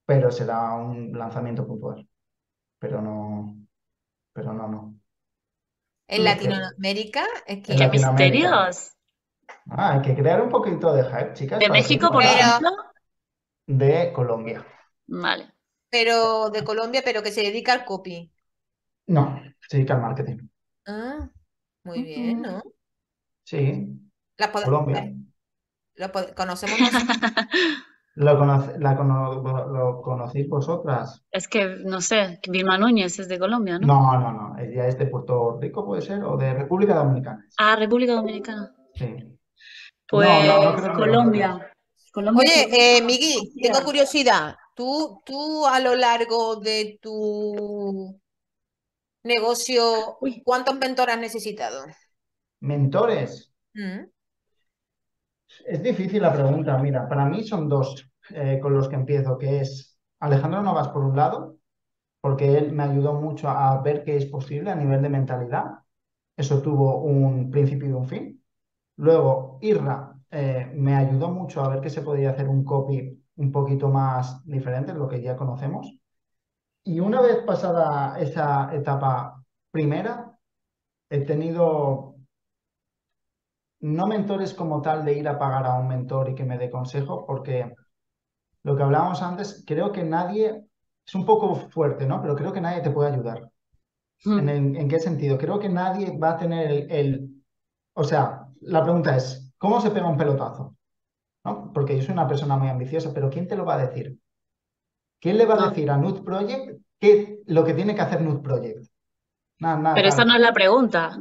pero 0.05 0.31
será 0.31 0.75
un 0.75 1.13
lanzamiento 1.17 1.67
puntual. 1.67 2.07
Pero 2.79 3.01
no, 3.01 3.57
pero 4.33 4.53
no, 4.53 4.67
no. 4.69 4.99
En 6.09 6.25
Latinoamérica 6.25 7.25
es 7.45 7.63
que 7.63 7.71
En 7.71 7.77
¡Qué 7.77 7.85
Latinoamérica. 7.85 8.49
misterios! 8.49 8.91
Ah, 9.69 9.93
hay 9.93 10.01
que 10.01 10.15
crear 10.15 10.41
un 10.41 10.49
poquito 10.49 10.93
de 10.93 11.03
hype, 11.05 11.33
chicas. 11.33 11.59
¿De 11.59 11.69
México, 11.69 12.11
por 12.11 12.23
ejemplo? 12.23 12.69
De 13.81 14.11
Colombia. 14.11 14.65
Vale. 15.07 15.45
pero 15.89 16.49
de 16.49 16.63
Colombia, 16.63 17.01
pero 17.03 17.21
que 17.23 17.31
se 17.33 17.41
dedica 17.43 17.73
al 17.73 17.83
copy. 17.85 18.31
No, 19.07 19.41
se 19.67 19.75
dedica 19.77 19.95
al 19.95 20.01
marketing. 20.01 20.47
Ah, 20.87 21.29
muy 21.87 22.03
bien, 22.03 22.41
¿no? 22.41 22.61
Sí, 23.43 23.87
La 24.37 24.51
Colombia. 24.51 25.13
la 25.95 26.11
pode- 26.11 26.33
conocemos 26.35 26.79
nosotros. 26.79 27.07
¿Lo, 28.15 28.37
conoce- 28.39 28.77
la 28.79 28.95
cono- 28.97 29.41
lo 29.43 30.01
conocéis 30.01 30.47
vosotras? 30.49 31.23
Es 31.31 31.47
que, 31.47 31.77
no 31.85 32.01
sé, 32.01 32.39
Vilma 32.49 32.77
Núñez 32.77 33.19
es 33.19 33.27
de 33.27 33.37
Colombia, 33.39 33.77
¿no? 33.79 33.87
No, 33.87 34.19
no, 34.19 34.31
no. 34.31 34.57
Ella 34.59 34.87
es 34.87 34.97
de 34.97 35.05
Puerto 35.07 35.57
Rico, 35.61 35.85
puede 35.85 36.01
ser, 36.01 36.23
o 36.23 36.35
de 36.37 36.53
República 36.53 36.95
Dominicana. 36.95 37.45
Ah, 37.57 37.75
República 37.75 38.13
Dominicana. 38.13 38.73
Sí. 38.95 39.15
Pues 40.09 40.29
no, 40.47 40.63
no 40.63 40.75
creo 40.75 40.81
que 40.83 40.87
lo 40.89 40.93
Colombia. 40.95 41.71
Colombia. 42.11 42.41
Oye, 42.43 42.97
eh, 42.97 43.01
Migui, 43.03 43.35
Hostia. 43.37 43.71
tengo 43.71 43.85
curiosidad. 43.85 44.55
¿Tú, 44.75 45.21
tú 45.25 45.65
a 45.67 45.79
lo 45.79 45.95
largo 45.95 46.55
de 46.55 46.97
tu 47.01 48.19
negocio, 49.27 50.17
Uy. 50.21 50.41
cuántos 50.43 50.75
mentores 50.77 51.15
has 51.15 51.21
necesitado? 51.21 51.85
Mentores. 52.71 53.51
Mm, 53.75 54.09
Es 55.65 55.81
difícil 55.83 56.21
la 56.21 56.33
pregunta. 56.33 56.77
Mira, 56.77 57.07
para 57.07 57.25
mí 57.25 57.43
son 57.43 57.69
dos 57.69 58.09
eh, 58.31 58.59
con 58.61 58.73
los 58.73 58.89
que 58.89 58.95
empiezo, 58.95 59.37
que 59.37 59.59
es 59.61 59.97
Alejandro 60.19 60.61
Novas 60.63 60.89
por 60.89 61.03
un 61.03 61.15
lado, 61.15 61.57
porque 62.21 62.57
él 62.57 62.73
me 62.73 62.83
ayudó 62.83 63.13
mucho 63.15 63.49
a 63.49 63.81
ver 63.81 64.03
qué 64.03 64.17
es 64.17 64.25
posible 64.27 64.71
a 64.71 64.75
nivel 64.75 65.01
de 65.03 65.09
mentalidad. 65.09 65.65
Eso 66.37 66.61
tuvo 66.63 67.01
un 67.03 67.51
principio 67.51 67.89
y 67.89 67.93
un 67.93 68.07
fin. 68.07 68.43
Luego, 68.97 69.59
Irra 69.61 70.13
eh, 70.31 70.71
me 70.75 70.95
ayudó 70.95 71.29
mucho 71.31 71.63
a 71.63 71.69
ver 71.69 71.81
que 71.81 71.91
se 71.91 72.03
podía 72.03 72.31
hacer 72.31 72.49
un 72.49 72.65
copy 72.65 73.23
un 73.37 73.51
poquito 73.53 73.89
más 73.89 74.45
diferente, 74.45 74.93
lo 74.93 75.07
que 75.09 75.21
ya 75.21 75.37
conocemos. 75.37 75.96
Y 76.91 76.99
una 76.99 77.21
vez 77.21 77.37
pasada 77.45 78.17
esa 78.19 78.73
etapa 78.73 79.43
primera, 79.71 80.37
he 81.09 81.21
tenido 81.25 82.15
no 83.79 84.07
mentores 84.07 84.53
como 84.53 84.81
tal 84.81 85.05
de 85.05 85.13
ir 85.13 85.27
a 85.27 85.37
pagar 85.39 85.65
a 85.65 85.75
un 85.79 85.87
mentor 85.87 86.29
y 86.29 86.35
que 86.35 86.43
me 86.45 86.57
dé 86.57 86.69
consejo, 86.69 87.25
porque 87.25 87.73
lo 88.63 88.75
que 88.77 88.83
hablábamos 88.83 89.21
antes, 89.21 89.63
creo 89.67 89.91
que 89.91 90.03
nadie, 90.03 90.65
es 91.05 91.15
un 91.15 91.25
poco 91.25 91.55
fuerte, 91.55 92.05
¿no? 92.07 92.21
Pero 92.21 92.35
creo 92.35 92.53
que 92.53 92.61
nadie 92.61 92.81
te 92.83 92.91
puede 92.91 93.13
ayudar. 93.13 93.51
Mm. 94.25 94.39
¿En, 94.39 94.49
el- 94.49 94.77
en 94.77 94.89
qué 94.89 94.99
sentido? 94.99 95.37
Creo 95.37 95.59
que 95.59 95.69
nadie 95.69 96.17
va 96.17 96.31
a 96.31 96.37
tener 96.37 96.71
el, 96.71 96.91
el- 96.91 97.43
O 97.95 98.03
sea, 98.03 98.47
la 98.61 98.83
pregunta 98.83 99.15
es, 99.17 99.53
¿cómo 99.57 99.81
se 99.81 99.91
pega 99.91 100.09
un 100.09 100.17
pelotazo? 100.17 100.77
¿No? 101.45 101.71
Porque 101.73 101.97
yo 101.97 102.03
soy 102.03 102.13
una 102.13 102.27
persona 102.27 102.57
muy 102.57 102.69
ambiciosa, 102.69 103.13
pero 103.13 103.29
¿quién 103.31 103.47
te 103.47 103.57
lo 103.57 103.65
va 103.65 103.75
a 103.75 103.87
decir? 103.87 104.19
¿Quién 105.19 105.37
le 105.37 105.45
va 105.45 105.55
a 105.55 105.57
No. 105.61 105.69
decir 105.69 105.89
a 105.89 105.97
Nude 105.97 106.21
Project 106.23 106.81
qué, 106.99 107.39
lo 107.47 107.63
que 107.65 107.73
tiene 107.73 107.95
que 107.95 108.01
hacer 108.01 108.21
Nude 108.21 108.39
Project? 108.41 108.87
Nada, 109.59 109.77
nada, 109.77 109.95
Pero 109.95 110.07
esa 110.09 110.23
no 110.25 110.35
es 110.35 110.41
la 110.41 110.53
pregunta. 110.53 111.17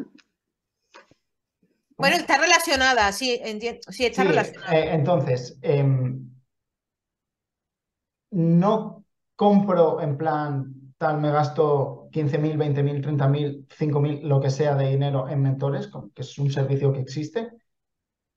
Bueno, 1.99 2.17
está 2.17 2.37
relacionada, 2.39 3.11
sí, 3.13 3.39
entiendo. 3.43 3.81
Sí, 3.91 4.05
está 4.05 4.23
Sí, 4.23 4.29
relacionada. 4.29 4.77
eh, 4.77 4.95
entonces, 4.95 5.59
em, 5.63 6.31
no 8.31 9.05
compro 9.35 10.01
en 10.01 10.17
plan, 10.17 10.75
tal, 10.99 11.21
me 11.21 11.31
gasto 11.31 12.09
15.000, 12.13 12.57
20.000, 12.57 13.01
30.000, 13.03 13.67
5.000, 13.71 14.21
lo 14.29 14.41
que 14.41 14.51
sea 14.51 14.75
de 14.77 14.91
dinero 14.91 15.29
en 15.29 15.43
mentores, 15.43 15.91
que 16.15 16.23
es 16.23 16.39
un 16.39 16.51
servicio 16.51 16.93
que 16.93 17.01
existe, 17.01 17.51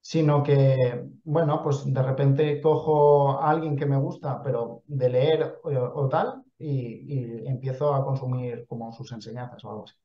sino 0.01 0.43
que, 0.43 1.03
bueno, 1.23 1.61
pues 1.63 1.83
de 1.93 2.01
repente 2.03 2.61
cojo 2.61 3.31
a 3.41 3.49
alguien 3.51 3.75
que 3.77 3.85
me 3.85 3.97
gusta, 3.97 4.41
pero 4.43 4.83
de 4.87 5.09
leer 5.09 5.59
o, 5.63 5.69
o 5.71 6.09
tal, 6.09 6.43
y, 6.57 7.43
y 7.43 7.47
empiezo 7.47 7.93
a 7.93 8.03
consumir 8.05 8.65
como 8.67 8.91
sus 8.93 9.11
enseñanzas 9.11 9.63
o 9.65 9.69
algo 9.71 9.83
así. 9.85 9.95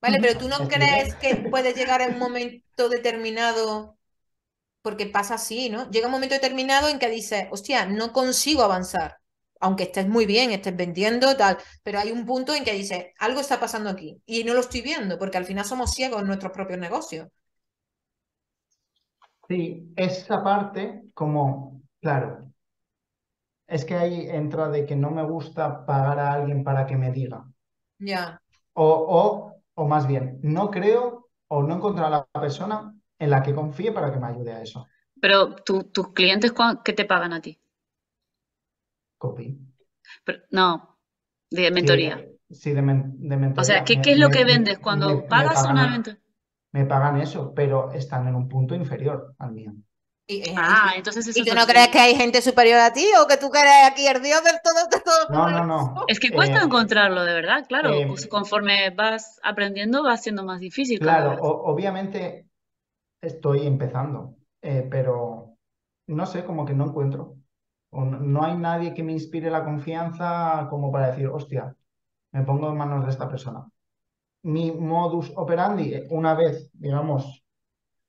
Vale, 0.00 0.18
pero 0.20 0.38
tú 0.38 0.48
no 0.48 0.68
crees 0.68 1.14
que 1.16 1.36
puedes 1.50 1.74
llegar 1.76 2.02
a 2.02 2.06
un 2.08 2.18
momento 2.18 2.88
determinado, 2.88 3.98
porque 4.82 5.06
pasa 5.06 5.34
así, 5.36 5.70
¿no? 5.70 5.90
Llega 5.90 6.06
un 6.06 6.12
momento 6.12 6.34
determinado 6.36 6.88
en 6.88 6.98
que 7.00 7.10
dices, 7.10 7.46
hostia, 7.52 7.86
no 7.86 8.12
consigo 8.12 8.62
avanzar, 8.62 9.18
aunque 9.60 9.84
estés 9.84 10.08
muy 10.08 10.26
bien, 10.26 10.52
estés 10.52 10.76
vendiendo, 10.76 11.36
tal, 11.36 11.58
pero 11.84 12.00
hay 12.00 12.12
un 12.12 12.26
punto 12.26 12.54
en 12.54 12.64
que 12.64 12.72
dices, 12.74 13.06
algo 13.18 13.40
está 13.40 13.60
pasando 13.60 13.90
aquí 13.90 14.22
y 14.26 14.44
no 14.44 14.54
lo 14.54 14.60
estoy 14.60 14.82
viendo, 14.82 15.18
porque 15.18 15.38
al 15.38 15.46
final 15.46 15.64
somos 15.66 15.92
ciegos 15.92 16.20
en 16.22 16.28
nuestros 16.28 16.52
propios 16.52 16.78
negocios. 16.80 17.28
Sí, 19.48 19.92
esa 19.96 20.42
parte 20.44 21.04
como, 21.14 21.82
claro, 22.00 22.52
es 23.66 23.84
que 23.84 23.94
ahí 23.94 24.28
entra 24.28 24.68
de 24.68 24.86
que 24.86 24.96
no 24.96 25.10
me 25.10 25.22
gusta 25.22 25.84
pagar 25.86 26.18
a 26.18 26.32
alguien 26.34 26.64
para 26.64 26.86
que 26.86 26.96
me 26.96 27.10
diga. 27.12 27.44
Ya. 27.98 28.40
O, 28.74 28.84
o, 28.86 29.54
o 29.74 29.88
más 29.88 30.06
bien, 30.06 30.38
no 30.42 30.70
creo 30.70 31.28
o 31.48 31.62
no 31.62 31.76
encontrar 31.76 32.06
a 32.06 32.10
la 32.10 32.40
persona 32.40 32.94
en 33.18 33.30
la 33.30 33.42
que 33.42 33.54
confíe 33.54 33.92
para 33.92 34.12
que 34.12 34.18
me 34.18 34.26
ayude 34.28 34.52
a 34.52 34.62
eso. 34.62 34.86
Pero 35.20 35.56
tu- 35.56 35.84
tus 35.84 36.12
clientes, 36.12 36.52
¿cuán- 36.52 36.80
¿qué 36.84 36.92
te 36.92 37.04
pagan 37.04 37.32
a 37.32 37.40
ti? 37.40 37.58
Copy. 39.18 39.58
Pero- 40.24 40.42
no, 40.50 40.98
de 41.50 41.70
mentoría. 41.70 42.24
sí, 42.50 42.72
de, 42.72 42.82
men- 42.82 43.16
de 43.28 43.36
O 43.36 43.38
mentoría. 43.38 43.64
sea, 43.64 43.84
¿qué, 43.84 43.96
Me- 43.96 44.02
qué 44.02 44.12
es 44.12 44.18
lo 44.18 44.28
me- 44.28 44.34
que 44.36 44.44
vendes 44.44 44.78
cuando 44.78 45.08
me- 45.08 45.22
pagas 45.22 45.64
una 45.64 45.88
mentoría? 45.88 46.20
Me 46.72 46.84
pagan 46.86 47.20
eso, 47.20 47.54
pero 47.54 47.92
están 47.92 48.28
en 48.28 48.34
un 48.36 48.48
punto 48.48 48.74
inferior 48.74 49.34
al 49.38 49.52
mío. 49.52 49.72
Y, 50.26 50.42
eh, 50.50 50.54
Ah, 50.56 50.92
entonces 50.96 51.26
eso 51.26 51.40
¿y 51.40 51.44
tú 51.46 51.54
no 51.54 51.66
crees 51.66 51.88
que 51.88 51.98
hay 51.98 52.14
gente 52.14 52.42
superior 52.42 52.78
a 52.80 52.92
ti 52.92 53.06
o 53.22 53.26
que 53.26 53.36
tú 53.38 53.50
que 53.50 53.60
eres 53.60 53.72
aquí 53.90 54.06
el 54.06 54.22
dios 54.22 54.44
del 54.44 54.56
todo, 54.62 54.86
de 54.90 55.00
todo 55.00 55.28
No, 55.28 55.48
no, 55.50 55.64
no. 55.66 56.04
Es 56.06 56.20
que 56.20 56.32
cuesta 56.32 56.58
Eh, 56.58 56.64
encontrarlo, 56.64 57.24
de 57.24 57.34
verdad, 57.34 57.66
claro. 57.68 57.90
eh, 57.90 58.06
pues 58.06 58.26
conforme 58.26 58.90
vas 58.90 59.40
aprendiendo, 59.42 60.02
va 60.04 60.16
siendo 60.16 60.44
más 60.44 60.60
difícil 60.60 61.00
Claro, 61.00 61.32
o- 61.40 61.70
obviamente 61.72 62.48
estoy 63.22 63.66
empezando, 63.66 64.36
eh, 64.62 64.86
pero 64.90 65.56
no 66.08 66.26
sé, 66.26 66.44
como 66.44 66.66
que 66.66 66.74
no 66.74 66.86
encuentro. 66.86 67.36
O 67.90 68.04
no, 68.04 68.20
no 68.20 68.44
hay 68.44 68.56
nadie 68.58 68.94
que 68.94 69.02
me 69.04 69.12
inspire 69.12 69.50
la 69.50 69.64
confianza 69.64 70.68
como 70.70 70.92
para 70.92 71.08
decir, 71.08 71.28
hostia, 71.28 71.76
me 72.32 72.44
pongo 72.44 72.70
en 72.70 72.76
manos 72.78 73.04
de 73.06 73.12
esta 73.12 73.28
persona. 73.30 73.68
Mi 74.48 74.72
modus 74.72 75.30
operandi, 75.36 75.94
eh, 75.94 76.06
una 76.10 76.34
vez, 76.34 76.70
digamos, 76.72 77.44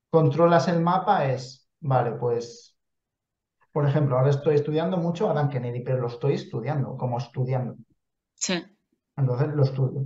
controlas 0.10 0.68
el 0.68 0.80
mapa, 0.82 1.26
es, 1.26 1.70
vale, 1.82 2.12
pues, 2.12 2.78
por 3.72 3.88
ejemplo, 3.88 4.18
ahora 4.18 4.30
estoy 4.30 4.56
estudiando 4.56 4.98
mucho 4.98 5.30
a 5.30 5.34
Dan 5.34 5.50
Kennedy, 5.50 5.82
pero 5.82 6.00
lo 6.00 6.08
estoy 6.08 6.36
estudiando, 6.36 6.98
como 6.98 7.18
estudiando. 7.18 7.76
Sí. 8.36 8.64
Entonces 9.18 9.50
lo 9.50 9.64
estudio. 9.64 10.06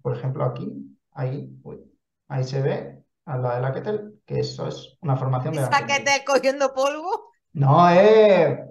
Por 0.00 0.16
ejemplo, 0.16 0.44
aquí, 0.44 0.96
ahí, 1.12 1.50
uy, 1.64 1.80
ahí 2.28 2.44
se 2.44 2.62
ve 2.62 3.04
al 3.26 3.42
lado 3.42 3.56
de 3.56 3.60
la 3.62 3.72
kettle, 3.72 4.00
que 4.24 4.40
eso 4.40 4.68
es 4.68 4.96
una 5.00 5.16
formación 5.16 5.54
de 5.54 5.62
Esa 5.62 5.86
te 5.86 6.24
cogiendo 6.24 6.72
polvo. 6.72 7.32
No, 7.52 7.90
eh. 7.90 8.64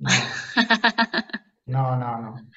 No, 1.64 1.96
no, 1.96 2.20
no, 2.20 2.30
no. 2.32 2.48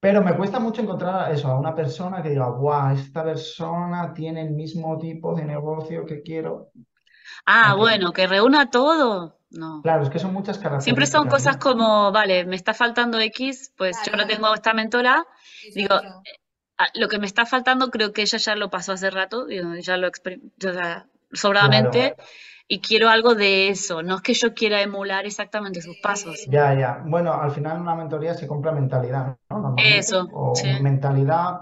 Pero 0.00 0.22
me 0.22 0.36
cuesta 0.36 0.58
mucho 0.60 0.82
encontrar 0.82 1.32
eso, 1.32 1.48
a 1.48 1.58
una 1.58 1.74
persona 1.74 2.22
que 2.22 2.30
diga, 2.30 2.48
guau, 2.48 2.94
esta 2.94 3.24
persona 3.24 4.12
tiene 4.12 4.42
el 4.42 4.50
mismo 4.50 4.98
tipo 4.98 5.34
de 5.34 5.44
negocio 5.44 6.04
que 6.04 6.22
quiero. 6.22 6.70
Ah, 7.46 7.74
bueno, 7.74 8.12
que 8.12 8.26
reúna 8.26 8.70
todo. 8.70 9.38
No. 9.50 9.80
Claro, 9.82 10.02
es 10.02 10.10
que 10.10 10.18
son 10.18 10.32
muchas 10.32 10.58
Siempre 10.80 11.06
son 11.06 11.28
características, 11.28 11.32
cosas 11.32 11.56
¿no? 11.56 11.60
como, 11.60 12.12
vale, 12.12 12.44
me 12.44 12.56
está 12.56 12.74
faltando 12.74 13.18
X, 13.20 13.72
pues 13.76 13.96
yo 14.04 14.12
Claro. 14.12 14.28
tengo 14.28 14.52
esta 14.54 14.74
mentora, 14.74 15.24
digo, 15.74 15.94
ah, 16.78 16.88
lo 16.94 17.08
que 17.08 17.18
me 17.18 17.26
está 17.26 17.46
faltando 17.46 17.90
creo 17.90 18.12
que 18.12 18.22
ella 18.22 18.38
ya 18.38 18.56
lo 18.56 18.70
pasó 18.70 18.92
hace 18.92 19.10
rato, 19.10 19.46
digo, 19.46 19.74
ya 19.76 19.96
lo 19.96 20.10
sea, 20.58 21.06
sobradamente, 21.32 22.14
Claro. 22.16 22.30
Y 22.68 22.80
quiero 22.80 23.08
algo 23.08 23.34
de 23.34 23.68
eso, 23.68 24.02
no 24.02 24.16
es 24.16 24.22
que 24.22 24.34
yo 24.34 24.54
quiera 24.54 24.82
emular 24.82 25.26
exactamente 25.26 25.82
sus 25.82 25.96
pasos. 25.98 26.48
Ya, 26.48 26.74
ya. 26.74 27.02
Bueno, 27.06 27.32
al 27.34 27.50
final 27.52 27.76
en 27.76 27.82
una 27.82 27.94
mentoría 27.96 28.34
se 28.34 28.46
compra 28.46 28.72
mentalidad, 28.72 29.36
¿no? 29.50 29.74
Eso, 29.76 30.28
O 30.32 30.54
sí. 30.54 30.68
mentalidad 30.78 31.60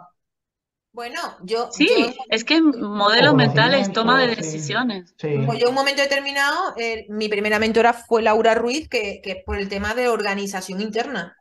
Bueno, 0.92 1.18
yo, 1.42 1.70
yo, 1.76 1.76
Sí, 1.76 2.14
es 2.28 2.44
que 2.44 2.60
modelos 2.62 3.34
mentales, 3.34 3.92
toma 3.92 4.20
de 4.20 4.28
sí. 4.28 4.36
decisiones. 4.36 5.14
Sí. 5.18 5.38
pues 5.44 5.58
yo 5.58 5.66
en 5.66 5.70
un 5.70 5.74
momento 5.74 6.02
determinado, 6.02 6.74
eh, 6.76 7.06
mi 7.08 7.28
primera 7.28 7.58
mentora 7.58 7.92
fue 7.92 8.22
Laura 8.22 8.54
Ruiz, 8.54 8.88
que, 8.88 9.20
que 9.22 9.42
por 9.44 9.58
el 9.58 9.68
tema 9.68 9.94
de 9.94 10.08
organización 10.08 10.80
interna. 10.80 11.36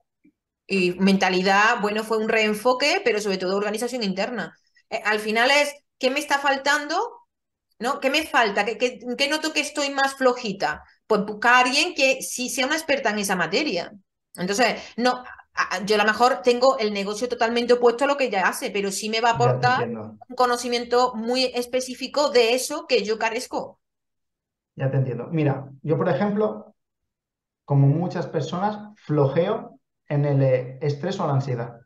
Y 0.67 0.93
mentalidad, 0.99 1.81
bueno, 1.81 2.03
fue 2.03 2.17
un 2.17 2.29
reenfoque, 2.29 3.01
pero 3.05 3.21
sobre 3.21 3.37
todo 3.37 3.57
organización 3.57 4.03
interna. 4.03 4.55
Eh, 4.89 5.01
al 5.05 5.19
final 5.19 5.51
es, 5.51 5.73
¿qué 5.99 6.09
me 6.09 6.19
está 6.19 6.39
faltando? 6.39 6.97
¿No? 7.83 7.99
¿Qué 7.99 8.09
me 8.09 8.23
falta? 8.25 8.65
¿Qué, 8.65 8.77
qué, 8.77 8.99
qué 9.17 9.27
noto 9.29 9.53
que 9.53 9.59
estoy 9.61 9.89
más 9.91 10.15
flojita? 10.15 10.83
Pues 11.07 11.25
buscar 11.25 11.53
a 11.55 11.59
alguien 11.67 11.93
que 11.95 12.21
sí 12.21 12.49
sea 12.49 12.65
una 12.65 12.75
experta 12.77 13.09
en 13.11 13.19
esa 13.19 13.35
materia. 13.35 13.91
Entonces, 14.35 14.81
no, 14.97 15.11
a- 15.55 15.75
a- 15.77 15.85
yo 15.85 15.95
a 15.95 15.97
lo 15.99 16.05
mejor 16.05 16.41
tengo 16.43 16.77
el 16.79 16.93
negocio 16.93 17.27
totalmente 17.29 17.73
opuesto 17.73 18.05
a 18.05 18.07
lo 18.07 18.17
que 18.17 18.25
ella 18.25 18.47
hace, 18.47 18.71
pero 18.71 18.91
sí 18.91 19.09
me 19.09 19.21
va 19.21 19.31
a 19.31 19.33
aportar 19.33 19.89
un 20.29 20.35
conocimiento 20.35 21.13
muy 21.15 21.45
específico 21.55 22.29
de 22.31 22.53
eso 22.55 22.87
que 22.87 23.03
yo 23.03 23.19
carezco. 23.19 23.79
Ya 24.75 24.89
te 24.91 24.97
entiendo. 24.97 25.27
Mira, 25.31 25.69
yo 25.81 25.97
por 25.97 26.09
ejemplo, 26.09 26.75
como 27.65 27.87
muchas 27.87 28.27
personas, 28.27 28.79
flojeo 28.97 29.79
en 30.07 30.25
el 30.25 30.43
eh, 30.43 30.79
estrés 30.81 31.19
o 31.21 31.27
la 31.27 31.33
ansiedad. 31.33 31.81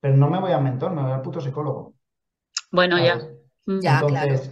Pero 0.00 0.16
no 0.16 0.30
me 0.30 0.40
voy 0.40 0.52
al 0.52 0.64
mentor, 0.64 0.92
me 0.94 1.02
voy 1.02 1.12
al 1.12 1.22
puto 1.22 1.40
psicólogo, 1.40 1.94
Bueno, 2.72 2.98
ya. 2.98 3.20
¿sabes? 3.20 3.28
Ya, 3.66 4.04
claro. 4.06 4.50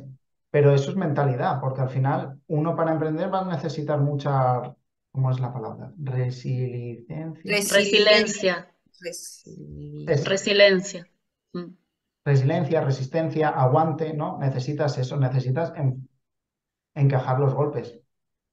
Pero 0.51 0.73
eso 0.75 0.91
es 0.91 0.97
mentalidad, 0.97 1.61
porque 1.61 1.83
al 1.83 1.91
final 1.91 2.41
uno 2.47 2.75
para 2.75 2.93
emprender 2.93 3.33
va 3.33 3.41
a 3.41 3.45
necesitar 3.45 4.01
mucha, 4.01 4.75
¿cómo 5.13 5.31
es 5.31 5.41
la 5.41 5.53
palabra? 5.53 5.93
Resiliencia. 5.99 7.43
Resiliencia, 7.45 8.69
Resiliencia. 9.01 10.25
Resiliencia. 10.25 11.07
Mm. 11.53 11.67
Resiliencia, 12.25 12.81
resistencia, 12.83 13.49
aguante, 13.49 14.15
¿no? 14.15 14.39
Necesitas 14.39 14.99
eso, 14.99 15.17
necesitas 15.17 15.73
en- 15.77 16.09
encajar 16.95 17.41
los 17.41 17.55
golpes. 17.55 18.01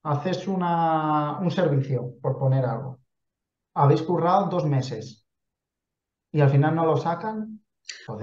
Haces 0.03 0.47
una, 0.47 1.39
un 1.39 1.51
servicio, 1.51 2.15
por 2.21 2.37
poner 2.39 2.65
algo. 2.65 2.99
Habéis 3.75 4.03
currado 4.03 4.47
dos 4.49 4.65
meses 4.65 5.25
y 6.31 6.41
al 6.41 6.49
final 6.49 6.75
no 6.75 6.85
lo 6.85 6.97
sacan. 6.97 7.61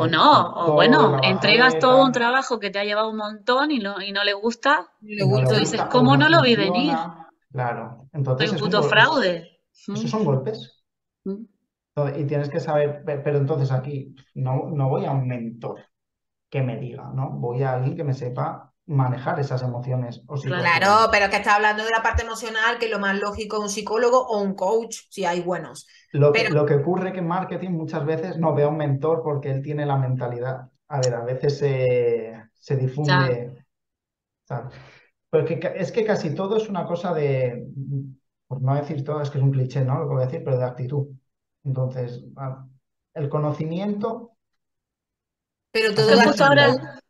O 0.02 0.06
no, 0.06 0.26
o 0.64 0.72
bueno, 0.72 1.16
entregas 1.22 1.78
todo 1.78 2.02
un 2.04 2.12
trabajo 2.12 2.58
que 2.60 2.70
te 2.70 2.78
ha 2.78 2.84
llevado 2.84 3.10
un 3.10 3.16
montón 3.16 3.70
y 3.70 3.78
no, 3.78 4.02
y 4.02 4.12
no 4.12 4.24
le 4.24 4.32
gusta, 4.34 4.90
Y 5.00 5.16
no 5.16 5.24
gusta. 5.24 5.54
dices, 5.58 5.82
gusta 5.82 5.88
¿cómo 5.90 6.16
no 6.16 6.28
lo 6.28 6.42
vi 6.42 6.56
venir? 6.56 6.98
Claro, 7.52 8.08
Soy 8.36 8.48
entonces 8.48 8.52
es 8.52 8.62
un 8.62 8.68
puto 8.68 8.82
fraude. 8.82 9.60
Esos 9.92 10.10
Mm, 10.10 10.10
son 10.10 10.24
golpes. 10.24 10.84
mm. 11.26 11.46
Y 12.16 12.24
tienes 12.26 12.48
que 12.48 12.58
saber, 12.60 13.04
pe- 13.04 13.18
pero 13.18 13.38
entonces 13.38 13.70
aquí 13.70 14.14
no, 14.34 14.70
no 14.70 14.88
voy 14.88 15.04
a 15.04 15.12
un 15.12 15.28
mentor 15.28 15.80
que 16.50 16.62
me 16.62 16.78
diga, 16.78 17.10
¿no? 17.14 17.30
Voy 17.32 17.62
a 17.62 17.74
alguien 17.74 17.96
que 17.96 18.04
me 18.04 18.14
sepa 18.14 18.71
manejar 18.86 19.38
esas 19.40 19.62
emociones 19.62 20.22
o 20.26 20.36
Claro. 20.36 21.08
pero 21.10 21.30
que 21.30 21.36
está 21.36 21.54
hablando 21.54 21.84
de 21.84 21.90
la 21.90 22.02
parte 22.02 22.22
emocional, 22.22 22.78
que 22.78 22.88
lo 22.88 22.98
más 22.98 23.18
lógico 23.18 23.56
es 23.56 23.62
un 23.62 23.68
psicólogo 23.70 24.26
o 24.26 24.40
un 24.40 24.54
coach, 24.54 24.96
si 25.10 25.24
hay 25.24 25.40
buenos. 25.40 25.86
Lo 26.12 26.32
que, 26.32 26.48
lo 26.50 26.66
que 26.66 26.74
ocurre 26.74 27.12
que 27.12 27.20
en 27.20 27.28
marketing 27.28 27.70
muchas 27.70 28.04
veces 28.04 28.36
no 28.38 28.54
veo 28.54 28.68
a 28.68 28.70
un 28.70 28.76
mentor 28.76 29.22
porque 29.22 29.50
él 29.50 29.62
tiene 29.62 29.86
la 29.86 29.96
mentalidad. 29.96 30.68
A 30.88 31.00
ver, 31.00 31.14
a 31.14 31.24
veces 31.24 31.58
se, 31.58 32.42
se 32.54 32.76
difunde. 32.76 33.64
¿sabes? 34.44 34.74
Porque 35.30 35.58
ca- 35.58 35.70
es 35.74 35.92
que 35.92 36.04
casi 36.04 36.34
todo 36.34 36.56
es 36.56 36.68
una 36.68 36.86
cosa 36.86 37.14
de, 37.14 37.66
por 38.46 38.62
no 38.62 38.74
decir 38.74 39.04
todo, 39.04 39.22
es 39.22 39.30
que 39.30 39.38
es 39.38 39.44
un 39.44 39.52
cliché, 39.52 39.84
¿no? 39.84 39.98
Lo 40.00 40.08
que 40.08 40.14
voy 40.14 40.22
a 40.22 40.26
decir, 40.26 40.42
pero 40.44 40.58
de 40.58 40.64
actitud. 40.64 41.08
Entonces, 41.64 42.24
a- 42.36 42.66
el 43.14 43.28
conocimiento, 43.28 44.32
Pero 45.70 45.94
todo 45.94 46.16
mucho 46.22 46.44
ahora, 46.44 47.01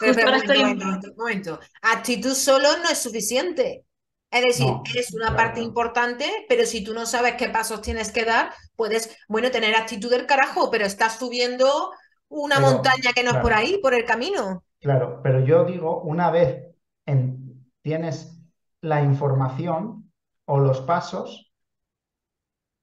justo 0.00 0.24
pero, 0.24 0.28
ahora 0.28 0.38
momento, 0.38 0.58
estoy... 0.58 0.62
momento, 0.62 0.84
momento, 0.86 1.14
momento. 1.16 1.60
Actitud 1.82 2.34
solo 2.34 2.76
no 2.78 2.88
es 2.90 2.98
suficiente. 2.98 3.84
Es 4.30 4.42
decir, 4.44 4.82
No, 4.82 4.96
es 4.96 5.14
una 5.14 5.34
claro, 5.34 5.36
parte 5.36 5.60
importante, 5.60 6.28
pero 6.48 6.66
si 6.66 6.82
tú 6.84 6.92
no 6.94 7.06
sabes 7.06 7.34
qué 7.36 7.48
pasos 7.48 7.80
tienes 7.82 8.10
que 8.12 8.24
dar, 8.24 8.52
puedes, 8.76 9.16
bueno, 9.28 9.50
tener 9.50 9.74
actitud 9.74 10.10
del 10.10 10.26
carajo, 10.26 10.70
pero 10.70 10.84
estás 10.84 11.18
subiendo 11.18 11.92
una 12.28 12.58
Pero, 12.58 12.60
montaña 12.60 13.12
que 13.14 13.22
no 13.22 13.30
es 13.32 13.38
por 13.38 13.52
ahí, 13.54 13.78
por 13.80 13.94
el 13.94 14.04
camino. 14.04 14.64
Claro, 14.80 15.20
pero 15.22 15.40
yo 15.40 15.64
digo, 15.66 16.00
una 16.02 16.30
vez 16.30 16.74
en- 17.06 17.66
tienes 17.82 18.40
la 18.80 19.02
información 19.02 20.10
o 20.46 20.58
los 20.60 20.80
pasos, 20.80 21.52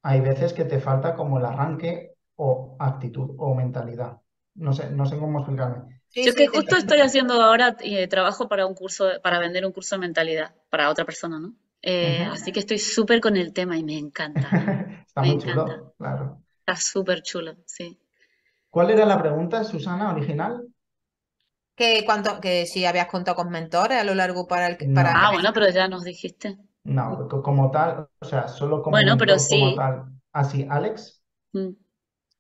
hay 0.04 0.22
veces 0.22 0.54
que 0.54 0.66
te 0.66 0.80
falta 0.80 1.16
como 1.16 1.38
el 1.40 1.46
arranque 1.46 2.16
o 2.36 2.76
actitud 2.80 3.36
o 3.38 3.54
mentalidad. 3.56 4.22
No 4.56 4.74
sé, 4.74 4.90
no 4.92 5.06
sé 5.06 5.18
cómo 5.18 5.40
explicarme. 5.40 6.03
Sí, 6.14 6.30
Yo 6.30 6.34
sí, 6.34 6.36
que 6.36 6.48
justo 6.48 6.76
estoy 6.78 7.00
haciendo 7.02 7.42
ahora 7.42 7.76
eh, 7.82 8.08
trabajo 8.08 8.48
para 8.48 8.66
un 8.66 8.76
curso, 8.76 9.10
para 9.22 9.40
vender 9.40 9.66
un 9.66 9.72
curso 9.74 9.96
de 9.96 10.00
mentalidad 10.02 10.56
para 10.70 10.90
otra 10.90 11.06
persona, 11.06 11.40
¿no? 11.40 11.56
Eh, 11.82 12.24
así 12.32 12.52
que 12.52 12.60
estoy 12.62 12.80
súper 12.80 13.20
con 13.20 13.36
el 13.36 13.52
tema 13.54 13.78
y 13.78 13.84
me 13.84 13.98
encanta. 13.98 14.58
Está 15.08 15.22
Me 15.22 15.28
muy 15.28 15.38
encanta. 15.38 15.74
chulo, 15.74 15.94
claro. 15.98 16.44
Está 16.62 16.76
súper 16.82 17.24
chulo, 17.24 17.58
sí. 17.66 18.00
¿Cuál 18.70 18.90
era 18.90 19.06
la 19.06 19.22
pregunta, 19.22 19.64
Susana, 19.64 20.12
original? 20.12 20.68
Que, 21.80 22.04
cuánto, 22.08 22.42
que 22.42 22.66
si 22.66 22.84
habías 22.86 23.08
contado 23.14 23.36
con 23.38 23.52
mentores 23.52 24.00
a 24.00 24.04
lo 24.04 24.16
largo 24.16 24.48
para 24.48 24.66
el 24.68 24.78
No. 24.80 24.88
para 24.92 25.12
Ah, 25.16 25.32
bueno, 25.32 25.52
pero 25.54 25.70
ya 25.70 25.88
nos 25.88 26.04
dijiste. 26.04 26.58
No, 26.86 27.28
co- 27.30 27.42
como 27.42 27.72
tal, 27.72 28.10
o 28.20 28.26
sea, 28.26 28.48
solo 28.48 28.82
como 28.82 29.02
Bueno, 29.02 29.18
pero 29.18 29.38
como 29.48 29.74
sí. 29.74 29.74
tal. 29.74 30.06
Así, 30.34 30.66
Alex, 30.70 31.24
Mm. 31.54 31.70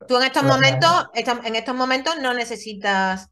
Tú 0.07 0.17
en 0.17 0.23
estos 0.23 0.43
momentos, 0.45 0.91
en 1.45 1.55
estos 1.57 1.75
momentos 1.75 2.15
no 2.21 2.33
necesitas 2.35 3.29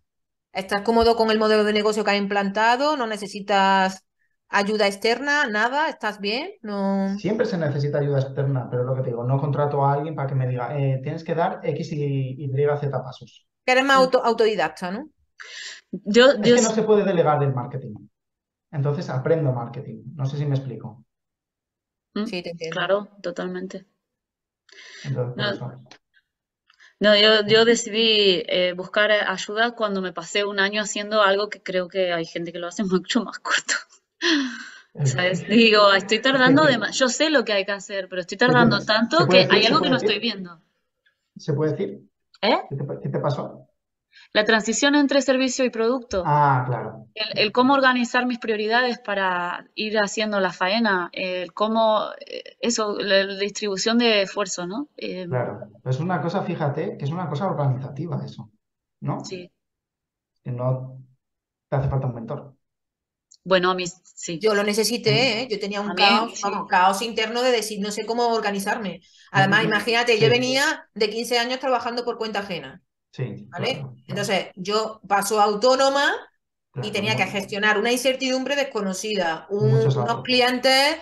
¿Estás 0.53 0.81
cómodo 0.81 1.15
con 1.15 1.31
el 1.31 1.39
modelo 1.39 1.63
de 1.63 1.73
negocio 1.73 2.03
que 2.03 2.11
has 2.11 2.17
implantado? 2.17 2.97
¿No 2.97 3.07
necesitas 3.07 4.05
ayuda 4.49 4.87
externa? 4.87 5.45
¿Nada? 5.47 5.89
¿Estás 5.89 6.19
bien? 6.19 6.51
No... 6.61 7.17
Siempre 7.21 7.45
se 7.45 7.57
necesita 7.57 7.99
ayuda 7.99 8.19
externa, 8.19 8.67
pero 8.69 8.83
lo 8.83 8.95
que 8.95 9.01
te 9.01 9.07
digo, 9.11 9.23
no 9.23 9.39
contrato 9.39 9.85
a 9.85 9.93
alguien 9.93 10.13
para 10.15 10.27
que 10.27 10.35
me 10.35 10.47
diga, 10.47 10.77
eh, 10.77 10.99
tienes 11.03 11.23
que 11.23 11.35
dar 11.35 11.59
X, 11.63 11.93
Y, 11.93 12.35
Y, 12.43 12.49
Z 12.79 13.03
pasos. 13.03 13.47
Que 13.65 13.71
eres 13.73 13.85
más 13.85 13.97
auto- 13.97 14.23
autodidacta, 14.23 14.91
¿no? 14.91 15.09
Yo, 16.15 16.25
Es 16.41 16.51
yo 16.51 16.55
que 16.55 16.61
no 16.61 16.71
se 16.71 16.83
puede 16.83 17.05
delegar 17.05 17.41
el 17.41 17.53
marketing. 17.53 17.93
Entonces 18.71 19.09
aprendo 19.09 19.53
marketing. 19.53 20.03
No 20.15 20.25
sé 20.25 20.37
si 20.37 20.45
me 20.45 20.55
explico. 20.55 21.05
¿Mm? 22.13 22.25
Sí, 22.25 22.41
te 22.41 22.49
entiendo. 22.51 22.79
Claro, 22.79 23.09
totalmente. 23.21 23.85
Entonces, 25.03 25.35
por 25.35 25.49
No. 25.53 25.81
No, 27.01 27.15
yo, 27.15 27.43
yo 27.47 27.65
decidí 27.65 28.43
eh, 28.47 28.73
buscar 28.77 29.09
ayuda 29.11 29.71
cuando 29.71 30.03
me 30.03 30.13
pasé 30.13 30.45
un 30.45 30.59
año 30.59 30.83
haciendo 30.83 31.23
algo 31.23 31.49
que 31.49 31.59
creo 31.59 31.87
que 31.87 32.13
hay 32.13 32.25
gente 32.25 32.51
que 32.51 32.59
lo 32.59 32.67
hace 32.67 32.83
mucho 32.85 33.23
más 33.23 33.39
corto. 33.39 33.73
¿Sabes? 35.03 35.47
Digo, 35.47 35.91
estoy 35.93 36.21
tardando 36.21 36.63
de 36.63 36.77
Yo 36.91 37.09
sé 37.09 37.31
lo 37.31 37.43
que 37.43 37.53
hay 37.53 37.65
que 37.65 37.71
hacer, 37.71 38.07
pero 38.07 38.21
estoy 38.21 38.37
tardando 38.37 38.79
¿Se 38.79 38.85
tanto 38.85 39.27
que 39.27 39.37
decir? 39.37 39.51
hay 39.51 39.61
¿Se 39.63 39.67
algo 39.69 39.81
que 39.81 39.89
no 39.89 39.95
estoy 39.95 40.19
viendo. 40.19 40.61
¿Se 41.37 41.53
puede 41.53 41.71
decir? 41.71 42.01
¿Eh? 42.39 42.59
¿Qué 42.69 42.75
te, 42.75 42.85
qué 43.01 43.09
te 43.09 43.19
pasó? 43.19 43.67
La 44.33 44.45
transición 44.45 44.95
entre 44.95 45.21
servicio 45.21 45.65
y 45.65 45.69
producto. 45.69 46.23
Ah, 46.25 46.63
claro. 46.67 47.07
El, 47.13 47.39
el 47.39 47.51
cómo 47.51 47.73
organizar 47.73 48.25
mis 48.25 48.39
prioridades 48.39 48.99
para 48.99 49.67
ir 49.75 49.97
haciendo 49.99 50.39
la 50.39 50.53
faena, 50.53 51.09
el 51.13 51.53
cómo, 51.53 52.05
eh, 52.25 52.55
eso, 52.61 52.97
la, 52.99 53.23
la 53.25 53.35
distribución 53.39 53.97
de 53.97 54.21
esfuerzo, 54.23 54.65
¿no? 54.67 54.89
Eh, 54.97 55.27
Claro. 55.27 55.59
Es 55.85 55.99
una 55.99 56.21
cosa, 56.21 56.43
fíjate, 56.43 56.97
que 56.97 57.05
es 57.05 57.11
una 57.11 57.27
cosa 57.29 57.47
organizativa 57.47 58.23
eso, 58.25 58.51
¿no? 59.01 59.17
sí. 59.23 59.51
Que 60.43 60.51
no 60.51 60.69
te 61.69 61.75
hace 61.77 61.89
falta 61.89 62.07
un 62.07 62.15
mentor. 62.15 62.55
Bueno, 63.43 63.71
a 63.71 63.75
mí 63.75 63.85
sí. 64.03 64.39
Yo 64.39 64.53
lo 64.53 64.63
necesité, 64.63 65.41
¿eh? 65.41 65.47
Yo 65.49 65.59
tenía 65.59 65.81
un 65.81 65.95
caos, 65.95 66.39
sí. 66.39 66.43
vamos, 66.43 66.67
caos 66.69 67.01
interno 67.01 67.41
de 67.41 67.51
decir, 67.51 67.79
no 67.81 67.91
sé 67.91 68.05
cómo 68.05 68.27
organizarme. 68.29 69.01
Además, 69.31 69.61
Ujú. 69.61 69.69
imagínate, 69.69 70.13
Sí. 70.17 70.19
yo 70.19 70.29
venía 70.29 70.87
de 70.93 71.09
15 71.09 71.39
años 71.39 71.59
trabajando 71.59 72.05
por 72.05 72.17
cuenta 72.17 72.39
ajena, 72.39 72.83
Sí, 73.11 73.47
¿vale? 73.51 73.67
claro, 73.73 73.95
claro, 74.05 74.05
Entonces, 74.07 74.47
yo 74.55 75.01
paso 75.07 75.41
autónoma 75.41 76.11
y 76.81 76.91
tenía 76.91 77.15
que 77.15 77.27
gestionar 77.27 77.77
una 77.77 77.91
incertidumbre 77.91 78.55
desconocida, 78.55 79.47
un- 79.49 79.87
unos 79.97 80.21
clientes, 80.23 80.97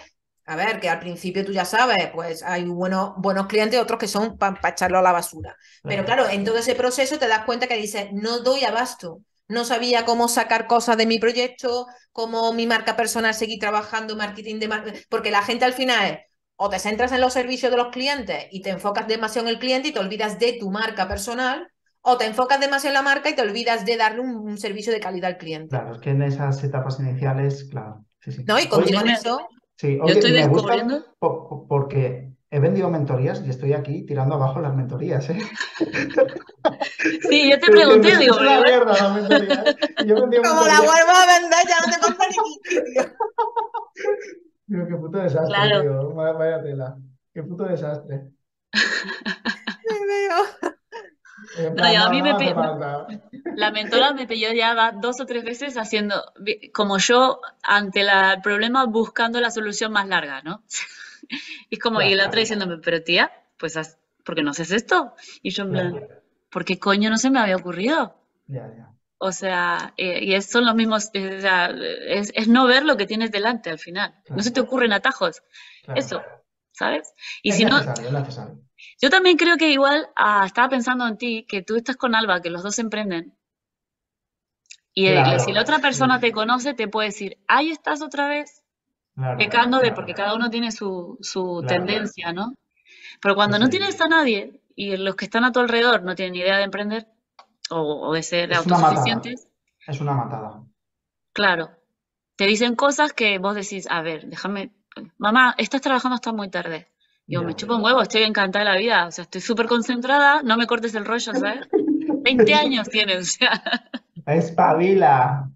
a 0.45 0.55
ver, 0.55 0.79
que 0.79 0.89
al 0.89 0.99
principio 0.99 1.45
tú 1.45 1.51
ya 1.53 1.65
sabes, 1.65 2.09
pues 2.13 2.43
hay 2.43 2.65
buenos, 2.65 3.13
buenos 3.17 3.47
clientes, 3.47 3.79
otros 3.79 3.99
que 3.99 4.07
son 4.07 4.37
para 4.37 4.69
echarlo 4.69 4.97
a 4.99 5.01
la 5.01 5.11
basura. 5.11 5.55
Pero 5.85 6.05
claro, 6.05 6.27
en 6.29 6.43
todo 6.45 6.57
ese 6.57 6.75
proceso 6.75 7.19
te 7.19 7.27
das 7.27 7.45
cuenta 7.45 7.67
que 7.67 7.75
dices, 7.77 8.09
no 8.13 8.39
doy 8.39 8.63
abasto. 8.65 9.21
No 9.47 9.65
sabía 9.65 10.05
cómo 10.05 10.27
sacar 10.27 10.67
cosas 10.67 10.97
de 10.97 11.05
mi 11.07 11.19
proyecto, 11.19 11.87
cómo 12.11 12.53
mi 12.53 12.67
marca 12.67 12.95
personal 12.95 13.33
seguir 13.33 13.59
trabajando, 13.59 14.15
marketing 14.15 14.59
de 14.59 14.67
mar- 14.67 14.93
porque 15.09 15.31
la 15.31 15.41
gente 15.43 15.65
al 15.65 15.73
final 15.73 16.05
es, 16.13 16.19
o 16.55 16.69
te 16.69 16.79
centras 16.79 17.11
en 17.11 17.21
los 17.21 17.33
servicios 17.33 17.71
de 17.71 17.77
los 17.77 17.89
clientes 17.89 18.45
y 18.51 18.61
te 18.61 18.69
enfocas 18.71 19.07
demasiado 19.07 19.47
en 19.47 19.53
el 19.55 19.59
cliente 19.59 19.87
y 19.89 19.91
te 19.93 19.99
olvidas 19.99 20.39
de 20.39 20.53
tu 20.59 20.69
marca 20.71 21.07
personal, 21.07 21.67
o 22.01 22.17
te 22.17 22.25
enfocas 22.25 22.59
demasiado 22.59 22.89
en 22.97 23.03
la 23.05 23.09
marca 23.09 23.29
y 23.29 23.35
te 23.35 23.41
olvidas 23.41 23.85
de 23.85 23.97
darle 23.97 24.21
un, 24.21 24.35
un 24.35 24.57
servicio 24.57 24.91
de 24.93 24.99
calidad 24.99 25.31
al 25.31 25.37
cliente. 25.37 25.69
Claro, 25.69 25.93
es 25.95 25.99
que 26.01 26.11
en 26.11 26.21
esas 26.23 26.63
etapas 26.63 26.99
iniciales, 26.99 27.65
claro. 27.69 28.05
Sí, 28.21 28.31
sí. 28.31 28.43
¿No? 28.47 28.59
Y 28.59 28.67
contigo 28.67 29.01
en 29.01 29.09
eso, 29.09 29.47
sí, 29.75 29.97
Yo 29.97 30.05
estoy 30.13 30.31
descubriendo. 30.33 31.05
po- 31.19 31.47
po- 31.49 31.67
porque 31.67 32.31
he 32.51 32.59
vendido 32.59 32.89
mentorías 32.89 33.41
y 33.45 33.49
estoy 33.49 33.73
aquí 33.73 34.05
tirando 34.05 34.35
abajo 34.35 34.59
las 34.59 34.75
mentorías, 34.75 35.29
¿eh? 35.29 35.39
Sí, 37.29 37.49
yo 37.49 37.59
te 37.59 37.67
pregunté, 37.71 38.17
digo, 38.17 38.35
es 38.35 38.41
una 38.41 38.61
mierda 38.61 38.93
la 38.93 39.09
mentoría, 39.13 39.63
¿eh? 39.67 39.75
Yo 40.05 40.15
como 40.15 40.65
la 40.65 40.79
vuelvo 40.81 41.11
a 41.15 41.39
vender, 41.39 41.59
ya 41.67 41.79
no 41.85 41.93
te 41.93 41.99
compro 42.01 42.25
ni 42.27 42.69
sitio. 42.69 43.15
Digo, 44.67 44.87
qué 44.87 44.95
puto 44.95 45.17
desastre, 45.19 45.47
Claro. 45.55 45.81
tío. 45.81 46.13
Vaya, 46.13 46.33
vaya 46.33 46.61
tela. 46.63 46.97
Qué 47.33 47.43
puto 47.43 47.63
desastre. 47.65 48.31
Me 48.73 50.05
veo. 50.05 50.73
En 51.57 51.69
No, 51.75 51.75
plan, 51.75 51.93
y 51.93 51.95
a 51.95 52.09
mí 52.09 52.21
me 52.21 52.35
pe-. 52.35 52.53
La 53.55 53.71
mentora 53.71 54.13
me 54.13 54.27
pilló 54.27 54.51
ya 54.53 54.73
va 54.73 54.91
dos 54.91 55.19
o 55.21 55.25
tres 55.25 55.43
veces 55.43 55.77
haciendo, 55.77 56.15
como 56.73 56.97
yo, 56.97 57.41
ante 57.63 58.03
la- 58.03 58.33
el 58.33 58.41
problema, 58.41 58.85
buscando 58.85 59.39
la 59.41 59.51
solución 59.51 59.91
más 59.91 60.07
larga, 60.07 60.41
¿no? 60.41 60.63
Y 61.69 61.77
como, 61.77 62.01
y 62.01 62.15
la 62.15 62.27
otra 62.27 62.39
diciéndome, 62.39 62.77
pero 62.77 63.03
tía, 63.03 63.31
pues, 63.57 63.77
haz- 63.77 63.97
¿por 64.25 64.35
qué 64.35 64.41
no 64.43 64.51
haces 64.51 64.71
esto? 64.71 65.13
Y 65.43 65.51
yo 65.51 65.63
en 65.63 65.71
plan, 65.71 65.91
Claro. 65.91 66.07
¿por 66.49 66.65
qué 66.65 66.79
coño 66.79 67.09
no 67.09 67.17
se 67.17 67.29
me 67.29 67.39
había 67.39 67.55
ocurrido? 67.57 68.15
Ya, 68.47 68.67
ya. 68.75 68.89
O 69.19 69.31
sea, 69.31 69.93
eh, 69.97 70.23
y 70.23 70.41
son 70.41 70.65
los 70.65 70.75
mismos, 70.75 71.09
eh, 71.13 71.37
o 71.37 71.41
sea, 71.41 71.67
es, 71.67 72.31
es 72.33 72.47
no 72.47 72.65
ver 72.67 72.85
lo 72.85 72.95
que 72.97 73.05
tienes 73.05 73.31
delante 73.31 73.69
al 73.69 73.77
final. 73.77 74.15
No 74.29 74.41
se 74.41 74.51
te 74.51 74.61
ocurren 74.61 74.93
atajos, 74.93 75.43
Claro. 75.83 75.99
eso, 75.99 76.23
¿sabes? 76.71 77.13
Y 77.43 77.49
Es 77.49 77.57
si 77.57 77.65
no. 77.65 77.79
Yo 79.01 79.09
también 79.09 79.37
creo 79.37 79.57
que 79.57 79.69
igual, 79.71 80.07
ah, 80.15 80.43
estaba 80.45 80.69
pensando 80.69 81.07
en 81.07 81.17
ti, 81.17 81.45
que 81.47 81.61
tú 81.63 81.75
estás 81.75 81.97
con 81.97 82.15
Alba, 82.15 82.41
que 82.41 82.49
los 82.49 82.63
dos 82.63 82.79
emprenden. 82.79 83.35
Y 84.93 85.07
eh, 85.07 85.13
Claro, 85.13 85.39
si 85.39 85.51
la 85.51 85.61
otra 85.61 85.79
persona 85.79 86.15
sí. 86.15 86.21
te 86.21 86.31
conoce, 86.31 86.73
te 86.73 86.87
puede 86.87 87.09
decir, 87.09 87.37
ahí 87.47 87.71
estás 87.71 88.01
otra 88.01 88.27
vez, 88.27 88.63
Claro, 89.15 89.37
pecando 89.37 89.77
de, 89.77 89.83
claro. 89.83 89.95
porque 89.95 90.13
cada 90.13 90.33
uno 90.35 90.49
tiene 90.49 90.71
su, 90.71 91.17
su 91.21 91.63
tendencia, 91.67 92.33
¿no? 92.33 92.53
Pero 93.21 93.35
cuando 93.35 93.57
Sí, 93.57 93.63
no 93.63 93.69
tienes 93.69 93.99
a 94.01 94.07
nadie 94.07 94.61
y 94.75 94.97
los 94.97 95.15
que 95.15 95.25
están 95.25 95.43
a 95.45 95.51
tu 95.51 95.59
alrededor 95.59 96.03
no 96.03 96.15
tienen 96.15 96.33
ni 96.33 96.39
idea 96.39 96.57
de 96.57 96.63
emprender 96.63 97.07
o, 97.69 98.09
o 98.09 98.13
de 98.13 98.23
ser 98.23 98.51
Es 98.51 98.65
una 98.65 98.77
matada. 98.79 98.79
autosuficientes, 98.79 99.47
Es 99.87 99.99
una 100.01 100.13
matada. 100.13 100.63
claro, 101.33 101.71
te 102.37 102.45
dicen 102.45 102.75
cosas 102.75 103.13
que 103.13 103.37
vos 103.39 103.55
decís, 103.55 103.87
a 103.89 104.01
ver, 104.01 104.27
déjame, 104.27 104.71
mamá, 105.17 105.55
estás 105.57 105.81
trabajando 105.81 106.15
hasta 106.15 106.31
muy 106.33 106.49
tarde. 106.49 106.87
Yo 107.29 107.41
Ya. 107.41 107.47
me 107.47 107.53
chupo 107.55 107.75
un 107.75 107.83
huevo, 107.83 108.01
estoy 108.01 108.23
encantada 108.23 108.65
de 108.65 108.71
la 108.71 108.77
vida, 108.77 109.07
o 109.07 109.11
sea, 109.11 109.23
estoy 109.23 109.41
súper 109.41 109.67
concentrada, 109.67 110.41
no 110.43 110.57
me 110.57 110.67
cortes 110.67 110.95
el 110.95 111.05
rollo, 111.05 111.33
¿sabes? 111.35 111.67
20 112.23 112.53
años 112.53 112.89
tienes, 112.89 113.19
o 113.21 113.31
sea, 113.37 113.63
Espabila. 114.25 115.49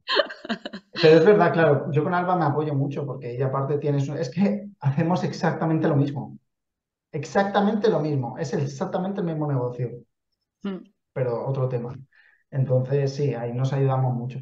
Pero 0.99 1.17
es 1.19 1.25
verdad, 1.25 1.53
claro, 1.53 1.91
yo 1.91 2.03
con 2.03 2.13
Alba 2.13 2.35
me 2.35 2.45
apoyo 2.45 2.73
mucho 2.75 3.05
porque 3.05 3.31
ella 3.35 3.47
aparte 3.47 3.77
tiene 3.77 3.99
su... 3.99 4.13
Es 4.15 4.29
que 4.29 4.69
hacemos 4.79 5.23
exactamente 5.23 5.87
lo 5.87 5.95
mismo. 5.95 6.37
Exactamente 7.11 7.89
lo 7.89 7.99
mismo. 8.01 8.37
Es 8.39 8.53
exactamente 8.53 9.21
el 9.21 9.27
mismo 9.27 9.47
negocio, 9.47 9.91
mm, 10.63 10.83
pero 11.13 11.45
otro 11.47 11.67
tema. 11.69 11.95
Entonces, 12.51 13.13
sí, 13.15 13.33
ahí 13.33 13.53
nos 13.53 13.73
ayudamos 13.73 14.13
mucho. 14.13 14.39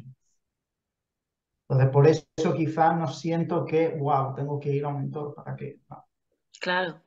Entonces, 1.68 1.90
por 1.92 2.06
eso 2.06 2.54
quizá 2.56 2.92
no 2.94 3.08
siento 3.08 3.64
que, 3.64 3.88
wow, 3.98 4.32
tengo 4.34 4.60
que 4.60 4.70
ir 4.70 4.84
a 4.84 4.88
un 4.88 4.98
mentor 5.00 5.34
para 5.34 5.56
que... 5.56 5.80
no. 5.90 6.04
claro, 6.60 7.02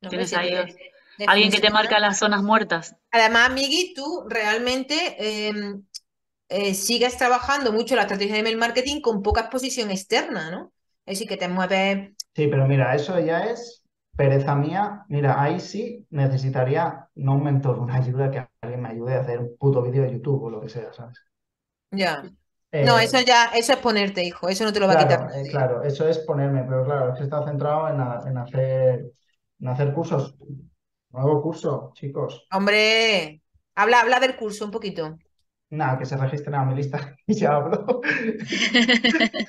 No, 0.00 0.10
tienes 0.10 0.34
ahí 0.34 0.74
alguien 1.26 1.50
que 1.50 1.60
te 1.60 1.70
marca 1.70 1.98
las 1.98 2.18
zonas 2.18 2.42
muertas. 2.42 2.96
Además, 3.10 3.50
Migui, 3.52 3.94
tú 3.94 4.24
realmente 4.28 5.16
eh, 5.18 5.52
eh, 6.48 6.74
sigues 6.74 7.16
trabajando 7.16 7.72
mucho 7.72 7.96
la 7.96 8.02
estrategia 8.02 8.34
de 8.34 8.40
email 8.40 8.58
marketing 8.58 9.00
con 9.00 9.22
poca 9.22 9.42
exposición 9.42 9.90
externa, 9.90 10.50
¿no? 10.50 10.72
Es 11.06 11.14
decir, 11.18 11.28
que 11.28 11.36
te 11.36 11.48
mueves. 11.48 12.12
Sí, 12.34 12.46
pero 12.48 12.66
mira, 12.66 12.94
eso 12.94 13.18
ya 13.20 13.44
es 13.46 13.82
pereza 14.16 14.54
mía. 14.54 15.04
Mira, 15.08 15.42
ahí 15.42 15.60
sí 15.60 16.06
necesitaría 16.10 17.08
no 17.16 17.34
un 17.34 17.44
mentor, 17.44 17.78
una 17.78 17.96
ayuda 17.96 18.30
que 18.30 18.46
alguien 18.62 18.82
me 18.82 18.88
ayude 18.90 19.14
a 19.14 19.20
hacer 19.20 19.40
un 19.40 19.56
puto 19.58 19.82
vídeo 19.82 20.02
de 20.04 20.12
YouTube 20.12 20.42
o 20.44 20.50
lo 20.50 20.60
que 20.60 20.68
sea, 20.68 20.92
¿sabes? 20.92 21.18
Ya. 21.90 22.22
No, 22.80 22.98
Eh, 22.98 23.00
eso 23.00 23.20
ya, 23.20 23.46
eso 23.54 23.72
es 23.72 23.78
ponerte, 23.80 24.22
hijo, 24.24 24.48
eso 24.48 24.64
no 24.64 24.72
te 24.72 24.80
lo 24.80 24.86
va 24.86 24.94
a 24.94 24.96
quitar 24.96 25.20
eh, 25.34 25.46
claro, 25.50 25.82
eso 25.82 26.08
es 26.08 26.18
ponerme, 26.20 26.62
pero 26.64 26.84
claro, 26.84 27.12
es 27.12 27.18
que 27.18 27.24
está 27.24 27.44
centrado 27.44 27.88
en, 27.88 28.00
a- 28.00 28.22
en 28.26 28.38
hacer, 28.38 29.12
en 29.60 29.68
hacer 29.68 29.92
cursos. 29.92 30.36
Nuevo 31.10 31.42
curso, 31.42 31.92
chicos. 31.94 32.46
Hombre, 32.50 33.42
habla, 33.74 34.00
habla 34.00 34.20
del 34.20 34.36
curso 34.36 34.64
un 34.64 34.70
poquito. 34.70 35.18
Nada, 35.70 35.98
que 35.98 36.06
se 36.06 36.16
registren 36.16 36.54
a 36.54 36.64
mi 36.64 36.74
lista 36.74 37.16
y 37.26 37.34
ya 37.34 37.56
hablo. 37.56 38.00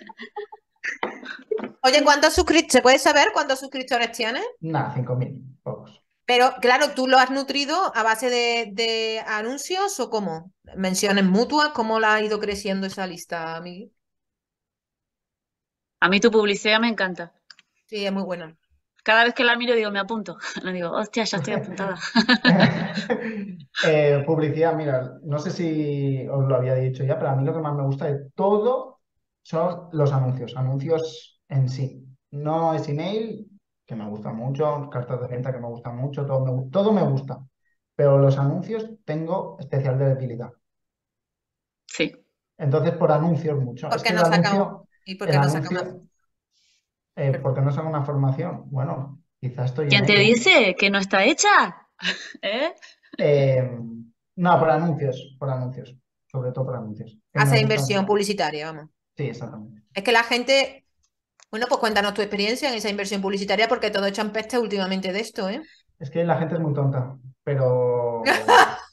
Oye, 1.81 2.03
¿cuántos 2.03 2.33
suscriptores? 2.33 2.73
¿Se 2.73 2.81
puede 2.81 2.99
saber 2.99 3.29
cuántos 3.33 3.59
suscriptores 3.59 4.11
tienes? 4.11 4.43
Nada, 4.61 4.93
5.000, 4.93 5.41
pocos. 5.63 6.01
Pero 6.25 6.53
claro, 6.61 6.93
¿tú 6.93 7.07
lo 7.07 7.17
has 7.17 7.31
nutrido 7.31 7.91
a 7.95 8.03
base 8.03 8.29
de, 8.29 8.69
de 8.71 9.23
anuncios 9.27 9.99
o 9.99 10.09
cómo? 10.09 10.53
¿Menciones 10.75 11.25
mutuas? 11.25 11.69
¿Cómo 11.69 11.99
la 11.99 12.15
ha 12.15 12.21
ido 12.21 12.39
creciendo 12.39 12.85
esa 12.85 13.07
lista, 13.07 13.59
Miguel? 13.61 13.91
A 16.01 16.09
mí 16.09 16.19
tu 16.19 16.29
publicidad 16.29 16.81
me 16.81 16.89
encanta. 16.89 17.31
Sí, 17.87 18.05
es 18.05 18.11
muy 18.11 18.23
buena. 18.23 18.57
Cada 19.03 19.23
vez 19.23 19.33
que 19.33 19.43
la 19.43 19.55
miro 19.55 19.75
digo, 19.75 19.91
me 19.91 19.99
apunto. 19.99 20.37
Le 20.63 20.71
digo, 20.73 20.91
hostia, 20.91 21.23
ya 21.23 21.37
estoy 21.37 21.53
apuntada. 21.53 21.97
Eh, 23.81 24.23
publicidad, 24.25 24.75
mira, 24.75 25.19
no 25.23 25.39
sé 25.39 25.51
si 25.51 26.27
os 26.27 26.45
lo 26.45 26.55
había 26.55 26.75
dicho 26.75 27.03
ya, 27.05 27.17
pero 27.17 27.29
a 27.29 27.35
mí 27.35 27.45
lo 27.45 27.53
que 27.53 27.59
más 27.59 27.75
me 27.75 27.83
gusta 27.83 28.05
de 28.07 28.29
todo 28.35 28.99
son 29.41 29.87
los 29.93 30.11
anuncios, 30.11 30.55
anuncios 30.57 31.39
en 31.47 31.69
sí. 31.69 32.05
No 32.31 32.73
es 32.73 32.89
email, 32.89 33.47
que 33.85 33.95
me 33.95 34.07
gusta 34.09 34.31
mucho, 34.33 34.89
cartas 34.91 35.21
de 35.21 35.27
venta 35.27 35.51
que 35.53 35.59
me 35.59 35.67
gustan 35.67 35.97
mucho, 35.97 36.25
todo 36.25 36.45
me, 36.45 36.69
todo 36.69 36.91
me 36.91 37.03
gusta. 37.03 37.39
Pero 37.95 38.17
los 38.19 38.37
anuncios 38.37 38.89
tengo 39.05 39.57
especial 39.59 39.97
debilidad. 39.97 40.51
Sí. 41.87 42.13
Entonces, 42.57 42.93
por 42.93 43.11
anuncios 43.11 43.57
mucho. 43.59 43.87
Es 43.87 43.95
¿Por 43.95 44.03
qué 44.03 44.09
que 44.09 44.13
no 44.15 44.19
el 44.19 44.25
saca 44.25 44.49
anuncio, 44.49 44.87
¿Y 45.05 45.15
por 45.15 45.29
qué 45.29 45.37
no 45.37 45.49
saca 45.49 45.69
anuncio, 45.69 45.83
más? 45.83 45.95
Eh, 47.19 47.39
¿por 47.39 47.53
qué 47.53 47.61
no 47.61 47.71
saca 47.71 47.87
una 47.87 48.03
formación? 48.03 48.63
Bueno, 48.69 49.21
quizás 49.39 49.65
estoy 49.71 49.87
¿Quién 49.89 50.05
te 50.05 50.13
ello. 50.13 50.35
dice 50.35 50.75
que 50.77 50.89
no 50.89 50.97
está 50.99 51.23
hecha? 51.23 51.87
¿Eh? 52.41 52.73
Eh, 53.17 53.69
no, 54.35 54.59
por 54.59 54.69
anuncios, 54.69 55.35
por 55.37 55.49
anuncios, 55.49 55.95
sobre 56.31 56.51
todo 56.51 56.65
por 56.65 56.75
anuncios. 56.77 57.17
Hace 57.33 57.59
inversión 57.59 58.05
publicitaria, 58.05 58.71
vamos. 58.71 58.89
Sí, 59.17 59.23
exactamente. 59.27 59.81
Es 59.93 60.03
que 60.03 60.11
la 60.11 60.23
gente, 60.23 60.85
bueno, 61.51 61.65
pues 61.67 61.79
cuéntanos 61.79 62.13
tu 62.13 62.21
experiencia 62.21 62.69
en 62.69 62.75
esa 62.75 62.89
inversión 62.89 63.21
publicitaria, 63.21 63.67
porque 63.67 63.91
todos 63.91 64.07
echan 64.07 64.31
peste 64.31 64.57
últimamente 64.57 65.11
de 65.11 65.19
esto, 65.19 65.49
¿eh? 65.49 65.61
Es 65.99 66.09
que 66.09 66.23
la 66.23 66.37
gente 66.37 66.55
es 66.55 66.61
muy 66.61 66.73
tonta, 66.73 67.17
pero 67.43 68.23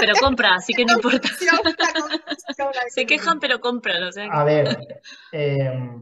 Pero 0.00 0.14
compra, 0.20 0.54
así 0.54 0.72
que 0.72 0.84
no 0.84 0.94
importa. 0.94 1.28
Se 2.88 3.06
quejan, 3.06 3.38
pero 3.38 3.60
compran. 3.60 4.02
O 4.04 4.12
sea 4.12 4.24
que- 4.24 4.30
a 4.36 4.44
ver, 4.44 4.76
eh, 5.32 6.00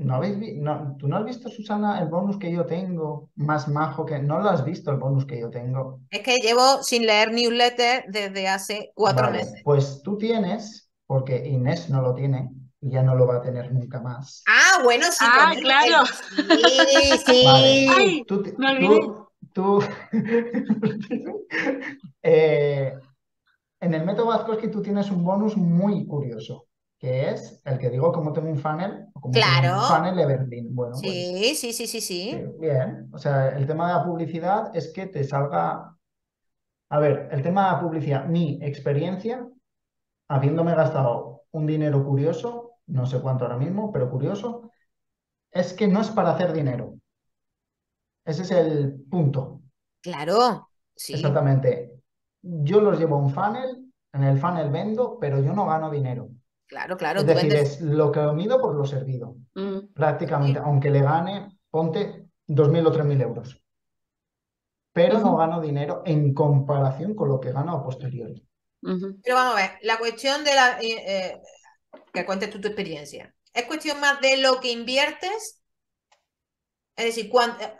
¿no 0.00 0.14
habéis 0.16 0.38
vi- 0.38 0.54
no, 0.56 0.96
¿tú 0.98 1.08
no 1.08 1.16
has 1.16 1.24
visto, 1.24 1.48
Susana, 1.48 2.00
el 2.00 2.08
bonus 2.08 2.38
que 2.38 2.50
yo 2.52 2.66
tengo 2.66 3.30
más 3.36 3.68
majo 3.68 4.04
que 4.04 4.18
no 4.18 4.40
lo 4.40 4.48
has 4.50 4.64
visto 4.64 4.90
el 4.90 4.98
bonus 4.98 5.26
que 5.26 5.40
yo 5.40 5.50
tengo? 5.50 6.00
Es 6.10 6.20
que 6.20 6.38
llevo 6.38 6.82
sin 6.82 7.06
leer 7.06 7.32
newsletter 7.32 8.04
desde 8.08 8.48
hace 8.48 8.90
cuatro 8.94 9.26
Vale, 9.26 9.38
meses. 9.38 9.60
pues 9.64 10.02
tú 10.02 10.16
tienes, 10.18 10.90
porque 11.06 11.46
Inés 11.48 11.90
no 11.90 12.02
lo 12.02 12.14
tiene 12.14 12.50
y 12.80 12.90
ya 12.90 13.02
no 13.02 13.14
lo 13.14 13.26
va 13.26 13.36
a 13.36 13.42
tener 13.42 13.72
nunca 13.72 14.00
más. 14.00 14.42
Ah, 14.46 14.80
bueno, 14.82 15.06
sí, 15.12 15.26
Ah, 15.26 15.52
claro. 15.60 16.04
Sí, 16.68 17.18
sí. 17.26 17.44
Vale. 17.44 17.84
Ay, 17.98 18.24
Tú, 18.26 18.42
me 18.58 18.78
tú- 18.80 19.26
tú- 19.52 19.82
Eh, 22.22 22.92
en 23.80 23.94
el 23.94 24.04
método 24.04 24.26
Bazkowski 24.26 24.68
tú 24.70 24.82
tienes 24.82 25.10
un 25.10 25.24
bonus 25.24 25.56
muy 25.56 26.06
curioso, 26.06 26.66
que 27.00 27.30
es 27.30 27.62
el 27.66 27.78
que 27.80 27.90
digo 27.90 28.12
como 28.12 28.32
tengo 28.34 28.50
un 28.50 28.58
funnel, 28.58 29.08
o 29.14 29.22
como 29.22 29.34
tengo 29.34 29.46
Claro. 29.46 29.78
un 29.78 29.82
funnel 29.84 30.16
de 30.16 30.26
Berlín. 30.26 30.76
Bueno, 30.76 31.02
pues, 31.04 31.12
Sí, 31.14 31.54
sí, 31.56 31.72
sí, 31.74 31.88
sí, 31.88 32.00
sí. 32.00 32.30
sí, 32.30 32.44
bien. 32.60 33.08
O 33.12 33.18
sea, 33.18 33.50
el 33.56 33.66
tema 33.66 33.88
de 33.88 33.94
la 33.94 34.04
publicidad 34.04 34.76
es 34.76 34.92
que 34.92 35.06
te 35.08 35.24
salga. 35.24 35.96
A 36.90 36.98
ver, 37.00 37.28
el 37.32 37.42
tema 37.42 37.66
de 37.66 37.72
la 37.72 37.80
publicidad, 37.80 38.26
mi 38.26 38.58
experiencia, 38.62 39.48
habiéndome 40.28 40.74
gastado 40.74 41.44
un 41.52 41.66
dinero 41.66 42.04
curioso, 42.04 42.72
no 42.88 43.06
sé 43.06 43.20
cuánto 43.20 43.44
ahora 43.44 43.58
mismo, 43.58 43.92
pero 43.92 44.10
curioso, 44.10 44.70
es 45.52 45.72
que 45.74 45.88
no 45.88 46.00
es 46.02 46.10
para 46.10 46.32
hacer 46.32 46.52
dinero. 46.52 46.94
Ese 48.24 48.42
es 48.42 48.50
el 48.52 49.02
punto. 49.10 49.60
Claro, 50.02 50.68
sí. 50.96 51.14
Exactamente. 51.14 51.92
Yo 52.42 52.80
los 52.80 52.98
llevo 52.98 53.16
a 53.16 53.18
un 53.18 53.30
funnel, 53.30 53.92
en 54.12 54.24
el 54.24 54.38
funnel 54.38 54.70
vendo, 54.70 55.18
pero 55.20 55.40
yo 55.40 55.52
no 55.52 55.66
gano 55.66 55.90
dinero. 55.90 56.28
Claro, 56.70 56.96
claro. 56.96 57.20
Es 57.20 57.26
decir, 57.26 57.50
vendes. 57.50 57.72
es 57.72 57.80
lo 57.82 58.10
que 58.12 58.20
mido 58.40 58.60
por 58.60 58.74
lo 58.74 58.84
servido. 58.84 59.36
Mm, 59.54 59.92
Prácticamente, 59.92 60.58
aunque 60.60 60.90
le 60.90 61.02
gane, 61.02 61.58
ponte 61.70 62.02
2.000 62.46 62.86
o 62.86 62.92
3.000 62.92 63.20
euros. 63.20 63.48
Pero 64.92 65.18
no 65.18 65.36
gano 65.36 65.60
dinero 65.60 66.02
en 66.04 66.20
comparación 66.34 67.14
con 67.14 67.28
lo 67.28 67.40
que 67.40 67.52
gano 67.52 67.72
a 67.76 67.82
posteriori. 67.84 68.38
Pero 69.22 69.36
vamos 69.36 69.54
a 69.54 69.62
ver, 69.62 69.70
la 69.82 69.98
cuestión 69.98 70.44
de 70.44 70.54
la. 70.54 70.78
eh, 70.80 71.04
eh, 71.06 71.40
que 72.12 72.26
cuentes 72.26 72.50
tú 72.50 72.60
tu 72.60 72.68
experiencia. 72.68 73.34
¿Es 73.52 73.64
cuestión 73.66 74.00
más 74.00 74.20
de 74.20 74.36
lo 74.38 74.60
que 74.60 74.72
inviertes? 74.72 75.60
Es 76.96 77.04
decir, 77.06 77.26
eh, 77.60 77.72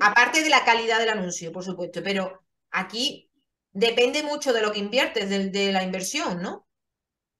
aparte 0.00 0.42
de 0.42 0.50
la 0.50 0.64
calidad 0.64 0.98
del 0.98 1.08
anuncio, 1.10 1.52
por 1.52 1.64
supuesto, 1.64 2.02
pero 2.02 2.44
aquí 2.70 3.30
depende 3.72 4.22
mucho 4.22 4.52
de 4.52 4.62
lo 4.62 4.72
que 4.72 4.80
inviertes, 4.80 5.28
del- 5.30 5.52
de, 5.52 5.72
la 5.72 5.82
inversión, 5.82 6.42
¿no? 6.42 6.66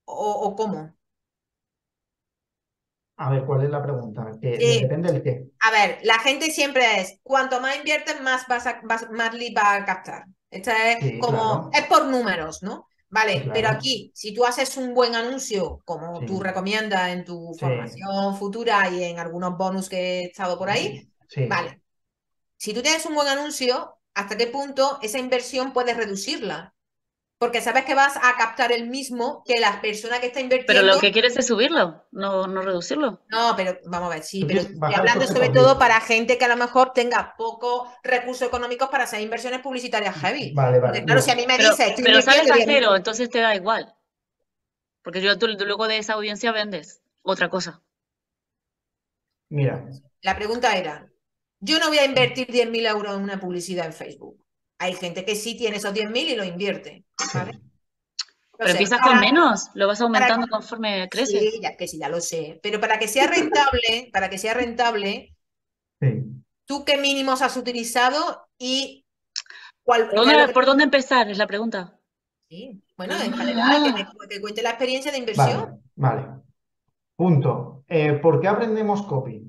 ¿O, 0.07 0.31
o 0.49 0.57
cómo? 0.57 0.94
A 3.17 3.31
ver, 3.31 3.45
¿cuál 3.45 3.65
es 3.65 3.71
la 3.71 3.83
pregunta? 3.83 4.27
Que 4.41 4.59
Sí. 4.59 4.81
depende 4.81 5.13
del 5.13 5.23
qué. 5.23 5.47
A 5.61 5.71
ver, 5.71 5.99
la 6.05 6.19
gente 6.21 6.51
siempre 6.51 7.01
es, 7.01 7.21
cuanto 7.23 7.61
más 7.61 7.77
inviertes, 7.77 8.21
más 8.21 8.47
vas 8.49 8.67
a, 8.67 8.81
vas- 8.85 9.11
más 9.11 9.35
lead 9.35 9.55
vas 9.55 9.83
a 9.83 9.85
captar. 9.85 10.25
Esta 10.51 10.93
es 10.93 10.99
Sí, 11.01 11.19
como, 11.19 11.69
claro. 11.69 11.71
es 11.73 11.85
por 11.87 12.07
números, 12.07 12.63
¿no? 12.63 12.89
Vale, 13.09 13.51
pero 13.53 13.69
aquí, 13.69 14.13
si 14.15 14.35
tú 14.35 14.45
haces 14.45 14.77
un 14.77 14.95
buen 14.95 15.15
anuncio, 15.15 15.83
como 15.85 16.21
Sí. 16.21 16.27
tú 16.27 16.41
recomiendas 16.41 17.11
en 17.11 17.25
tu 17.25 17.55
Sí. 17.59 17.61
formación 17.61 18.37
futura 18.39 18.89
y 18.91 19.05
en 19.05 19.19
algunos 19.21 19.57
bonus 19.57 19.89
que 19.89 19.99
he 20.23 20.25
estado 20.27 20.59
por 20.59 20.71
ahí, 20.71 21.09
vale. 21.45 21.83
Si 22.59 22.75
tú 22.75 22.83
tienes 22.83 23.07
un 23.07 23.15
buen 23.15 23.29
anuncio, 23.29 23.99
¿hasta 24.15 24.37
qué 24.39 24.49
punto 24.49 24.99
esa 25.03 25.19
inversión 25.21 25.73
puedes 25.73 25.97
reducirla? 25.97 26.74
Porque 27.45 27.61
sabes 27.61 27.85
que 27.85 27.95
vas 27.95 28.17
a 28.17 28.37
captar 28.37 28.73
el 28.73 28.89
mismo 28.89 29.43
que 29.47 29.61
la 29.61 29.81
persona 29.81 30.21
que 30.21 30.27
está 30.29 30.41
Pero 30.67 30.81
invirtiendo. 30.81 30.83
lo 30.83 30.99
que 30.99 31.13
quieres 31.13 31.37
es 31.37 31.47
subirlo, 31.47 32.07
no, 32.13 32.47
no 32.47 32.63
reducirlo. 32.63 33.21
No, 33.29 33.55
pero 33.57 33.79
vamos 33.87 34.11
a 34.13 34.15
ver, 34.17 34.23
sí, 34.23 34.45
pero 34.45 34.61
estoy 34.61 34.95
hablando 34.95 35.27
sobre 35.27 35.49
todo 35.51 35.79
para 35.79 36.01
gente 36.01 36.39
que 36.39 36.45
a 36.45 36.49
lo 36.49 36.57
mejor 36.57 36.93
tenga 36.93 37.35
pocos 37.37 37.89
recursos 38.03 38.47
económicos 38.47 38.89
para 38.89 39.05
hacer 39.05 39.21
inversiones 39.21 39.61
publicitarias 39.61 40.17
heavy. 40.17 40.53
Vale, 40.53 40.81
Porque 40.81 41.01
vale. 41.01 41.05
claro, 41.05 41.21
no. 41.21 41.23
si 41.23 41.31
a 41.31 41.37
mí 41.37 41.47
me 41.47 41.57
Pero, 41.57 41.71
dice, 41.71 41.89
estoy 41.89 42.05
pero 42.05 42.23
sales 42.23 42.51
a 42.51 42.59
10.000 42.59 42.65
cero, 42.65 42.95
entonces 42.97 43.29
te 43.31 43.41
da 43.41 43.55
igual. 43.55 43.95
Porque 45.03 45.21
yo, 45.23 45.39
tú, 45.39 45.57
tú 45.57 45.67
luego 45.67 45.87
de 45.87 45.99
esa 45.99 46.15
audiencia 46.15 46.51
vendes 46.51 47.01
otra 47.23 47.49
cosa. 47.49 47.81
Mira, 49.49 49.89
La 50.23 50.37
pregunta 50.37 50.77
era, 50.77 51.11
yo 51.61 51.79
no 51.79 51.89
voy 51.89 51.99
a 51.99 52.05
invertir 52.05 52.47
10.000 52.49 52.87
euros 52.87 53.15
en 53.17 53.23
una 53.23 53.41
publicidad 53.41 53.87
en 53.87 53.93
Facebook. 53.95 54.44
Hay 54.79 54.95
gente 54.95 55.25
que 55.25 55.37
sí 55.37 55.57
tiene 55.57 55.77
esos 55.77 55.95
10.000 55.95 56.29
y 56.29 56.37
lo 56.37 56.45
invierte, 56.45 57.05
¿vale? 57.33 57.61
Pero 58.57 58.71
empiezas 58.71 59.01
para- 59.01 59.13
con 59.13 59.21
menos, 59.21 59.71
lo 59.75 59.87
vas 59.87 60.01
aumentando 60.01 60.47
conforme 60.49 61.09
creces. 61.11 61.41
Sí, 61.41 61.61
ya 61.61 61.77
que 61.77 61.89
sí, 61.89 61.99
ya 61.99 62.09
lo 62.09 62.21
sé. 62.21 62.61
Pero 62.63 62.81
para 62.81 62.99
que 62.99 63.09
sea 63.09 63.27
rentable, 63.27 64.11
para 64.13 64.31
que 64.31 64.39
sea 64.39 64.55
rentable, 64.55 65.35
sí. 66.01 66.23
¿tú 66.67 66.85
qué 66.85 66.97
mínimos 66.97 67.43
has 67.43 67.57
utilizado 67.57 68.47
y 68.59 69.05
cuál 69.83 70.09
¿Por 70.09 70.17
dónde, 70.17 70.53
por 70.53 70.67
dónde 70.67 70.85
empezar? 70.85 71.31
Es 71.31 71.39
la 71.39 71.47
pregunta. 71.47 71.99
Sí, 72.49 72.83
bueno, 72.97 73.15
en 73.21 73.37
general, 73.37 73.95
que 73.95 74.05
te, 74.05 74.35
que 74.37 74.41
cuente 74.41 74.63
la 74.63 74.71
experiencia 74.71 75.11
de 75.11 75.19
inversión. 75.19 75.83
Vale, 75.97 76.23
vale. 76.23 76.43
Punto. 77.17 77.85
Eh, 77.89 78.15
¿por 78.15 78.41
qué 78.41 78.49
aprendemos 78.49 79.03
copy? 79.03 79.43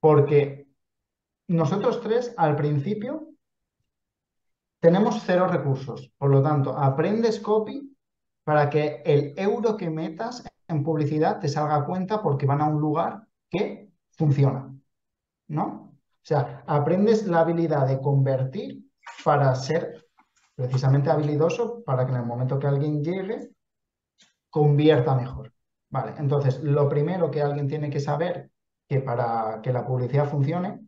Porque 0.00 0.66
nosotros 1.48 2.00
tres 2.00 2.32
al 2.36 2.56
principio 2.56 3.28
tenemos 4.80 5.22
cero 5.24 5.46
recursos. 5.46 6.10
Por 6.18 6.30
lo 6.30 6.42
tanto, 6.42 6.76
aprendes 6.76 7.38
copy 7.38 7.96
para 8.42 8.68
que 8.68 9.02
el 9.04 9.34
euro 9.36 9.76
que 9.76 9.90
metas 9.90 10.42
en 10.66 10.82
publicidad 10.82 11.38
te 11.38 11.48
salga 11.48 11.76
a 11.76 11.84
cuenta 11.84 12.22
porque 12.22 12.46
van 12.46 12.60
a 12.60 12.66
un 12.66 12.80
lugar 12.80 13.22
que 13.48 13.90
funciona. 14.12 14.74
¿No? 15.48 15.90
O 15.94 16.22
sea, 16.22 16.64
aprendes 16.66 17.26
la 17.26 17.40
habilidad 17.40 17.86
de 17.86 18.00
convertir 18.00 18.84
para 19.24 19.54
ser 19.54 20.06
precisamente 20.54 21.10
habilidoso 21.10 21.82
para 21.84 22.04
que 22.04 22.12
en 22.12 22.18
el 22.18 22.26
momento 22.26 22.58
que 22.58 22.66
alguien 22.66 23.02
llegue 23.02 23.50
convierta 24.50 25.14
mejor. 25.14 25.52
Vale, 25.88 26.14
entonces 26.18 26.62
lo 26.62 26.88
primero 26.88 27.30
que 27.30 27.42
alguien 27.42 27.66
tiene 27.66 27.90
que 27.90 28.00
saber 28.00 28.50
que 28.88 29.00
para 29.00 29.60
que 29.62 29.72
la 29.72 29.86
publicidad 29.86 30.28
funcione 30.28 30.86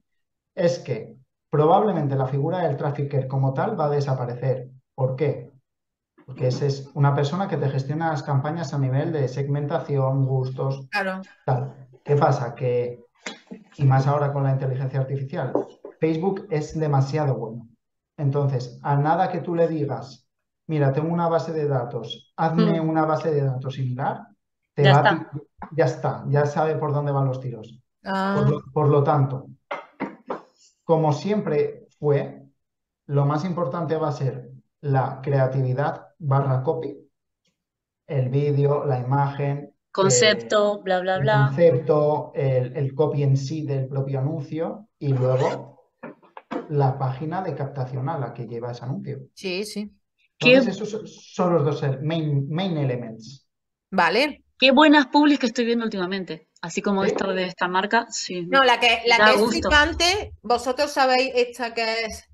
es 0.55 0.79
que 0.81 1.12
probablemente 1.53 2.17
la 2.17 2.27
figura 2.27 2.61
del 2.61 2.79
trafficker 2.79 3.29
como 3.29 3.53
tal 3.53 3.79
va 3.79 3.85
a 3.85 3.91
desaparecer. 3.91 4.71
¿Por 4.95 5.17
qué? 5.17 5.53
Porque 6.25 6.47
esa 6.47 6.65
es 6.65 6.91
una 6.95 7.15
persona 7.15 7.47
que 7.47 7.59
te 7.59 7.69
gestiona 7.69 8.09
las 8.09 8.23
campañas 8.23 8.73
a 8.73 8.79
nivel 8.79 9.13
de 9.13 9.29
segmentación, 9.29 10.25
gustos, 10.25 10.89
Claro. 10.91 11.21
tal. 11.45 11.75
¿Qué 12.03 12.17
pasa? 12.17 12.55
Que, 12.55 13.05
y 13.77 13.85
más 13.85 14.07
ahora 14.07 14.33
con 14.33 14.45
la 14.45 14.53
inteligencia 14.53 15.01
artificial, 15.01 15.53
Facebook 16.01 16.47
es 16.51 16.79
demasiado 16.79 17.35
bueno. 17.37 17.69
Entonces, 18.17 18.81
a 18.83 18.97
nada 18.97 19.31
que 19.31 19.41
tú 19.41 19.55
le 19.55 19.69
digas, 19.69 20.27
mira, 20.69 20.91
tengo 20.95 21.13
una 21.13 21.29
base 21.29 21.53
de 21.53 21.69
datos, 21.69 22.33
hazme 22.35 22.81
Mm. 22.81 22.89
una 22.89 23.05
base 23.05 23.31
de 23.31 23.43
datos 23.45 23.75
similar, 23.75 24.27
te 24.75 24.85
Ya 24.85 24.93
va 25.03 25.11
está. 25.11 25.31
ya 25.73 25.85
está, 25.85 26.25
ya 26.29 26.47
sabe 26.47 26.77
por 26.77 26.95
dónde 26.95 27.13
van 27.13 27.27
los 27.27 27.41
tiros. 27.41 27.79
Ah, 28.05 28.33
Por 28.39 28.49
lo, 28.49 28.63
por 28.73 28.89
lo 28.89 29.03
tanto, 29.05 29.49
como 30.85 31.13
siempre 31.13 31.89
fue, 31.99 32.45
lo 33.07 33.27
más 33.27 33.45
importante 33.45 33.97
va 33.97 34.09
a 34.09 34.13
ser 34.13 34.53
la 34.83 35.21
creatividad 35.23 36.09
barra 36.19 36.63
copy, 36.63 36.97
el 38.07 38.29
vídeo, 38.29 38.85
la 38.85 39.01
imagen, 39.01 39.75
Concepto, 39.99 40.83
bla, 40.83 41.01
bla, 41.01 41.17
el 41.17 41.25
bla. 41.25 41.41
concepto, 41.47 42.33
el, 42.35 42.77
el 42.77 42.95
copy 42.95 43.23
en 43.23 43.37
sí 43.37 43.67
del 43.67 43.89
propio 43.89 44.21
anuncio 44.21 44.89
y 44.99 45.09
luego 45.15 45.91
la 46.71 46.99
página 46.99 47.43
de 47.43 47.55
captación 47.55 48.09
a 48.09 48.19
la 48.19 48.35
que 48.35 48.47
lleva 48.49 48.73
ese 48.73 48.85
anuncio. 48.85 49.21
sí, 49.35 49.65
sí. 49.65 49.91
¿Qué? 50.39 50.61
Entonces, 50.61 50.75
esos 50.77 50.91
son- 51.35 51.53
los 51.55 51.65
dos 51.65 51.83
el- 51.85 52.03
main, 52.03 52.47
main 52.51 52.77
elements. 52.77 53.49
Vale. 53.93 54.43
Qué 54.59 54.73
buenas 54.73 55.07
publis 55.07 55.39
que 55.39 55.47
estoy 55.47 55.65
viendo 55.65 55.85
últimamente. 55.85 56.49
Así 56.63 56.81
como 56.81 57.05
esto 57.05 57.35
de 57.35 57.45
esta 57.45 57.69
marca, 57.69 58.07
sí. 58.11 58.49
No, 58.55 58.63
la 58.65 58.79
que, 58.79 59.03
la 59.07 59.23
que 59.25 59.35
es 59.35 59.45
flipante, 59.49 60.33
vosotros 60.43 60.93
sabéis 60.93 61.33
esta 61.35 61.75
que 61.75 62.05
es 62.05 62.25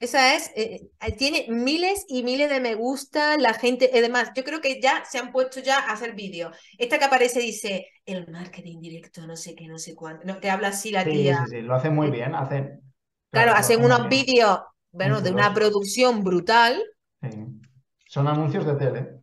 Esa 0.00 0.34
es, 0.34 0.50
eh, 0.56 0.90
eh, 1.00 1.12
tiene 1.16 1.46
miles 1.48 2.04
y 2.08 2.24
miles 2.24 2.50
de 2.50 2.58
me 2.60 2.74
gusta, 2.74 3.38
la 3.38 3.54
gente, 3.54 3.88
además, 3.94 4.32
yo 4.34 4.42
creo 4.44 4.60
que 4.60 4.80
ya 4.80 5.04
se 5.04 5.18
han 5.18 5.30
puesto 5.32 5.60
ya 5.60 5.78
a 5.78 5.92
hacer 5.92 6.14
vídeos. 6.14 6.56
Esta 6.76 6.98
que 6.98 7.04
aparece 7.04 7.38
dice, 7.40 7.86
el 8.04 8.26
marketing 8.28 8.80
directo, 8.80 9.24
no 9.26 9.36
sé 9.36 9.54
qué, 9.54 9.68
no 9.68 9.78
sé 9.78 9.94
cuánto. 9.94 10.26
No, 10.26 10.40
te 10.40 10.50
habla 10.50 10.68
así 10.68 10.90
la 10.90 11.04
Sí, 11.04 11.10
tía. 11.10 11.36
sí, 11.36 11.46
sí, 11.46 11.60
lo 11.62 11.74
hacen 11.74 11.94
muy 11.94 12.10
bien, 12.10 12.34
hacen. 12.34 12.80
Claro, 13.30 13.52
hacen 13.52 13.84
unos 13.84 14.08
vídeos, 14.08 14.60
bueno, 14.92 15.20
de 15.20 15.30
una 15.32 15.52
producción 15.52 16.22
brutal. 16.24 16.82
Sí. 17.22 17.28
Son 18.06 18.28
anuncios 18.28 18.66
de 18.66 18.74
tele. 18.76 19.22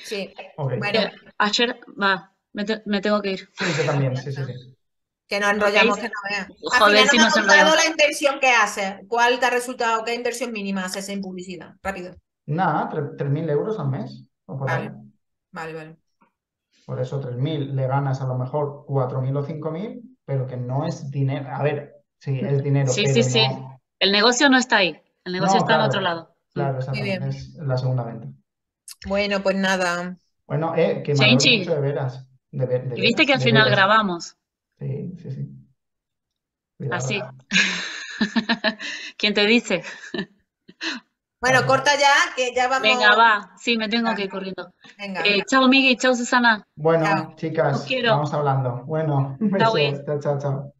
Sí, 0.00 0.32
Ok. 0.56 0.72
bueno, 0.74 1.00
Eh, 1.00 1.10
ayer, 1.38 1.78
va, 2.00 2.31
me, 2.52 2.64
te- 2.64 2.82
me 2.86 3.00
tengo 3.00 3.20
que 3.22 3.32
ir. 3.32 3.48
Sí, 3.52 3.64
yo 3.76 3.84
también, 3.84 4.16
sí, 4.16 4.32
sí, 4.32 4.44
sí. 4.44 4.76
que 5.28 5.40
nos 5.40 5.50
enrollamos, 5.50 5.96
que 5.98 6.08
no 6.08 6.20
veas. 6.28 6.46
Al 6.72 6.80
Joder, 6.80 6.96
final 6.98 7.08
si 7.08 7.16
no 7.18 7.24
nos 7.24 7.36
enrollamos. 7.36 7.76
la 7.76 7.86
inversión 7.86 8.40
que 8.40 8.48
hace. 8.50 9.00
¿Cuál 9.08 9.38
te 9.40 9.46
ha 9.46 9.50
resultado? 9.50 10.04
¿Qué 10.04 10.14
inversión 10.14 10.52
mínima 10.52 10.84
haces 10.84 11.08
en 11.08 11.20
publicidad? 11.20 11.74
Rápido. 11.82 12.14
Nada, 12.46 12.88
tre- 12.90 13.14
3.000 13.16 13.48
euros 13.50 13.78
al 13.78 13.88
mes 13.88 14.24
o 14.46 14.58
por 14.58 14.70
ahí. 14.70 14.88
Vale, 14.88 14.94
vale, 15.52 15.72
vale. 15.74 15.96
Por 16.86 17.00
eso 17.00 17.20
3.000 17.20 17.74
le 17.76 17.86
ganas 17.86 18.20
a 18.20 18.26
lo 18.26 18.36
mejor 18.36 18.84
4.000 18.86 19.36
o 19.36 19.42
5.000, 19.44 20.16
pero 20.24 20.46
que 20.46 20.56
no 20.56 20.86
es 20.86 21.10
dinero. 21.10 21.48
A 21.50 21.62
ver, 21.62 22.04
sí, 22.18 22.40
es 22.42 22.62
dinero, 22.62 22.92
Sí, 22.92 23.02
pero 23.04 23.14
sí, 23.14 23.22
sí. 23.22 23.40
El 24.00 24.12
negocio 24.12 24.48
no 24.48 24.58
está 24.58 24.78
ahí, 24.78 25.00
el 25.24 25.32
negocio 25.32 25.54
No, 25.54 25.58
está 25.58 25.72
en 25.74 25.78
claro, 25.78 25.88
otro 25.88 26.00
lado. 26.00 26.34
Claro, 26.52 26.78
bien. 26.90 27.22
exactamente, 27.22 27.28
es 27.28 27.54
la 27.54 27.78
segunda 27.78 28.04
venta. 28.04 28.28
Bueno, 29.06 29.42
pues 29.42 29.56
nada. 29.56 30.16
Bueno, 30.46 30.74
eh, 30.76 31.02
que 31.04 31.14
me 31.14 31.26
de 31.26 31.80
veras. 31.80 32.26
De, 32.52 32.66
ver- 32.66 32.88
de 32.88 32.96
Y 32.98 33.00
viste 33.00 33.26
que 33.26 33.32
al 33.34 33.40
final 33.40 33.64
veras. 33.64 33.76
grabamos, 33.76 34.36
Sí, 34.78 35.14
sí, 35.18 35.30
sí. 35.30 35.48
Cuidado. 36.76 36.96
así. 36.98 37.20
¿Quién 39.16 39.34
te 39.34 39.46
dice? 39.46 39.82
Bueno, 41.40 41.58
Vale. 41.58 41.66
corta 41.66 41.90
ya, 41.98 42.12
que 42.36 42.54
ya 42.54 42.68
vamos. 42.68 42.88
Venga, 42.88 43.16
va, 43.16 43.50
sí, 43.58 43.76
me 43.76 43.88
tengo 43.88 44.14
que 44.14 44.22
ir 44.24 44.30
corriendo. 44.30 44.72
Venga. 44.98 45.22
Eh, 45.24 45.42
chao, 45.48 45.68
Miguel, 45.68 45.96
chao, 45.98 46.14
Susana. 46.14 46.64
Bueno, 46.74 47.04
Chao. 47.06 47.36
chicas, 47.36 47.88
vamos 48.08 48.32
hablando. 48.32 48.84
Bueno, 48.86 49.36
Chao. 49.58 49.74
Chao, 50.06 50.20
chao, 50.20 50.38
chao. 50.38 50.74